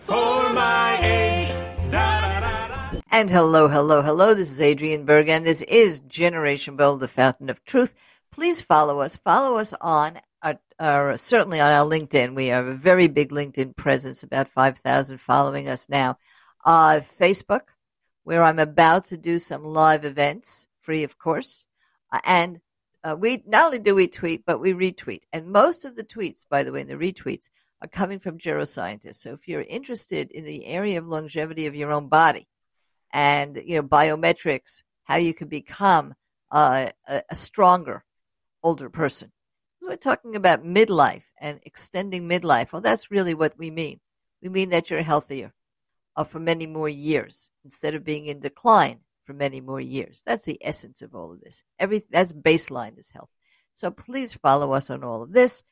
for 0.07 0.51
my 0.51 0.97
age. 0.97 1.91
Da, 1.91 2.21
da, 2.21 2.39
da, 2.39 3.01
and 3.11 3.29
hello, 3.29 3.67
hello, 3.67 4.01
hello. 4.01 4.33
This 4.33 4.51
is 4.51 4.59
Adrienne 4.59 5.05
Berg, 5.05 5.29
and 5.29 5.45
this 5.45 5.61
is 5.61 5.99
Generation 6.07 6.75
Bold, 6.75 7.01
the 7.01 7.07
Fountain 7.07 7.51
of 7.51 7.63
Truth. 7.63 7.93
Please 8.31 8.61
follow 8.61 8.99
us. 8.99 9.17
Follow 9.17 9.57
us 9.57 9.75
on 9.79 10.19
our, 10.41 10.59
our, 10.79 11.17
certainly 11.17 11.59
on 11.59 11.69
our 11.69 11.85
LinkedIn. 11.85 12.33
We 12.33 12.47
have 12.47 12.65
a 12.65 12.73
very 12.73 13.07
big 13.07 13.29
LinkedIn 13.29 13.75
presence, 13.75 14.23
about 14.23 14.49
5,000 14.49 15.19
following 15.19 15.67
us 15.67 15.87
now. 15.87 16.17
Uh, 16.65 17.01
Facebook, 17.19 17.67
where 18.23 18.41
I'm 18.41 18.57
about 18.57 19.05
to 19.09 19.17
do 19.17 19.37
some 19.37 19.63
live 19.63 20.03
events, 20.03 20.65
free 20.81 21.03
of 21.03 21.19
course, 21.19 21.67
uh, 22.11 22.17
and 22.23 22.59
uh, 23.05 23.15
we 23.15 23.43
not 23.45 23.65
only 23.67 23.79
do 23.79 23.93
we 23.93 24.07
tweet, 24.07 24.43
but 24.45 24.59
we 24.59 24.73
retweet. 24.73 25.21
And 25.31 25.47
most 25.47 25.85
of 25.85 25.95
the 25.95 26.03
tweets, 26.03 26.45
by 26.49 26.63
the 26.63 26.71
way, 26.71 26.81
and 26.81 26.89
the 26.89 26.95
retweets 26.95 27.49
are 27.81 27.87
coming 27.87 28.19
from 28.19 28.39
geroscientists. 28.39 29.15
So 29.15 29.33
if 29.33 29.47
you're 29.47 29.61
interested 29.61 30.31
in 30.31 30.43
the 30.43 30.65
area 30.65 30.97
of 30.97 31.05
longevity 31.05 31.67
of 31.67 31.75
your 31.75 31.91
own 31.91 32.07
body 32.07 32.47
and 33.11 33.61
you 33.63 33.75
know 33.75 33.83
biometrics, 33.83 34.81
how 35.03 35.17
you 35.17 35.35
can 35.35 35.47
become 35.47 36.15
uh, 36.51 36.89
a, 37.07 37.21
a, 37.29 37.35
stronger 37.35 38.03
older 38.63 38.89
person. 38.89 39.31
we're 39.81 39.95
talking 39.97 40.35
about 40.35 40.63
midlife 40.63 41.25
and 41.39 41.59
extending 41.63 42.27
midlife. 42.27 42.73
Well, 42.73 42.81
that's 42.81 43.11
really 43.11 43.35
what 43.35 43.57
we 43.57 43.69
mean. 43.69 43.99
We 44.41 44.49
mean 44.49 44.69
that 44.69 44.89
you're 44.89 45.03
healthier 45.03 45.53
uh, 46.15 46.23
for 46.23 46.39
many 46.39 46.65
more 46.65 46.89
years 46.89 47.51
instead 47.63 47.93
of 47.93 48.03
being 48.03 48.25
in 48.25 48.39
decline 48.39 49.01
for 49.25 49.33
many 49.33 49.61
more 49.61 49.81
years. 49.81 50.21
That's 50.25 50.45
the 50.45 50.59
essence 50.61 51.01
of 51.01 51.15
all 51.15 51.31
of 51.31 51.41
this. 51.41 51.63
Every 51.79 52.03
that's 52.09 52.33
baseline 52.33 52.97
is 52.97 53.09
health. 53.09 53.29
So 53.73 53.91
please 53.91 54.35
follow 54.35 54.73
us 54.73 54.89
on 54.89 55.03
all 55.03 55.21
of 55.23 55.33
this. 55.33 55.63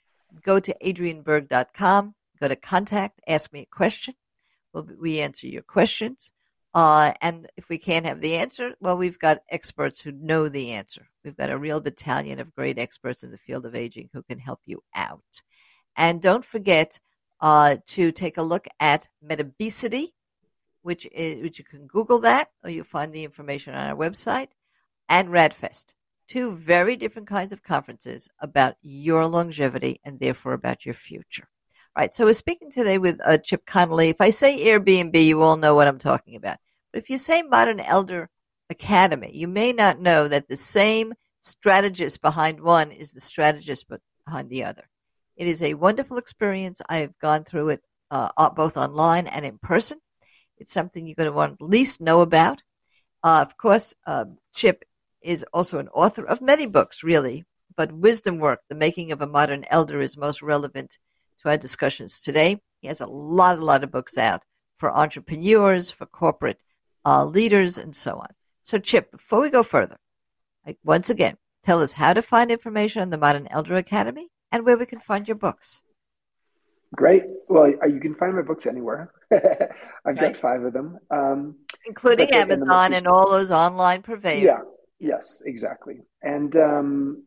Go 0.44 0.60
to 0.60 0.76
adrienneberg.com. 0.84 2.16
Go 2.40 2.48
to 2.48 2.56
contact. 2.56 3.22
Ask 3.28 3.54
me 3.54 3.62
a 3.62 3.76
question. 3.76 4.16
We'll, 4.74 4.88
we 5.00 5.20
answer 5.20 5.48
your 5.48 5.62
questions. 5.62 6.32
Uh, 6.74 7.14
and 7.22 7.48
if 7.56 7.70
we 7.70 7.78
can't 7.78 8.08
have 8.08 8.20
the 8.20 8.36
answer, 8.36 8.74
well, 8.80 8.98
we've 8.98 9.20
got 9.20 9.44
experts 9.50 10.02
who 10.02 10.12
know 10.12 10.50
the 10.50 10.72
answer. 10.72 11.08
We've 11.24 11.38
got 11.38 11.52
a 11.52 11.58
real 11.58 11.80
battalion 11.80 12.40
of 12.40 12.56
great 12.56 12.80
experts 12.80 13.24
in 13.24 13.30
the 13.30 13.38
field 13.38 13.66
of 13.68 13.76
aging 13.76 14.10
who 14.12 14.24
can 14.24 14.40
help 14.40 14.60
you 14.66 14.82
out. 14.96 15.22
And 15.96 16.20
don't 16.20 16.44
forget 16.44 17.00
uh, 17.40 17.78
to 17.88 18.12
take 18.12 18.38
a 18.38 18.44
look 18.44 18.68
at 18.80 19.08
Metabesity 19.24 20.08
which 20.84 21.08
is, 21.12 21.42
which 21.42 21.58
you 21.58 21.66
can 21.66 21.88
Google 21.88 22.20
that, 22.20 22.50
or 22.64 22.70
you'll 22.70 22.84
find 22.84 23.12
the 23.12 23.24
information 23.24 23.74
on 23.74 23.90
our 23.90 23.96
website, 23.96 24.50
and 25.10 25.30
RAADfest. 25.30 25.94
Two 26.28 26.56
very 26.56 26.96
different 26.96 27.28
kinds 27.28 27.52
of 27.52 27.64
conferences 27.64 28.30
about 28.40 28.76
your 28.82 29.28
longevity 29.28 30.00
and 30.06 30.20
therefore 30.20 30.54
about 30.54 30.86
your 30.86 30.94
future. 30.94 31.48
All 31.96 32.02
right, 32.02 32.14
so 32.14 32.26
we're 32.26 32.34
speaking 32.34 32.72
today 32.72 32.98
with 32.98 33.20
uh, 33.24 33.38
Chip 33.38 33.66
Conley. 33.66 34.10
If 34.10 34.22
I 34.22 34.30
say 34.30 34.66
Airbnb, 34.66 35.26
you 35.26 35.42
all 35.42 35.58
know 35.58 35.76
what 35.76 35.88
I'm 35.88 36.00
talking 36.00 36.36
about. 36.36 36.58
But 36.92 37.02
if 37.02 37.10
you 37.10 37.18
say 37.18 37.42
Modern 37.42 37.80
Elder 37.80 38.30
Academy, 38.70 39.32
you 39.34 39.48
may 39.48 39.74
not 39.74 40.00
know 40.00 40.28
that 40.28 40.48
the 40.48 40.56
same 40.56 41.14
strategist 41.42 42.22
behind 42.22 42.62
one 42.62 42.92
is 42.92 43.12
the 43.12 43.20
strategist 43.20 43.86
behind 44.26 44.50
the 44.50 44.64
other. 44.64 44.84
It 45.36 45.48
is 45.48 45.62
a 45.62 45.74
wonderful 45.74 46.18
experience. 46.18 46.82
I've 46.88 47.18
gone 47.20 47.44
through 47.44 47.70
it 47.70 47.82
uh, 48.12 48.50
both 48.52 48.78
online 48.78 49.28
and 49.28 49.46
in 49.46 49.58
person. 49.58 50.00
It's 50.64 50.72
something 50.72 51.06
you're 51.06 51.16
going 51.16 51.30
to 51.30 51.36
want 51.36 51.60
to 51.60 51.66
at 51.66 51.70
least 51.70 52.00
know 52.00 52.22
about. 52.22 52.62
Uh, 53.22 53.42
of 53.42 53.58
course, 53.58 53.94
uh, 54.08 54.24
Chip 54.54 54.86
is 55.22 55.44
also 55.52 55.78
an 55.78 55.90
author 55.90 56.26
of 56.26 56.40
many 56.42 56.68
books, 56.68 57.04
really, 57.04 57.44
but 57.76 57.92
Wisdom 57.92 58.40
Work, 58.40 58.62
The 58.70 58.76
Making 58.76 59.12
of 59.12 59.22
a 59.22 59.28
Modern 59.28 59.66
Elder, 59.70 60.00
is 60.00 60.16
most 60.16 60.42
relevant 60.42 61.00
to 61.42 61.50
our 61.50 61.58
discussions 61.58 62.22
today. 62.22 62.62
He 62.80 62.88
has 62.88 63.02
a 63.02 63.08
lot, 63.08 63.60
a 63.60 63.66
lot 63.66 63.84
of 63.84 63.92
books 63.92 64.18
out 64.18 64.46
for 64.78 64.90
entrepreneurs, 64.90 65.92
for 65.92 66.06
corporate 66.06 66.64
uh, 67.06 67.26
leaders, 67.26 67.78
and 67.78 67.94
so 67.94 68.14
on. 68.14 68.28
So, 68.64 68.80
Chip, 68.80 69.12
before 69.12 69.42
we 69.42 69.50
go 69.50 69.64
further, 69.64 69.98
like, 70.66 70.78
once 70.86 71.10
again, 71.10 71.36
tell 71.64 71.82
us 71.82 71.92
how 71.92 72.14
to 72.14 72.22
find 72.22 72.52
information 72.52 73.02
on 73.02 73.10
the 73.10 73.18
Modern 73.18 73.50
Elder 73.52 73.76
Academy 73.76 74.30
and 74.54 74.66
where 74.66 74.78
we 74.78 74.86
can 74.86 75.02
find 75.02 75.28
your 75.28 75.36
books. 75.36 75.82
Great. 76.96 77.24
Well, 77.50 77.68
you 77.68 78.00
can 78.00 78.16
find 78.16 78.34
my 78.34 78.44
books 78.44 78.66
anywhere. 78.66 79.12
I've 80.06 80.16
right. 80.16 80.34
got 80.34 80.38
five 80.38 80.64
of 80.64 80.74
them, 80.74 80.98
um, 81.12 81.56
including 81.86 82.32
Amazon 82.32 82.94
and 82.94 83.08
all 83.08 83.30
those 83.30 83.52
online 83.52 84.02
purveyors. 84.02 84.44
Yeah. 84.44 84.60
Yes. 85.00 85.44
Exactly. 85.46 86.02
And 86.22 86.56
um, 86.56 87.24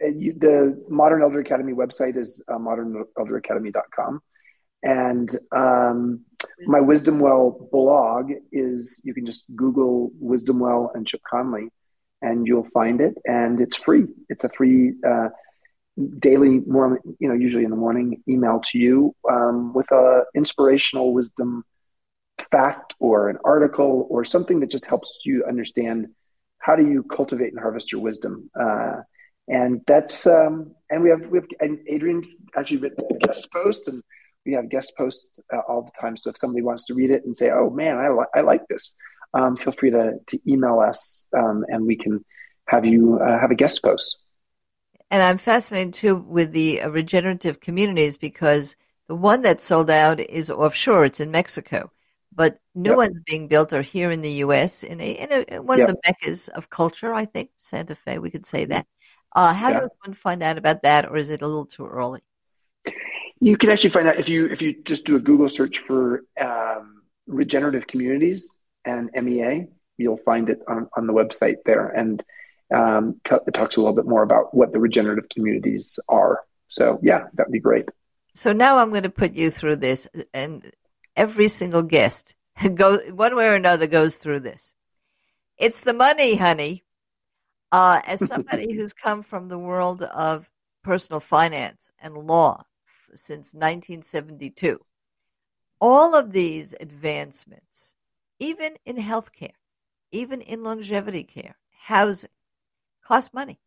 you, 0.00 0.34
the 0.36 0.82
Modern 0.88 1.22
Elder 1.22 1.40
Academy 1.40 1.72
website 1.72 2.16
is 2.16 2.42
uh, 2.48 2.58
modernelderacademy.com. 2.58 4.20
And 4.82 5.36
um, 5.54 6.24
my 6.66 6.80
Wisdom 6.80 7.18
Well 7.18 7.68
blog 7.72 8.30
is 8.52 9.00
you 9.04 9.12
can 9.12 9.26
just 9.26 9.46
Google 9.54 10.10
Wisdom 10.18 10.60
Well 10.60 10.92
and 10.94 11.06
Chip 11.06 11.20
Conley, 11.28 11.68
and 12.22 12.46
you'll 12.46 12.68
find 12.72 13.00
it. 13.00 13.14
And 13.24 13.60
it's 13.60 13.76
free. 13.76 14.06
It's 14.28 14.44
a 14.44 14.48
free 14.48 14.94
uh, 15.06 15.28
daily, 16.18 16.60
more 16.60 17.00
you 17.18 17.28
know, 17.28 17.34
usually 17.34 17.64
in 17.64 17.70
the 17.70 17.76
morning, 17.76 18.22
email 18.28 18.60
to 18.66 18.78
you 18.78 19.14
um, 19.30 19.72
with 19.72 19.90
a 19.90 20.22
inspirational 20.34 21.12
wisdom 21.12 21.64
fact 22.50 22.94
or 22.98 23.28
an 23.28 23.38
article 23.44 24.06
or 24.10 24.24
something 24.24 24.60
that 24.60 24.70
just 24.70 24.86
helps 24.86 25.20
you 25.24 25.44
understand 25.48 26.06
how 26.58 26.76
do 26.76 26.88
you 26.88 27.02
cultivate 27.02 27.52
and 27.52 27.58
harvest 27.60 27.92
your 27.92 28.00
wisdom. 28.00 28.50
Uh, 28.58 28.96
and 29.48 29.80
that's 29.86 30.26
um, 30.26 30.72
and 30.90 31.02
we 31.02 31.10
have 31.10 31.26
we 31.26 31.38
have 31.38 31.46
and 31.60 31.78
Adrienne's 31.90 32.34
actually 32.56 32.78
written 32.78 33.04
a 33.10 33.26
guest 33.26 33.48
post 33.50 33.88
and 33.88 34.02
we 34.44 34.52
have 34.52 34.68
guest 34.68 34.92
posts 34.96 35.40
uh, 35.52 35.60
all 35.68 35.82
the 35.82 36.00
time. 36.00 36.16
So 36.16 36.30
if 36.30 36.36
somebody 36.36 36.62
wants 36.62 36.84
to 36.86 36.94
read 36.94 37.10
it 37.10 37.24
and 37.24 37.36
say, 37.36 37.50
"Oh 37.50 37.70
man, 37.70 37.96
I, 37.96 38.10
li- 38.10 38.32
I 38.34 38.40
like 38.42 38.66
this," 38.68 38.94
um, 39.34 39.56
feel 39.56 39.72
free 39.72 39.90
to 39.90 40.14
to 40.26 40.38
email 40.50 40.80
us 40.80 41.24
um, 41.36 41.64
and 41.68 41.86
we 41.86 41.96
can 41.96 42.24
have 42.66 42.84
you 42.84 43.18
uh, 43.18 43.40
have 43.40 43.50
a 43.50 43.54
guest 43.54 43.82
post. 43.82 44.18
And 45.10 45.22
I'm 45.22 45.38
fascinated 45.38 45.94
too 45.94 46.16
with 46.16 46.52
the 46.52 46.82
uh, 46.82 46.88
regenerative 46.90 47.60
communities 47.60 48.18
because 48.18 48.76
the 49.08 49.16
one 49.16 49.42
that 49.42 49.60
sold 49.60 49.90
out 49.90 50.20
is 50.20 50.50
offshore. 50.50 51.06
It's 51.06 51.20
in 51.20 51.30
Mexico, 51.30 51.90
but 52.34 52.58
new 52.74 52.90
yep. 52.90 52.96
ones 52.98 53.20
being 53.24 53.48
built 53.48 53.72
are 53.72 53.82
here 53.82 54.10
in 54.10 54.20
the 54.20 54.32
U.S. 54.44 54.84
in 54.84 55.00
a, 55.00 55.10
in 55.10 55.32
a 55.32 55.62
one 55.62 55.78
yep. 55.78 55.88
of 55.88 55.94
the 55.94 56.00
meccas 56.04 56.48
of 56.48 56.68
culture. 56.68 57.14
I 57.14 57.24
think 57.24 57.50
Santa 57.56 57.94
Fe. 57.94 58.18
We 58.18 58.30
could 58.30 58.44
say 58.44 58.66
that. 58.66 58.86
Uh, 59.34 59.54
how 59.54 59.70
yeah. 59.70 59.80
does 59.80 59.90
one 60.04 60.14
find 60.14 60.42
out 60.42 60.58
about 60.58 60.82
that, 60.82 61.06
or 61.06 61.16
is 61.16 61.30
it 61.30 61.42
a 61.42 61.46
little 61.46 61.66
too 61.66 61.86
early? 61.86 62.20
You 63.40 63.56
can 63.56 63.70
actually 63.70 63.90
find 63.90 64.08
out 64.08 64.18
if 64.18 64.28
you 64.28 64.46
if 64.46 64.60
you 64.60 64.82
just 64.82 65.04
do 65.04 65.16
a 65.16 65.20
Google 65.20 65.48
search 65.48 65.78
for 65.78 66.24
um, 66.40 67.02
regenerative 67.26 67.86
communities 67.86 68.50
and 68.84 69.10
MEA, 69.14 69.66
you'll 69.96 70.18
find 70.18 70.48
it 70.50 70.60
on, 70.66 70.88
on 70.96 71.06
the 71.06 71.12
website 71.12 71.56
there, 71.64 71.88
and 71.88 72.22
um, 72.74 73.20
t- 73.24 73.36
it 73.46 73.54
talks 73.54 73.76
a 73.76 73.80
little 73.80 73.94
bit 73.94 74.06
more 74.06 74.22
about 74.22 74.54
what 74.54 74.72
the 74.72 74.80
regenerative 74.80 75.28
communities 75.30 75.98
are. 76.08 76.40
So 76.68 76.98
yeah, 77.02 77.26
that'd 77.34 77.52
be 77.52 77.60
great. 77.60 77.86
So 78.34 78.52
now 78.52 78.78
I'm 78.78 78.90
going 78.90 79.02
to 79.02 79.10
put 79.10 79.34
you 79.34 79.50
through 79.50 79.76
this, 79.76 80.06
and 80.32 80.70
every 81.16 81.48
single 81.48 81.82
guest 81.82 82.34
go 82.74 82.98
one 83.10 83.34
way 83.36 83.48
or 83.48 83.54
another 83.54 83.86
goes 83.86 84.18
through 84.18 84.40
this. 84.40 84.74
It's 85.56 85.80
the 85.80 85.94
money, 85.94 86.36
honey. 86.36 86.84
Uh, 87.72 88.00
as 88.06 88.26
somebody 88.26 88.72
who's 88.76 88.92
come 88.92 89.22
from 89.22 89.48
the 89.48 89.58
world 89.58 90.02
of 90.02 90.48
personal 90.82 91.20
finance 91.20 91.90
and 92.00 92.16
law 92.16 92.62
since 93.14 93.52
1972, 93.54 94.80
all 95.80 96.14
of 96.14 96.32
these 96.32 96.74
advancements, 96.80 97.94
even 98.38 98.74
in 98.86 98.96
healthcare, 98.96 99.52
even 100.12 100.40
in 100.40 100.62
longevity 100.62 101.24
care, 101.24 101.56
housing, 101.70 102.30
cost 103.08 103.32
money. 103.32 103.58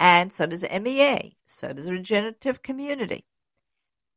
And 0.00 0.32
so 0.32 0.46
does 0.46 0.64
MEA, 0.64 1.36
so 1.46 1.72
does 1.72 1.88
regenerative 1.88 2.60
community. 2.60 3.24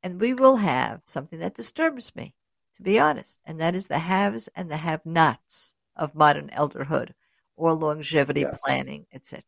And 0.02 0.20
we 0.20 0.34
will 0.34 0.56
have 0.56 1.02
something 1.06 1.40
that 1.40 1.54
disturbs 1.54 2.16
me, 2.16 2.34
to 2.74 2.82
be 2.82 3.00
honest, 3.00 3.40
and 3.46 3.62
that 3.62 3.76
is 3.76 3.88
the 3.88 4.00
haves 4.00 4.50
and 4.56 4.70
the 4.70 4.78
have 4.78 5.06
nots 5.06 5.76
of 5.96 6.16
modern 6.16 6.50
elderhood 6.50 7.12
or 7.56 7.74
longevity 7.74 8.42
yes. 8.42 8.60
planning, 8.64 9.06
etc. 9.14 9.44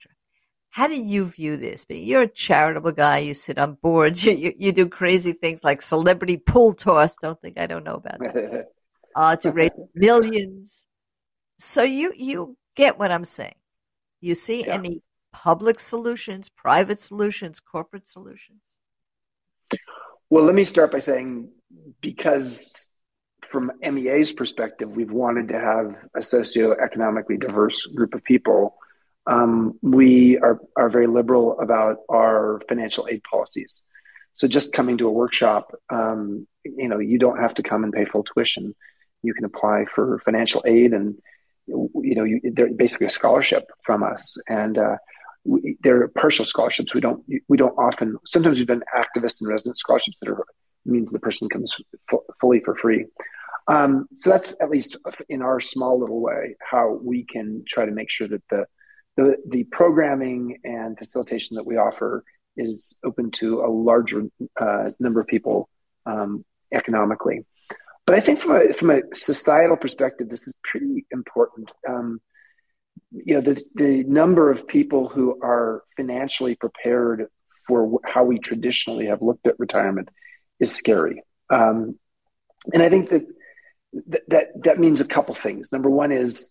How 0.69 0.88
do 0.88 1.01
you 1.01 1.25
view 1.25 1.57
this? 1.57 1.86
You're 1.89 2.21
a 2.23 2.28
charitable 2.28 2.91
guy. 2.91 3.19
You 3.19 3.34
sit 3.34 3.57
on 3.57 3.80
boards. 3.82 4.23
You, 4.25 4.34
you, 4.34 4.53
you 4.57 4.71
do 4.71 4.88
crazy 4.88 5.34
things 5.34 5.63
like 5.63 5.82
celebrity 5.82 6.38
pool 6.38 6.73
toss. 6.73 7.17
Don't 7.17 7.41
think 7.41 7.59
I 7.59 7.65
don't 7.65 7.84
know 7.84 7.95
about 7.95 8.19
that. 8.19 8.67
uh, 9.15 9.36
to 9.38 9.51
raise 9.51 9.71
millions. 9.95 10.86
So 11.57 11.82
you 11.82 12.13
you 12.15 12.57
get 12.75 12.99
what 12.99 13.11
I'm 13.11 13.25
saying. 13.25 13.56
You 14.22 14.36
see 14.36 14.65
yeah. 14.65 14.74
any 14.74 15.01
public 15.32 15.80
solutions, 15.80 16.49
private 16.49 16.99
solutions, 16.99 17.59
corporate 17.59 18.07
solutions? 18.07 18.78
Well, 20.30 20.45
let 20.45 20.55
me 20.55 20.63
start 20.63 20.91
by 20.91 20.99
saying 20.99 21.49
because 22.01 22.89
from 23.47 23.72
MEA's 23.82 24.32
perspective, 24.32 24.89
we've 24.89 25.11
wanted 25.11 25.49
to 25.49 25.59
have 25.59 25.95
a 26.15 26.20
socioeconomically 26.20 27.39
diverse 27.39 27.86
group 27.86 28.13
of 28.13 28.24
people. 28.24 28.76
Um, 29.26 29.78
we 29.82 30.38
are, 30.38 30.59
are 30.76 30.89
very 30.89 31.07
liberal 31.07 31.59
about 31.59 31.97
our 32.09 32.61
financial 32.68 33.07
aid 33.09 33.22
policies. 33.24 33.84
So 34.34 34.47
just 34.47 34.74
coming 34.74 34.97
to 34.99 35.07
a 35.07 35.11
workshop, 35.11 35.74
um, 35.89 36.47
you 36.63 36.88
know, 36.88 36.99
you 36.99 37.18
don't 37.18 37.39
have 37.39 37.55
to 37.55 37.63
come 37.63 37.84
and 37.84 37.93
pay 37.93 38.05
full 38.05 38.24
tuition. 38.24 38.76
You 39.24 39.34
can 39.34 39.45
apply 39.45 39.86
for 39.93 40.22
financial 40.24 40.63
aid, 40.65 40.93
and 40.93 41.18
you 41.68 42.15
know, 42.15 42.24
you, 42.24 42.41
they're 42.43 42.74
basically 42.74 43.07
a 43.07 43.11
scholarship 43.11 43.70
from 43.84 44.03
us, 44.03 44.38
and 44.47 44.78
uh, 44.78 44.97
we, 45.43 45.78
they're 45.82 46.07
partial 46.09 46.45
scholarships. 46.45 46.93
We 46.93 47.01
don't 47.01 47.24
we 47.47 47.57
don't 47.57 47.78
often. 47.78 48.18
Sometimes 48.26 48.57
we've 48.57 48.68
been 48.68 48.84
activist 48.95 49.41
and 49.41 49.49
resident 49.49 49.78
scholarships 49.78 50.18
that 50.20 50.30
are 50.30 50.43
means 50.86 51.11
the 51.11 51.20
person 51.20 51.49
comes 51.49 51.76
f- 52.11 52.20
fully 52.39 52.61
for 52.61 52.76
free. 52.76 53.05
Um, 53.68 54.07
so 54.15 54.30
that's 54.30 54.55
at 54.61 54.70
least 54.70 54.97
in 55.28 55.41
our 55.41 55.59
small 55.59 55.99
little 55.99 56.22
way 56.22 56.55
how 56.61 56.99
we 57.03 57.26
can 57.26 57.63
try 57.68 57.86
to 57.86 57.91
make 57.91 58.09
sure 58.09 58.28
that 58.28 58.43
the 58.49 58.65
the, 59.18 59.36
the 59.47 59.63
programming 59.65 60.59
and 60.63 60.97
facilitation 60.97 61.55
that 61.55 61.65
we 61.65 61.76
offer 61.76 62.24
is 62.55 62.95
open 63.03 63.32
to 63.32 63.61
a 63.61 63.70
larger 63.70 64.24
uh, 64.59 64.91
number 64.99 65.20
of 65.20 65.28
people 65.28 65.70
um, 66.05 66.45
economically. 66.72 67.45
But 68.07 68.15
I 68.15 68.21
think 68.21 68.39
from 68.39 68.55
a 68.55 68.73
from 68.73 68.89
a 68.89 69.01
societal 69.13 69.75
perspective, 69.75 70.29
this 70.29 70.47
is 70.47 70.55
pretty 70.63 71.05
important. 71.11 71.69
Um, 71.87 72.21
you 73.11 73.35
know, 73.35 73.41
the 73.41 73.61
the 73.75 74.03
number 74.05 74.49
of 74.49 74.65
people 74.65 75.09
who 75.09 75.37
are 75.43 75.83
financially 75.97 76.55
prepared 76.55 77.27
for 77.67 77.99
how 78.05 78.23
we 78.23 78.39
traditionally 78.39 79.07
have 79.07 79.21
looked 79.21 79.45
at 79.45 79.59
retirement 79.59 80.07
is 80.57 80.73
scary. 80.73 81.21
Um, 81.49 81.99
and 82.73 82.81
I 82.81 82.89
think 82.89 83.09
that 83.09 83.25
th- 84.09 84.23
that 84.29 84.47
that 84.63 84.79
means 84.79 85.01
a 85.01 85.05
couple 85.05 85.35
things. 85.35 85.73
Number 85.73 85.89
one 85.89 86.13
is 86.13 86.49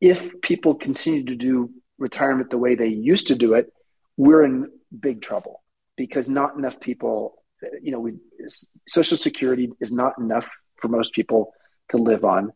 if 0.00 0.40
people 0.40 0.74
continue 0.74 1.26
to 1.26 1.36
do 1.36 1.70
retirement 1.98 2.48
the 2.48 2.58
way 2.58 2.76
they 2.76 2.88
used 2.88 3.28
to 3.28 3.34
do 3.34 3.52
it, 3.52 3.70
we're 4.16 4.42
in 4.42 4.70
big 4.98 5.20
trouble 5.20 5.62
because 5.98 6.28
not 6.28 6.56
enough 6.56 6.80
people, 6.80 7.42
you 7.82 7.92
know, 7.92 8.00
we, 8.00 8.14
Social 8.88 9.18
Security 9.18 9.70
is 9.80 9.92
not 9.92 10.18
enough 10.18 10.48
for 10.84 10.88
most 10.88 11.14
people 11.14 11.54
to 11.88 11.96
live 11.96 12.24
on, 12.24 12.52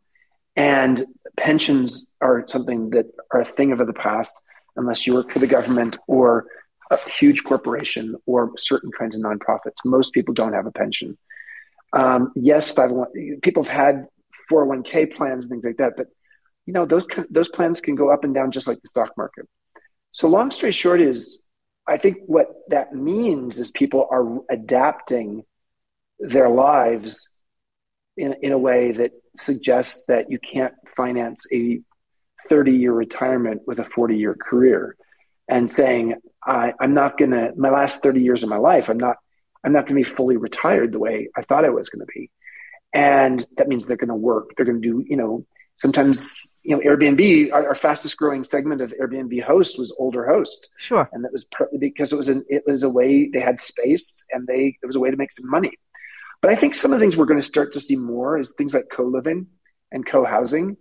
and 0.55 1.05
pensions 1.39 2.07
are 2.21 2.45
something 2.47 2.91
that 2.91 3.07
are 3.33 3.41
a 3.41 3.53
thing 3.57 3.73
of 3.73 3.79
the 3.79 3.93
past 3.93 4.39
unless 4.77 5.07
you 5.07 5.15
work 5.15 5.33
for 5.33 5.39
the 5.39 5.47
government 5.47 5.97
or 6.07 6.47
a 6.91 6.99
huge 7.19 7.43
corporation 7.45 8.17
or 8.27 8.53
certain 8.59 8.91
kinds 8.99 9.17
of 9.17 9.23
nonprofits. 9.23 9.77
Most 9.85 10.13
people 10.13 10.35
don't 10.35 10.53
have 10.53 10.67
a 10.67 10.73
pension. 10.73 11.17
Um, 11.93 12.33
yes, 12.35 12.71
501, 12.71 13.41
people 13.41 13.65
have 13.65 13.73
had 13.73 14.07
401k 14.51 15.15
plans 15.15 15.45
and 15.45 15.51
things 15.51 15.65
like 15.65 15.79
that. 15.79 15.95
But 15.97 16.09
you 16.67 16.73
know, 16.75 16.85
those 16.85 17.07
those 17.31 17.49
plans 17.49 17.81
can 17.81 17.95
go 17.95 18.11
up 18.11 18.25
and 18.25 18.35
down 18.35 18.51
just 18.51 18.69
like 18.69 18.81
the 18.83 18.89
stock 18.89 19.13
market. 19.17 19.49
So 20.11 20.29
long 20.29 20.51
story 20.51 20.73
short 20.73 21.01
is 21.01 21.41
I 21.87 21.97
think 21.97 22.19
what 22.27 22.49
that 22.69 22.95
means 22.95 23.59
is 23.59 23.71
people 23.71 24.07
are 24.11 24.41
adapting 24.51 25.45
their 26.19 26.51
lives 26.51 27.29
in, 28.19 28.35
in 28.43 28.53
a 28.53 28.59
way 28.59 28.93
that 28.93 29.13
suggests 29.37 30.05
that 30.09 30.31
you 30.31 30.39
can't 30.39 30.75
finance 30.97 31.47
a 31.53 31.81
30 32.49 32.73
year 32.73 32.93
retirement 32.93 33.63
with 33.67 33.79
a 33.79 33.85
40 33.85 34.17
year 34.17 34.35
career 34.35 34.97
and 35.49 35.71
saying, 35.73 36.15
I, 36.45 36.73
I'm 36.81 36.95
not 36.95 37.19
going 37.19 37.31
to, 37.31 37.53
my 37.57 37.71
last 37.71 38.03
30 38.03 38.21
years 38.21 38.43
of 38.43 38.49
my 38.49 38.59
life, 38.59 38.89
I'm 38.89 38.99
not, 38.99 39.17
I'm 39.65 39.73
not 39.73 39.87
going 39.87 40.03
to 40.03 40.09
be 40.09 40.17
fully 40.17 40.37
retired 40.37 40.93
the 40.93 40.99
way 40.99 41.29
I 41.37 41.43
thought 41.43 41.65
I 41.65 41.71
was 41.71 41.89
going 41.89 42.07
to 42.07 42.13
be 42.13 42.31
and 42.93 43.47
that 43.57 43.69
means 43.69 43.87
they're 43.87 43.97
going 43.97 44.09
to 44.09 44.15
work. 44.15 44.51
They're 44.57 44.67
going 44.67 44.81
to 44.81 44.89
do, 44.89 45.05
you 45.07 45.17
know, 45.17 45.47
sometimes, 45.77 46.49
you 46.63 46.75
know, 46.75 46.83
Airbnb, 46.83 47.53
our, 47.53 47.69
our, 47.69 47.75
fastest 47.75 48.17
growing 48.17 48.45
segment 48.45 48.81
of 48.81 48.93
Airbnb 49.01 49.43
hosts 49.43 49.79
was 49.79 49.95
older 49.99 50.27
hosts. 50.27 50.71
Sure. 50.79 51.09
And 51.13 51.25
that 51.25 51.33
was 51.33 51.47
because 51.79 52.13
it 52.13 52.17
was 52.17 52.29
an, 52.29 52.45
it 52.49 52.65
was 52.67 52.83
a 52.83 52.89
way 52.89 53.29
they 53.29 53.41
had 53.41 53.61
space 53.61 54.25
and 54.31 54.47
they, 54.47 54.79
it 54.83 54.87
was 54.87 54.97
a 54.97 55.01
way 55.01 55.11
to 55.11 55.17
make 55.17 55.33
some 55.33 55.49
money. 55.49 55.73
But 56.41 56.53
I 56.53 56.57
think 56.57 56.75
some 56.75 56.93
of 56.93 56.99
the 56.99 57.03
things 57.03 57.17
we're 57.17 57.27
going 57.27 57.41
to 57.41 57.47
start 57.47 57.73
to 57.73 57.81
see 57.81 57.97
more 57.97 58.39
is 58.39 58.53
things 58.57 58.75
like 58.75 58.87
co-living 58.93 59.47
and 59.91 60.07
co-housing, 60.07 60.77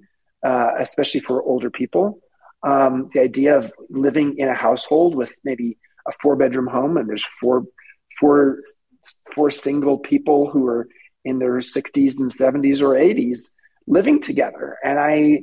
uh, 0.46 0.72
especially 0.78 1.22
for 1.22 1.42
older 1.42 1.70
people. 1.70 2.20
Um, 2.64 3.10
the 3.14 3.22
idea 3.22 3.58
of 3.58 3.72
living 3.90 4.38
in 4.38 4.50
a 4.50 4.54
household 4.54 5.16
with 5.16 5.30
maybe 5.44 5.78
a 6.08 6.12
four 6.22 6.36
bedroom 6.36 6.68
home 6.68 6.98
and 6.98 7.10
there's 7.10 7.26
four, 7.40 7.66
four, 8.20 8.60
four 9.34 9.52
single 9.52 9.98
people 10.00 10.50
who 10.50 10.66
are 10.68 10.88
in 11.26 11.40
their 11.40 11.58
60s 11.58 12.20
and 12.20 12.32
70s 12.32 12.82
or 12.82 12.90
80s 12.96 13.50
living 13.88 14.22
together. 14.22 14.78
And 14.84 15.00
I, 15.00 15.42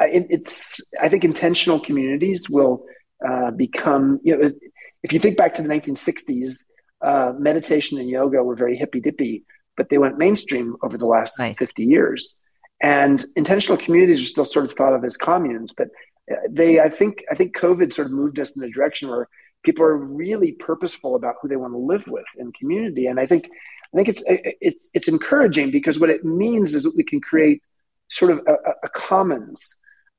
I 0.00 0.26
it's 0.30 0.80
I 1.00 1.08
think 1.08 1.24
intentional 1.24 1.80
communities 1.80 2.48
will 2.48 2.84
uh, 3.26 3.50
become 3.50 4.20
you 4.22 4.36
know 4.36 4.50
if 5.02 5.12
you 5.12 5.20
think 5.20 5.36
back 5.36 5.54
to 5.54 5.62
the 5.62 5.68
1960s, 5.68 6.64
uh, 7.02 7.32
meditation 7.38 7.98
and 7.98 8.08
yoga 8.08 8.42
were 8.42 8.54
very 8.56 8.76
hippy 8.76 9.00
dippy, 9.00 9.44
but 9.76 9.88
they 9.88 9.98
went 9.98 10.18
mainstream 10.18 10.76
over 10.82 10.96
the 10.98 11.06
last 11.06 11.38
Right. 11.38 11.56
50 11.56 11.84
years. 11.84 12.36
And 12.82 13.24
intentional 13.36 13.76
communities 13.78 14.22
are 14.22 14.26
still 14.26 14.44
sort 14.44 14.64
of 14.64 14.72
thought 14.72 14.94
of 14.94 15.04
as 15.04 15.16
communes, 15.16 15.72
but 15.76 15.88
uh, 16.30 16.36
they, 16.48 16.80
I 16.80 16.88
think, 16.88 17.22
I 17.30 17.34
think 17.34 17.56
COVID 17.56 17.92
sort 17.92 18.06
of 18.06 18.12
moved 18.12 18.38
us 18.38 18.56
in 18.56 18.62
a 18.62 18.70
direction 18.70 19.08
where 19.10 19.28
people 19.62 19.84
are 19.84 19.96
really 19.96 20.52
purposeful 20.52 21.14
about 21.14 21.34
who 21.42 21.48
they 21.48 21.56
want 21.56 21.74
to 21.74 21.78
live 21.78 22.04
with 22.06 22.24
in 22.38 22.52
community. 22.52 23.06
And 23.06 23.20
I 23.20 23.26
think, 23.26 23.46
I 23.92 23.96
think 23.96 24.08
it's 24.08 24.22
it's 24.26 24.88
it's 24.94 25.08
encouraging 25.08 25.72
because 25.72 25.98
what 25.98 26.10
it 26.10 26.24
means 26.24 26.76
is 26.76 26.84
that 26.84 26.94
we 26.96 27.02
can 27.02 27.20
create 27.20 27.60
sort 28.08 28.30
of 28.30 28.38
a, 28.46 28.52
a- 28.52 28.74
a 28.84 28.88
commons, 28.88 29.74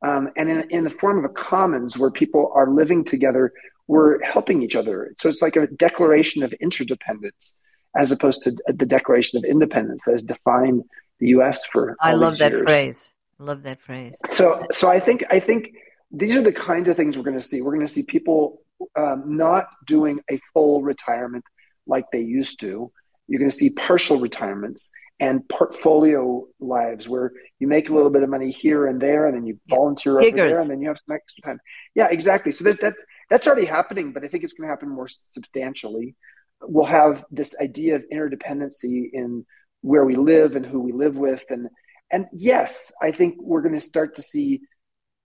um, 0.05 0.29
and 0.36 0.49
in, 0.49 0.69
in 0.71 0.84
the 0.84 0.89
form 0.89 1.17
of 1.19 1.25
a 1.25 1.34
commons 1.34 1.97
where 1.97 2.11
people 2.11 2.51
are 2.53 2.69
living 2.69 3.05
together, 3.05 3.53
we're 3.91 4.21
helping 4.23 4.61
each 4.63 4.77
other. 4.77 5.13
So 5.17 5.27
it's 5.27 5.41
like 5.41 5.57
a 5.57 5.67
declaration 5.67 6.43
of 6.43 6.53
interdependence 6.61 7.55
as 7.93 8.09
opposed 8.13 8.41
to 8.43 8.55
the 8.67 8.85
Declaration 8.85 9.37
of 9.37 9.43
Independence 9.43 10.05
that 10.05 10.13
has 10.13 10.23
defined 10.23 10.83
the 11.19 11.27
U.S. 11.35 11.65
for. 11.65 11.97
I 11.99 12.13
love 12.13 12.37
that 12.37 12.53
years. 12.53 12.61
phrase. 12.61 13.13
I 13.37 13.43
love 13.43 13.63
that 13.63 13.81
phrase. 13.81 14.13
So, 14.29 14.65
so 14.71 14.89
I 14.89 15.01
think 15.01 15.25
I 15.29 15.41
think 15.41 15.75
these 16.09 16.37
are 16.37 16.41
the 16.41 16.53
kinds 16.53 16.87
of 16.87 16.95
things 16.95 17.17
we're 17.17 17.25
going 17.25 17.37
to 17.37 17.45
see. 17.45 17.59
We're 17.61 17.75
going 17.75 17.85
to 17.85 17.91
see 17.91 18.03
people 18.03 18.61
um, 18.95 19.23
not 19.25 19.65
doing 19.85 20.21
a 20.31 20.39
full 20.53 20.83
retirement 20.83 21.43
like 21.85 22.05
they 22.13 22.21
used 22.21 22.61
to. 22.61 22.89
You're 23.27 23.39
going 23.39 23.51
to 23.51 23.57
see 23.57 23.71
partial 23.71 24.21
retirements 24.21 24.89
and 25.19 25.47
portfolio 25.49 26.45
lives 26.61 27.09
where 27.09 27.33
you 27.59 27.67
make 27.67 27.89
a 27.89 27.93
little 27.93 28.09
bit 28.09 28.23
of 28.23 28.29
money 28.29 28.51
here 28.51 28.87
and 28.87 29.01
there, 29.01 29.27
and 29.27 29.35
then 29.35 29.45
you 29.45 29.59
Yeah. 29.67 29.75
volunteer 29.75 30.13
over 30.21 30.31
there, 30.31 30.59
and 30.61 30.69
then 30.69 30.81
you 30.81 30.87
have 30.87 30.97
some 31.05 31.13
extra 31.13 31.41
time. 31.41 31.59
Yeah, 31.93 32.07
exactly. 32.09 32.53
So 32.53 32.63
there's 32.63 32.77
that 32.77 32.95
that's 33.32 33.47
already 33.47 33.65
happening, 33.65 34.11
but 34.11 34.25
I 34.25 34.27
think 34.27 34.43
it's 34.43 34.53
going 34.53 34.67
to 34.67 34.71
happen 34.71 34.89
more 34.89 35.07
substantially. 35.07 36.15
We'll 36.61 36.86
have 36.86 37.23
this 37.32 37.55
idea 37.61 37.95
of 37.95 38.03
interdependency 38.13 39.09
in 39.13 39.45
where 39.79 40.03
we 40.03 40.17
live 40.17 40.57
and 40.57 40.65
who 40.65 40.82
we 40.82 40.91
live 40.91 41.15
with, 41.15 41.41
and 41.49 41.69
and 42.11 42.25
yes, 42.34 42.91
I 43.01 43.13
think 43.13 43.36
we're 43.39 43.61
going 43.61 43.79
to 43.79 43.79
start 43.79 44.15
to 44.17 44.21
see 44.21 44.59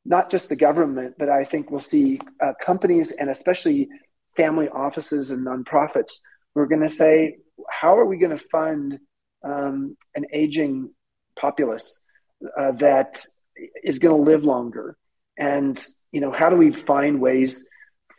not 0.04 0.30
just 0.30 0.48
the 0.48 0.54
government, 0.54 1.16
but 1.18 1.28
I 1.28 1.44
think 1.44 1.68
we'll 1.68 1.80
see 1.80 2.20
uh, 2.40 2.52
companies 2.64 3.11
and 3.11 3.28
especially 3.28 3.88
family 4.36 4.68
offices 4.68 5.32
and 5.32 5.44
nonprofits 5.44 6.20
We're 6.54 6.66
going 6.66 6.82
to 6.82 6.88
say, 6.88 7.38
how 7.68 7.98
are 7.98 8.07
we 8.07 8.18
going 8.18 8.38
to 8.38 8.44
fund 8.52 9.00
um, 9.42 9.96
an 10.14 10.26
aging 10.32 10.90
populace 11.36 12.00
uh, 12.57 12.70
that 12.78 13.20
is 13.82 13.98
going 13.98 14.16
to 14.16 14.30
live 14.30 14.44
longer? 14.44 14.96
And 15.36 15.76
you 16.12 16.20
know, 16.20 16.30
how 16.30 16.50
do 16.50 16.57
we 16.57 16.70
find 16.84 17.20
ways 17.20 17.64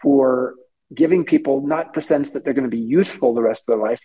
for 0.01 0.55
giving 0.93 1.25
people 1.25 1.65
not 1.65 1.93
the 1.93 2.01
sense 2.01 2.31
that 2.31 2.43
they're 2.43 2.53
going 2.53 2.69
to 2.69 2.75
be 2.75 2.81
youthful 2.81 3.33
the 3.33 3.41
rest 3.41 3.67
of 3.67 3.77
their 3.77 3.89
life, 3.89 3.99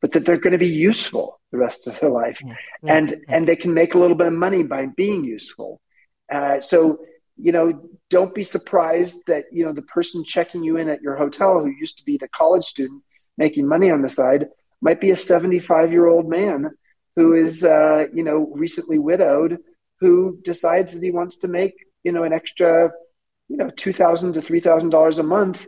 but 0.00 0.12
that 0.12 0.24
they're 0.24 0.38
going 0.38 0.52
to 0.52 0.58
be 0.58 0.68
useful 0.68 1.40
the 1.50 1.58
rest 1.58 1.86
of 1.86 1.98
their 2.00 2.10
life? 2.10 2.38
Yes, 2.44 2.56
and 2.86 3.10
yes, 3.10 3.20
and 3.28 3.46
they 3.46 3.56
can 3.56 3.74
make 3.74 3.94
a 3.94 3.98
little 3.98 4.16
bit 4.16 4.26
of 4.26 4.32
money 4.32 4.62
by 4.62 4.86
being 4.86 5.24
useful. 5.24 5.80
Uh, 6.32 6.60
so 6.60 7.00
you 7.42 7.52
know, 7.52 7.88
don't 8.10 8.34
be 8.34 8.44
surprised 8.44 9.18
that 9.26 9.44
you 9.50 9.64
know 9.64 9.72
the 9.72 9.82
person 9.82 10.24
checking 10.24 10.62
you 10.62 10.76
in 10.76 10.88
at 10.88 11.00
your 11.00 11.16
hotel 11.16 11.60
who 11.60 11.70
used 11.70 11.98
to 11.98 12.04
be 12.04 12.18
the 12.18 12.28
college 12.28 12.64
student 12.64 13.02
making 13.38 13.66
money 13.66 13.90
on 13.90 14.02
the 14.02 14.08
side 14.08 14.46
might 14.82 15.00
be 15.00 15.10
a 15.10 15.16
75 15.16 15.92
year 15.92 16.06
old 16.06 16.28
man 16.28 16.70
who 17.16 17.34
is 17.34 17.64
uh, 17.64 18.04
you 18.12 18.22
know 18.22 18.52
recently 18.54 18.98
widowed 18.98 19.58
who 20.00 20.38
decides 20.42 20.92
that 20.92 21.02
he 21.02 21.10
wants 21.10 21.38
to 21.38 21.48
make 21.48 21.74
you 22.04 22.12
know 22.12 22.24
an 22.24 22.32
extra 22.32 22.90
you 23.50 23.56
know 23.56 23.68
two 23.76 23.92
thousand 23.92 24.34
to 24.34 24.42
three 24.42 24.60
thousand 24.60 24.90
dollars 24.90 25.18
a 25.18 25.22
month 25.22 25.58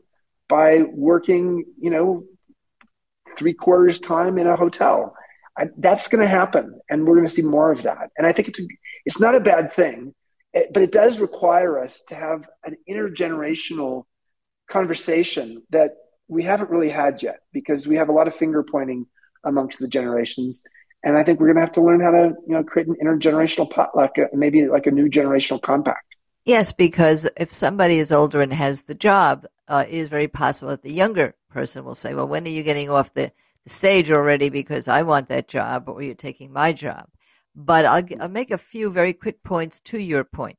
by 0.48 0.82
working 0.94 1.64
you 1.78 1.90
know 1.90 2.24
three 3.36 3.52
quarters 3.52 4.00
time 4.00 4.38
in 4.38 4.46
a 4.46 4.56
hotel. 4.56 5.14
I, 5.58 5.66
that's 5.76 6.08
going 6.08 6.22
to 6.22 6.28
happen, 6.28 6.80
and 6.88 7.06
we're 7.06 7.16
going 7.16 7.26
to 7.26 7.32
see 7.32 7.42
more 7.42 7.72
of 7.72 7.82
that. 7.82 8.10
And 8.16 8.26
I 8.26 8.32
think 8.32 8.48
it's 8.48 8.60
a, 8.60 8.66
it's 9.04 9.20
not 9.20 9.34
a 9.34 9.40
bad 9.40 9.74
thing, 9.74 10.14
but 10.54 10.82
it 10.82 10.92
does 10.92 11.18
require 11.18 11.78
us 11.78 12.02
to 12.08 12.14
have 12.14 12.44
an 12.64 12.76
intergenerational 12.88 14.04
conversation 14.70 15.62
that 15.70 15.90
we 16.28 16.42
haven't 16.42 16.70
really 16.70 16.88
had 16.88 17.22
yet 17.22 17.40
because 17.52 17.86
we 17.86 17.96
have 17.96 18.08
a 18.08 18.12
lot 18.12 18.28
of 18.28 18.36
finger 18.36 18.62
pointing 18.62 19.06
amongst 19.44 19.78
the 19.78 19.88
generations. 19.88 20.62
And 21.04 21.18
I 21.18 21.24
think 21.24 21.40
we're 21.40 21.48
going 21.48 21.56
to 21.56 21.62
have 21.62 21.74
to 21.74 21.82
learn 21.82 22.00
how 22.00 22.12
to, 22.12 22.32
you 22.46 22.54
know, 22.54 22.62
create 22.62 22.88
an 22.88 22.96
intergenerational 23.02 23.68
potluck, 23.68 24.12
maybe 24.32 24.68
like 24.68 24.86
a 24.86 24.90
new 24.90 25.08
generational 25.08 25.60
compact. 25.60 26.11
Yes, 26.44 26.72
because 26.72 27.28
if 27.36 27.52
somebody 27.52 27.98
is 27.98 28.10
older 28.12 28.40
and 28.42 28.52
has 28.52 28.82
the 28.82 28.94
job, 28.94 29.46
uh, 29.68 29.84
it 29.88 29.94
is 29.94 30.08
very 30.08 30.28
possible 30.28 30.70
that 30.70 30.82
the 30.82 30.92
younger 30.92 31.34
person 31.50 31.84
will 31.84 31.94
say, 31.94 32.14
"Well, 32.14 32.28
when 32.28 32.44
are 32.46 32.50
you 32.50 32.62
getting 32.64 32.90
off 32.90 33.14
the, 33.14 33.32
the 33.64 33.70
stage 33.70 34.10
already? 34.10 34.48
Because 34.48 34.88
I 34.88 35.02
want 35.02 35.28
that 35.28 35.48
job, 35.48 35.88
or 35.88 36.02
you're 36.02 36.14
taking 36.14 36.52
my 36.52 36.72
job." 36.72 37.08
But 37.54 37.84
I'll, 37.84 38.04
I'll 38.20 38.28
make 38.28 38.50
a 38.50 38.58
few 38.58 38.90
very 38.90 39.12
quick 39.12 39.42
points 39.44 39.78
to 39.80 39.98
your 39.98 40.24
point. 40.24 40.58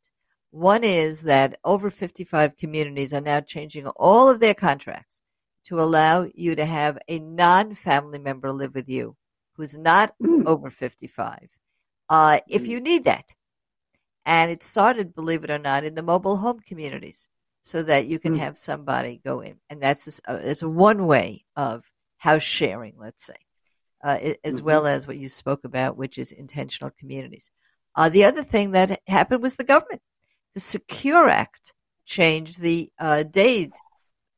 One 0.51 0.83
is 0.83 1.23
that 1.23 1.59
over 1.65 1.89
55 1.89 2.55
communities 2.55 3.13
are 3.13 3.21
now 3.21 3.41
changing 3.41 3.87
all 3.87 4.29
of 4.29 4.39
their 4.39 4.53
contracts 4.53 5.21
to 5.65 5.79
allow 5.79 6.27
you 6.33 6.55
to 6.55 6.65
have 6.65 6.97
a 7.07 7.19
non-family 7.19 8.19
member 8.19 8.51
live 8.51 8.75
with 8.75 8.87
you 8.87 9.15
who's 9.53 9.77
not 9.77 10.15
Mm. 10.21 10.45
over 10.45 10.69
55 10.69 11.49
uh, 12.09 12.39
if 12.47 12.63
Mm. 12.63 12.67
you 12.67 12.79
need 12.81 13.03
that. 13.05 13.33
And 14.25 14.51
it 14.51 14.63
started, 14.63 15.15
believe 15.15 15.43
it 15.43 15.51
or 15.51 15.59
not, 15.59 15.83
in 15.83 15.95
the 15.95 16.03
mobile 16.03 16.37
home 16.37 16.59
communities 16.61 17.27
so 17.63 17.83
that 17.83 18.07
you 18.07 18.19
can 18.19 18.33
Mm. 18.33 18.39
have 18.39 18.57
somebody 18.57 19.21
go 19.23 19.39
in. 19.41 19.59
And 19.69 19.81
that's, 19.81 20.05
just, 20.05 20.21
uh, 20.27 20.39
it's 20.41 20.63
one 20.63 21.05
way 21.07 21.45
of 21.55 21.85
house 22.17 22.43
sharing, 22.43 22.95
let's 22.97 23.25
say, 23.25 23.35
uh, 24.03 24.33
as 24.43 24.61
Mhm. 24.61 24.65
well 24.65 24.87
as 24.87 25.07
what 25.07 25.17
you 25.17 25.29
spoke 25.29 25.65
about, 25.65 25.97
which 25.97 26.17
is 26.17 26.31
intentional 26.31 26.91
communities. 26.91 27.51
Uh, 27.95 28.09
the 28.09 28.25
other 28.25 28.43
thing 28.43 28.71
that 28.71 29.01
happened 29.07 29.43
was 29.43 29.55
the 29.55 29.63
government. 29.63 30.01
The 30.53 30.59
Secure 30.61 31.27
Act 31.29 31.73
changed 32.05 32.61
the 32.61 32.91
uh, 32.99 33.23
date 33.23 33.81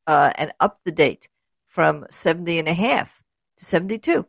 uh, 0.08 0.32
and 0.36 0.54
upped 0.60 0.84
the 0.86 0.92
date 0.92 1.30
from 1.68 2.06
70 2.10 2.60
and 2.60 2.68
a 2.68 2.74
half 2.74 3.22
to 3.58 3.66
72, 3.66 4.26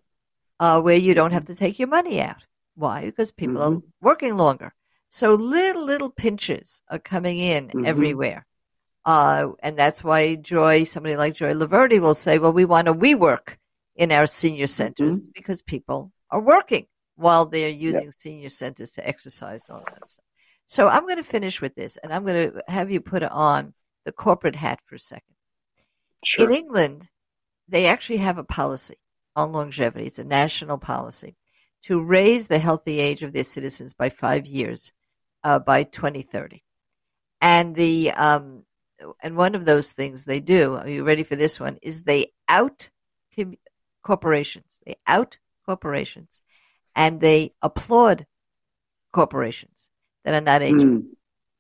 uh, 0.61 0.81
where 0.83 0.97
you 0.97 1.15
don't 1.15 1.33
have 1.33 1.47
to 1.47 1.55
take 1.55 1.79
your 1.79 1.89
money 1.89 2.21
out. 2.21 2.47
Why? 2.75 3.07
Because 3.07 3.33
people 3.33 3.63
are 3.63 3.71
Mhm. 3.71 3.83
working 4.01 4.37
longer. 4.37 4.75
So 5.17 5.33
little, 5.33 5.83
little 5.87 6.11
pinches 6.11 6.83
are 6.91 6.99
coming 6.99 7.39
in 7.39 7.69
Mhm. 7.69 7.87
everywhere. 7.87 8.47
Uh, 9.07 9.53
and 9.63 9.79
that's 9.79 10.05
why 10.05 10.35
Joy, 10.35 10.85
somebody 10.85 11.17
like 11.17 11.33
Joy 11.33 11.55
Loverde 11.55 12.01
will 12.01 12.15
say, 12.15 12.39
well, 12.39 12.53
we 12.53 12.67
want 12.67 12.87
a 12.87 12.93
we 12.93 13.15
work 13.15 13.59
in 13.95 14.13
our 14.13 14.27
senior 14.27 14.67
centers 14.67 15.27
because 15.29 15.63
people 15.63 16.13
are 16.31 16.43
working 16.43 16.87
while 17.15 17.47
they're 17.47 17.71
using 17.71 18.13
senior 18.13 18.51
centers 18.51 18.91
to 18.93 19.09
exercise 19.09 19.65
and 19.67 19.79
all 19.79 19.85
that 19.87 20.11
stuff. 20.11 20.25
So 20.67 20.87
I'm 20.87 21.05
going 21.05 21.17
to 21.17 21.23
finish 21.23 21.63
with 21.63 21.75
this 21.75 21.97
and 21.97 22.13
I'm 22.13 22.27
going 22.27 22.53
to 22.53 22.63
have 22.69 22.91
you 22.91 23.01
put 23.01 23.23
on 23.23 23.73
the 24.05 24.13
corporate 24.13 24.57
hat 24.57 24.81
for 24.85 24.97
a 24.97 24.99
second. 24.99 25.35
Sure. 26.27 26.45
In 26.45 26.55
England, 26.55 27.09
they 27.69 27.87
actually 27.87 28.19
have 28.19 28.37
a 28.37 28.45
policy 28.45 28.99
on 29.35 29.53
longevity. 29.53 30.09
It's 30.09 30.19
a 30.19 30.25
national 30.25 30.77
policy 30.77 31.37
to 31.85 32.03
raise 32.03 32.49
the 32.49 32.59
healthy 32.59 33.01
age 33.01 33.23
of 33.23 33.33
their 33.33 33.45
citizens 33.45 33.95
by 33.95 34.11
five 34.11 34.45
years 34.45 34.93
uh, 35.47 35.61
by 35.61 35.85
2030. 35.85 36.65
And 37.41 37.75
the 37.77 38.11
um, 38.11 38.65
and 39.23 39.37
one 39.37 39.55
of 39.55 39.65
those 39.65 39.93
things 39.93 40.25
they 40.25 40.41
do. 40.41 40.75
Are 40.75 40.89
you 40.89 41.05
ready 41.05 41.23
for 41.23 41.37
this 41.37 41.61
one? 41.61 41.79
Is 41.83 42.03
they 42.03 42.33
out 42.49 42.91
com- 43.37 43.59
corporations. 44.03 44.81
They 44.85 44.97
out 45.07 45.39
corporations, 45.65 46.41
and 46.97 47.21
they 47.21 47.53
applaud 47.63 48.27
corporations 49.13 49.89
that 50.25 50.35
are 50.35 50.41
not 50.41 50.63
ageist. 50.63 50.83
Mm. 50.83 51.05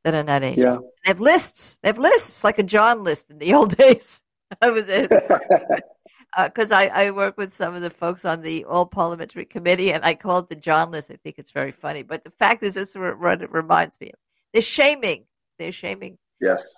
That 0.02 0.14
are 0.14 0.24
not 0.24 0.42
ageist. 0.42 0.56
Yeah. 0.56 0.76
They 1.04 1.10
have 1.10 1.20
lists. 1.20 1.78
They 1.82 1.88
have 1.88 1.98
lists 1.98 2.42
like 2.42 2.58
a 2.58 2.64
John 2.64 3.04
list 3.04 3.30
in 3.30 3.38
the 3.38 3.54
old 3.54 3.76
days. 3.84 4.20
I 4.60 4.70
was 4.70 4.86
Uh, 6.36 6.48
because 6.48 6.70
I, 6.70 6.86
I 6.88 7.10
work 7.12 7.38
with 7.38 7.54
some 7.54 7.74
of 7.74 7.80
the 7.80 7.88
folks 7.88 8.26
on 8.26 8.42
the 8.42 8.64
All 8.66 8.84
Parliamentary 8.84 9.46
Committee, 9.46 9.92
and 9.92 10.04
I 10.04 10.14
call 10.14 10.40
it 10.40 10.50
the 10.50 10.54
John 10.54 10.90
list. 10.90 11.10
I 11.10 11.16
think 11.16 11.36
it's 11.38 11.50
very 11.50 11.72
funny, 11.72 12.02
but 12.02 12.24
the 12.24 12.30
fact 12.30 12.62
is, 12.62 12.74
this 12.74 12.90
is 12.90 12.98
what 12.98 13.40
it 13.40 13.50
reminds 13.50 13.98
me 13.98 14.08
of. 14.08 14.18
They're 14.52 14.60
shaming. 14.60 15.24
They're 15.58 15.72
shaming. 15.72 16.18
yes. 16.40 16.68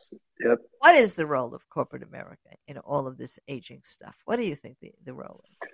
Yep. 0.40 0.58
What 0.78 0.94
is 0.94 1.14
the 1.14 1.26
role 1.26 1.52
of 1.52 1.68
corporate 1.68 2.04
America 2.04 2.50
in 2.68 2.78
all 2.78 3.08
of 3.08 3.18
this 3.18 3.40
aging 3.48 3.80
stuff? 3.82 4.16
What 4.24 4.36
do 4.36 4.42
you 4.42 4.54
think 4.54 4.76
the, 4.80 4.92
the 5.04 5.12
role 5.12 5.42
is? 5.50 5.68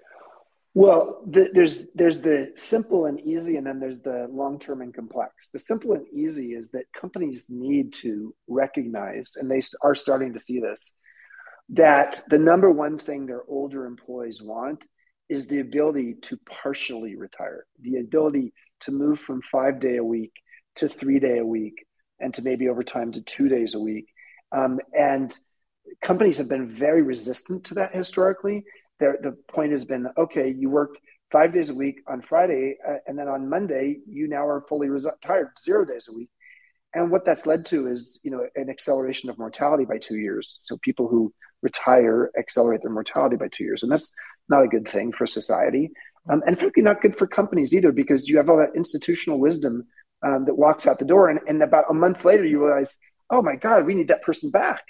Well, 0.72 1.22
the, 1.26 1.50
there's 1.52 1.82
there's 1.94 2.18
the 2.18 2.52
simple 2.56 3.04
and 3.04 3.20
easy, 3.20 3.56
and 3.56 3.66
then 3.66 3.78
there's 3.78 4.00
the 4.00 4.26
long 4.30 4.58
term 4.58 4.80
and 4.80 4.92
complex. 4.92 5.50
The 5.50 5.58
simple 5.58 5.92
and 5.92 6.06
easy 6.08 6.54
is 6.54 6.70
that 6.70 6.84
companies 6.98 7.46
need 7.50 7.92
to 8.02 8.34
recognize, 8.48 9.34
and 9.36 9.50
they 9.50 9.60
are 9.82 9.94
starting 9.94 10.32
to 10.32 10.40
see 10.40 10.58
this, 10.58 10.94
that 11.70 12.22
the 12.28 12.38
number 12.38 12.70
one 12.70 12.98
thing 12.98 13.26
their 13.26 13.42
older 13.48 13.86
employees 13.86 14.42
want 14.42 14.86
is 15.28 15.46
the 15.46 15.60
ability 15.60 16.14
to 16.22 16.38
partially 16.62 17.16
retire, 17.16 17.64
the 17.80 17.96
ability 17.96 18.52
to 18.80 18.92
move 18.92 19.18
from 19.18 19.40
five 19.42 19.80
day 19.80 19.96
a 19.96 20.04
week 20.04 20.32
to 20.76 20.88
three 20.88 21.18
day 21.18 21.38
a 21.38 21.46
week, 21.46 21.86
and 22.20 22.34
to 22.34 22.42
maybe 22.42 22.68
over 22.68 22.82
time 22.82 23.12
to 23.12 23.22
two 23.22 23.48
days 23.48 23.74
a 23.74 23.80
week. 23.80 24.06
Um, 24.52 24.80
and 24.96 25.38
companies 26.02 26.38
have 26.38 26.48
been 26.48 26.68
very 26.68 27.02
resistant 27.02 27.64
to 27.64 27.74
that 27.74 27.94
historically. 27.94 28.64
Their, 29.00 29.18
the 29.22 29.32
point 29.48 29.72
has 29.72 29.84
been 29.84 30.06
okay, 30.16 30.54
you 30.56 30.70
work 30.70 30.96
five 31.32 31.52
days 31.52 31.70
a 31.70 31.74
week 31.74 32.00
on 32.06 32.22
Friday, 32.22 32.76
uh, 32.86 32.96
and 33.06 33.18
then 33.18 33.28
on 33.28 33.48
Monday 33.48 33.98
you 34.06 34.28
now 34.28 34.46
are 34.46 34.64
fully 34.68 34.88
retired, 34.88 35.48
zero 35.58 35.84
days 35.84 36.08
a 36.08 36.12
week. 36.12 36.28
And 36.94 37.10
what 37.10 37.24
that's 37.24 37.46
led 37.46 37.66
to 37.66 37.88
is, 37.88 38.20
you 38.22 38.30
know, 38.30 38.46
an 38.54 38.70
acceleration 38.70 39.28
of 39.28 39.38
mortality 39.38 39.84
by 39.84 39.98
two 39.98 40.16
years. 40.16 40.60
So 40.64 40.78
people 40.82 41.08
who 41.08 41.32
retire 41.62 42.30
accelerate 42.38 42.82
their 42.82 42.92
mortality 42.92 43.36
by 43.36 43.48
two 43.48 43.64
years, 43.64 43.82
and 43.82 43.90
that's 43.90 44.12
not 44.48 44.62
a 44.62 44.68
good 44.68 44.88
thing 44.88 45.12
for 45.12 45.26
society, 45.26 45.90
um, 46.30 46.42
and 46.46 46.58
frankly, 46.58 46.82
not 46.82 47.02
good 47.02 47.18
for 47.18 47.26
companies 47.26 47.74
either, 47.74 47.92
because 47.92 48.28
you 48.28 48.36
have 48.36 48.48
all 48.48 48.58
that 48.58 48.76
institutional 48.76 49.38
wisdom 49.38 49.86
um, 50.24 50.44
that 50.46 50.56
walks 50.56 50.86
out 50.86 50.98
the 50.98 51.04
door, 51.04 51.28
and, 51.28 51.40
and 51.48 51.62
about 51.62 51.90
a 51.90 51.94
month 51.94 52.24
later 52.24 52.44
you 52.44 52.64
realize, 52.64 52.98
oh 53.30 53.42
my 53.42 53.56
God, 53.56 53.84
we 53.84 53.94
need 53.94 54.08
that 54.08 54.22
person 54.22 54.50
back. 54.50 54.82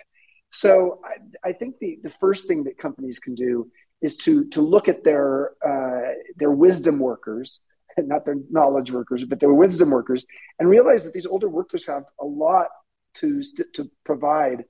So 0.51 1.01
I, 1.05 1.49
I 1.49 1.53
think 1.53 1.79
the 1.81 1.99
the 2.03 2.11
first 2.21 2.47
thing 2.47 2.65
that 2.65 2.79
companies 2.79 3.19
can 3.19 3.35
do 3.35 3.71
is 4.01 4.17
to 4.19 4.45
to 4.51 4.61
look 4.61 4.89
at 4.89 5.03
their 5.03 5.53
uh, 5.67 6.13
their 6.37 6.51
wisdom 6.51 6.99
workers 6.99 7.61
not 7.99 8.25
their 8.25 8.37
knowledge 8.51 8.91
workers, 8.91 9.25
but 9.25 9.41
their 9.41 9.53
wisdom 9.53 9.91
workers, 9.91 10.27
and 10.59 10.69
realize 10.69 11.05
that 11.05 11.13
these 11.13 11.27
older 11.27 11.49
workers 11.49 11.87
have 11.87 12.05
a 12.21 12.25
lot 12.25 12.69
to 13.15 13.43
to 13.75 13.91
provide 14.05 14.65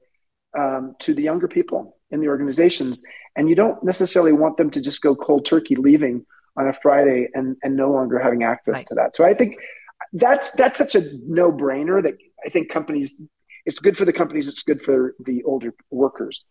um, 0.57 0.95
to 1.01 1.14
the 1.14 1.22
younger 1.22 1.49
people 1.49 1.97
in 2.11 2.20
the 2.20 2.29
organizations, 2.29 3.03
and 3.37 3.49
you 3.49 3.55
don't 3.55 3.83
necessarily 3.83 4.33
want 4.33 4.57
them 4.57 4.70
to 4.70 4.81
just 4.81 5.03
go 5.03 5.14
cold 5.14 5.45
turkey, 5.45 5.77
leaving 5.77 6.25
on 6.57 6.68
a 6.68 6.72
Friday 6.72 7.29
and 7.35 7.57
and 7.62 7.77
no 7.77 7.91
longer 7.91 8.18
having 8.18 8.45
access 8.45 8.79
right. 8.79 8.87
to 8.87 8.95
that. 8.95 9.16
So 9.16 9.25
I 9.25 9.35
think 9.35 9.57
that's 10.12 10.51
that's 10.53 10.79
such 10.79 10.95
a 10.95 11.03
no 11.27 11.53
brainer 11.53 12.03
that 12.03 12.14
I 12.45 12.51
think 12.51 12.70
companies. 12.70 13.20
It's 13.66 13.79
good 13.79 13.97
for 13.97 14.05
the 14.05 14.12
companies. 14.12 14.47
It's 14.47 14.62
good 14.62 14.83
for 14.83 15.14
the 15.25 15.43
older 15.45 15.75
workers. 15.91 16.45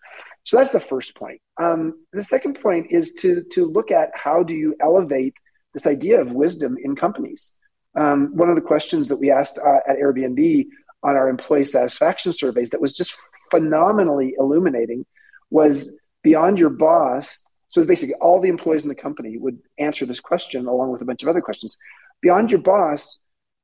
So 0.45 0.57
that's 0.57 0.71
the 0.71 0.79
first 0.79 1.15
point. 1.15 1.39
Um, 1.61 2.05
the 2.11 2.23
second 2.23 2.59
point 2.59 2.87
is 2.89 3.13
to 3.19 3.43
to 3.51 3.65
look 3.65 3.91
at 3.91 4.09
how 4.15 4.41
do 4.41 4.53
you 4.53 4.75
elevate 4.81 5.37
this 5.73 5.87
idea 5.87 6.21
of 6.21 6.31
wisdom 6.31 6.77
in 6.81 6.95
companies. 6.95 7.51
Um, 7.95 8.35
one 8.35 8.49
of 8.49 8.55
the 8.55 8.61
questions 8.61 9.09
that 9.09 9.17
we 9.17 9.31
asked 9.31 9.57
uh, 9.57 9.79
at 9.87 9.97
Airbnb 9.97 10.67
on 11.03 11.15
our 11.15 11.29
employee 11.29 11.65
satisfaction 11.65 12.33
surveys 12.33 12.71
that 12.71 12.81
was 12.81 12.93
just 12.93 13.15
phenomenally 13.51 14.33
illuminating 14.39 15.05
was 15.49 15.91
beyond 16.23 16.57
your 16.57 16.69
boss. 16.69 17.43
So 17.67 17.83
basically, 17.83 18.15
all 18.15 18.39
the 18.39 18.49
employees 18.49 18.83
in 18.83 18.89
the 18.89 18.95
company 18.95 19.37
would 19.37 19.59
answer 19.77 20.05
this 20.05 20.19
question 20.19 20.67
along 20.67 20.91
with 20.91 21.01
a 21.01 21.05
bunch 21.05 21.23
of 21.23 21.29
other 21.29 21.41
questions. 21.41 21.77
Beyond 22.21 22.51
your 22.51 22.61
boss, 22.61 23.19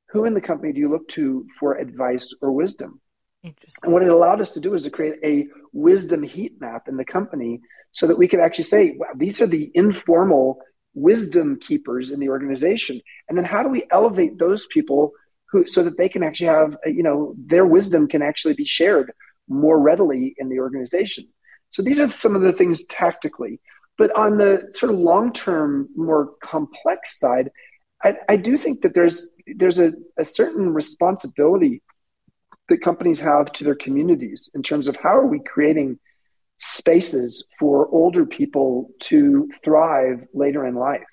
who 0.09 0.25
in 0.25 0.33
the 0.33 0.41
company 0.41 0.73
do 0.73 0.79
you 0.79 0.89
look 0.89 1.07
to 1.09 1.45
for 1.59 1.75
advice 1.75 2.33
or 2.41 2.51
wisdom? 2.51 2.99
Interesting. 3.43 3.79
And 3.83 3.93
what 3.93 4.03
it 4.03 4.09
allowed 4.09 4.41
us 4.41 4.51
to 4.51 4.59
do 4.59 4.73
is 4.73 4.83
to 4.83 4.89
create 4.89 5.15
a 5.23 5.47
wisdom 5.71 6.23
heat 6.23 6.59
map 6.59 6.87
in 6.87 6.97
the 6.97 7.05
company 7.05 7.61
so 7.91 8.05
that 8.07 8.17
we 8.17 8.27
could 8.27 8.39
actually 8.39 8.65
say, 8.65 8.95
wow, 8.97 9.07
these 9.15 9.41
are 9.41 9.47
the 9.47 9.71
informal 9.73 10.59
wisdom 10.99 11.59
keepers 11.59 12.11
in 12.11 12.19
the 12.19 12.29
organization. 12.29 13.01
And 13.27 13.37
then 13.37 13.45
how 13.45 13.63
do 13.63 13.69
we 13.69 13.83
elevate 13.91 14.37
those 14.37 14.67
people 14.67 15.11
who 15.51 15.65
so 15.65 15.83
that 15.83 15.97
they 15.97 16.09
can 16.09 16.23
actually 16.23 16.47
have 16.47 16.75
uh, 16.85 16.89
you 16.89 17.03
know 17.03 17.35
their 17.37 17.65
wisdom 17.65 18.07
can 18.07 18.21
actually 18.21 18.53
be 18.53 18.65
shared 18.65 19.11
more 19.47 19.79
readily 19.79 20.35
in 20.37 20.49
the 20.49 20.59
organization? 20.59 21.27
So 21.71 21.81
these 21.81 22.01
are 22.01 22.11
some 22.11 22.35
of 22.35 22.41
the 22.41 22.53
things 22.53 22.85
tactically. 22.85 23.59
But 23.97 24.15
on 24.15 24.37
the 24.37 24.67
sort 24.71 24.93
of 24.93 24.99
long 24.99 25.33
term 25.33 25.89
more 25.95 26.31
complex 26.41 27.19
side 27.19 27.51
I, 28.03 28.13
I, 28.29 28.35
do 28.37 28.57
think 28.57 28.81
that 28.81 28.93
there's 28.93 29.29
there's 29.45 29.79
a, 29.79 29.91
a 30.17 30.23
certain 30.23 30.73
responsibility 30.73 31.81
that 32.69 32.81
companies 32.81 33.19
have 33.19 33.51
to 33.53 33.63
their 33.63 33.75
communities 33.75 34.49
in 34.53 34.63
terms 34.63 34.87
of 34.87 34.95
how 34.95 35.17
are 35.17 35.25
we 35.25 35.39
creating 35.39 35.99
spaces 36.59 37.43
for 37.57 37.87
older 37.87 38.25
people 38.25 38.91
to 38.99 39.49
thrive 39.63 40.27
later 40.33 40.65
in 40.65 40.75
life. 40.75 41.07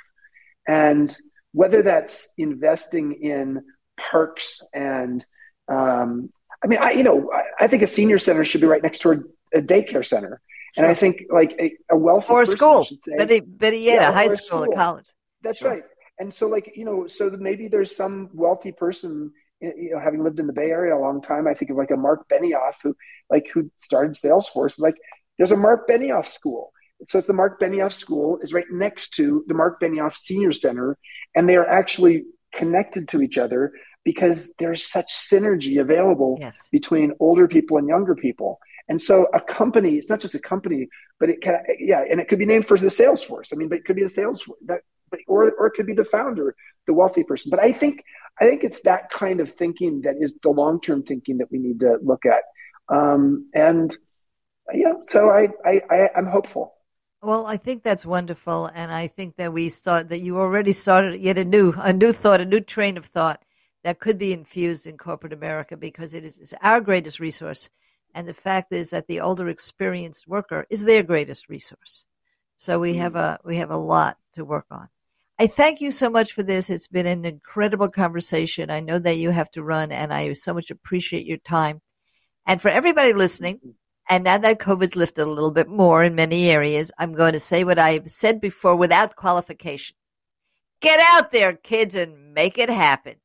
And 0.68 1.14
whether 1.53 1.82
that's 1.82 2.32
investing 2.36 3.12
in 3.22 3.62
parks 4.11 4.62
and, 4.74 5.24
um, 5.68 6.30
I 6.62 6.66
mean, 6.66 6.80
I, 6.82 6.90
you 6.92 7.05
know, 7.05 7.30
I, 7.32 7.64
I, 7.64 7.66
think 7.68 7.82
a 7.82 7.86
senior 7.86 8.18
center 8.18 8.44
should 8.44 8.61
be 8.61 8.66
right 8.66 8.82
next 8.82 9.01
to 9.01 9.12
a, 9.12 9.59
a 9.59 9.62
daycare 9.62 10.05
center. 10.05 10.40
Sure. 10.74 10.84
And 10.84 10.92
I 10.92 10.94
think 10.94 11.22
like 11.30 11.55
a, 11.61 11.72
a 11.90 11.97
wealthy 11.97 12.26
or 12.28 12.42
a 12.42 12.47
school, 12.47 12.84
say, 12.84 12.97
yeah, 13.18 13.70
yeah, 13.70 14.09
a 14.09 14.12
high 14.12 14.26
school, 14.26 14.64
a 14.64 14.74
college. 14.74 15.07
That's 15.42 15.59
sure. 15.59 15.70
right. 15.70 15.82
And 16.18 16.34
so 16.34 16.49
like, 16.49 16.72
you 16.74 16.84
know, 16.84 17.07
so 17.07 17.30
maybe 17.30 17.68
there's 17.68 17.94
some 17.94 18.30
wealthy 18.32 18.72
person 18.72 19.32
you 19.61 19.90
know, 19.92 20.01
having 20.01 20.22
lived 20.22 20.40
in 20.40 20.47
the 20.47 20.53
Bay 20.53 20.70
Area 20.70 20.97
a 20.97 21.01
long 21.01 21.22
time, 21.22 21.47
I 21.47 21.55
think 21.55 21.70
of 21.70 21.76
like 21.76 21.90
a 21.90 21.97
Mark 21.97 22.28
Benioff 22.28 22.74
who, 22.82 22.94
like, 23.30 23.47
who 23.53 23.70
started 23.78 24.12
Salesforce. 24.12 24.80
Like, 24.80 24.97
there's 25.37 25.53
a 25.53 25.57
Mark 25.57 25.89
Benioff 25.89 26.26
School. 26.26 26.72
So 27.07 27.18
it's 27.18 27.26
the 27.26 27.34
Mark 27.34 27.61
Benioff 27.61 27.93
School 27.93 28.39
is 28.41 28.53
right 28.55 28.64
next 28.70 29.11
to 29.16 29.45
the 29.49 29.55
Mark 29.55 29.80
Benioff 29.80 30.16
Senior 30.16 30.53
Center, 30.53 30.97
and 31.34 31.49
they 31.49 31.57
are 31.57 31.66
actually 31.66 32.24
connected 32.53 33.09
to 33.09 33.20
each 33.20 33.37
other 33.37 33.72
because 34.03 34.53
there's 34.59 34.87
such 34.87 35.12
synergy 35.12 35.80
available 35.80 36.39
yes. 36.41 36.68
between 36.70 37.12
older 37.20 37.49
people 37.49 37.76
and 37.76 37.89
younger 37.89 38.14
people. 38.14 38.59
And 38.89 39.03
so 39.03 39.26
a 39.34 39.41
company, 39.41 39.97
it's 39.97 40.09
not 40.09 40.20
just 40.20 40.37
a 40.37 40.39
company, 40.39 40.89
but 41.18 41.28
it 41.28 41.43
can, 41.43 41.57
yeah, 41.80 42.05
and 42.09 42.20
it 42.20 42.28
could 42.28 42.39
be 42.39 42.47
named 42.47 42.68
for 42.68 42.78
the 42.78 42.87
Salesforce. 42.87 43.53
I 43.53 43.57
mean, 43.57 43.68
but 43.68 43.78
it 43.78 43.84
could 43.84 43.97
be 43.97 44.05
the 44.05 44.09
Salesforce, 44.09 44.55
that, 44.66 44.80
but, 45.11 45.20
or, 45.26 45.51
or 45.59 45.66
it 45.66 45.72
could 45.72 45.87
be 45.87 45.93
the 45.93 46.05
founder, 46.05 46.55
the 46.87 46.95
wealthy 46.95 47.24
person. 47.24 47.51
But 47.51 47.61
I 47.61 47.72
think, 47.72 48.05
I 48.41 48.47
think 48.49 48.62
it's 48.62 48.82
that 48.82 49.11
kind 49.11 49.41
of 49.41 49.51
thinking 49.53 50.03
that 50.03 50.14
is 50.20 50.37
the 50.43 50.51
long-term 50.51 51.03
thinking 51.03 51.39
that 51.39 51.51
we 51.51 51.59
need 51.59 51.80
to 51.80 51.99
look 52.03 52.24
at. 52.24 52.43
Um, 52.89 53.51
and 53.55 53.97
yeah, 54.75 54.93
so 55.05 55.31
I, 55.31 55.49
I, 55.64 55.81
I 55.91 56.11
I'm 56.17 56.27
hopeful. 56.27 56.75
Well, 57.23 57.47
I 57.47 57.57
think 57.57 57.83
that's 57.83 58.07
wonderful, 58.07 58.67
and 58.67 58.93
I 58.93 59.09
think 59.09 59.37
that 59.37 59.53
we 59.53 59.69
start 59.69 60.09
that 60.11 60.21
you 60.21 60.39
already 60.39 60.73
started 60.73 61.21
yet 61.21 61.39
a 61.39 61.45
new 61.45 61.73
a 61.77 61.93
new 61.93 62.12
thought, 62.12 62.41
a 62.41 62.45
new 62.45 62.61
train 62.61 62.97
of 62.97 63.07
thought 63.07 63.43
that 63.85 64.01
could 64.01 64.19
be 64.19 64.33
infused 64.33 64.87
in 64.87 64.99
corporate 64.99 65.33
America 65.33 65.77
because 65.77 66.14
it 66.14 66.25
is 66.25 66.55
our 66.62 66.81
greatest 66.81 67.21
resource, 67.21 67.71
and 68.14 68.29
the 68.29 68.35
fact 68.35 68.73
is 68.73 68.91
that 68.91 69.07
the 69.07 69.21
older 69.21 69.49
experienced 69.49 70.29
worker 70.29 70.67
is 70.71 70.85
their 70.85 71.03
greatest 71.03 71.49
resource. 71.49 72.07
So 72.57 72.79
we 72.79 72.95
mm. 72.95 72.99
have 72.99 73.17
a 73.17 73.39
we 73.45 73.57
have 73.57 73.71
a 73.71 73.77
lot 73.77 74.19
to 74.35 74.45
work 74.45 74.67
on. 74.71 74.89
I 75.39 75.47
thank 75.47 75.81
you 75.81 75.91
so 75.91 76.09
much 76.09 76.33
for 76.33 76.43
this. 76.43 76.71
It's 76.71 76.89
been 76.89 77.07
an 77.07 77.27
incredible 77.27 77.91
conversation. 77.91 78.71
I 78.71 78.81
know 78.81 78.99
that 78.99 79.19
you 79.19 79.31
have 79.31 79.51
to 79.53 79.62
run, 79.62 79.93
and 79.93 80.12
I 80.12 80.33
so 80.33 80.55
much 80.55 80.71
appreciate 80.71 81.27
your 81.27 81.39
time. 81.39 81.83
And 82.47 82.61
for 82.62 82.71
everybody 82.71 83.12
listening, 83.12 83.57
mm-hmm. 83.57 83.71
And 84.09 84.24
now 84.24 84.38
that 84.38 84.59
COVID's 84.59 84.96
lifted 84.96 85.22
a 85.22 85.26
little 85.30 85.50
bit 85.50 85.68
more 85.68 86.04
in 86.04 86.14
many 86.14 86.50
areas, 86.50 86.92
I'm 86.98 87.12
going 87.12 87.32
to 87.32 87.40
say 87.40 87.64
what 87.64 87.78
I've 87.78 88.09
said 88.11 88.40
before 88.40 88.76
without 88.76 89.16
qualification. 89.16 89.96
Get 90.80 91.00
out 91.11 91.30
there, 91.32 91.54
kids, 91.54 91.96
and 91.96 92.34
make 92.34 92.59
it 92.59 92.68
happen. 92.68 93.16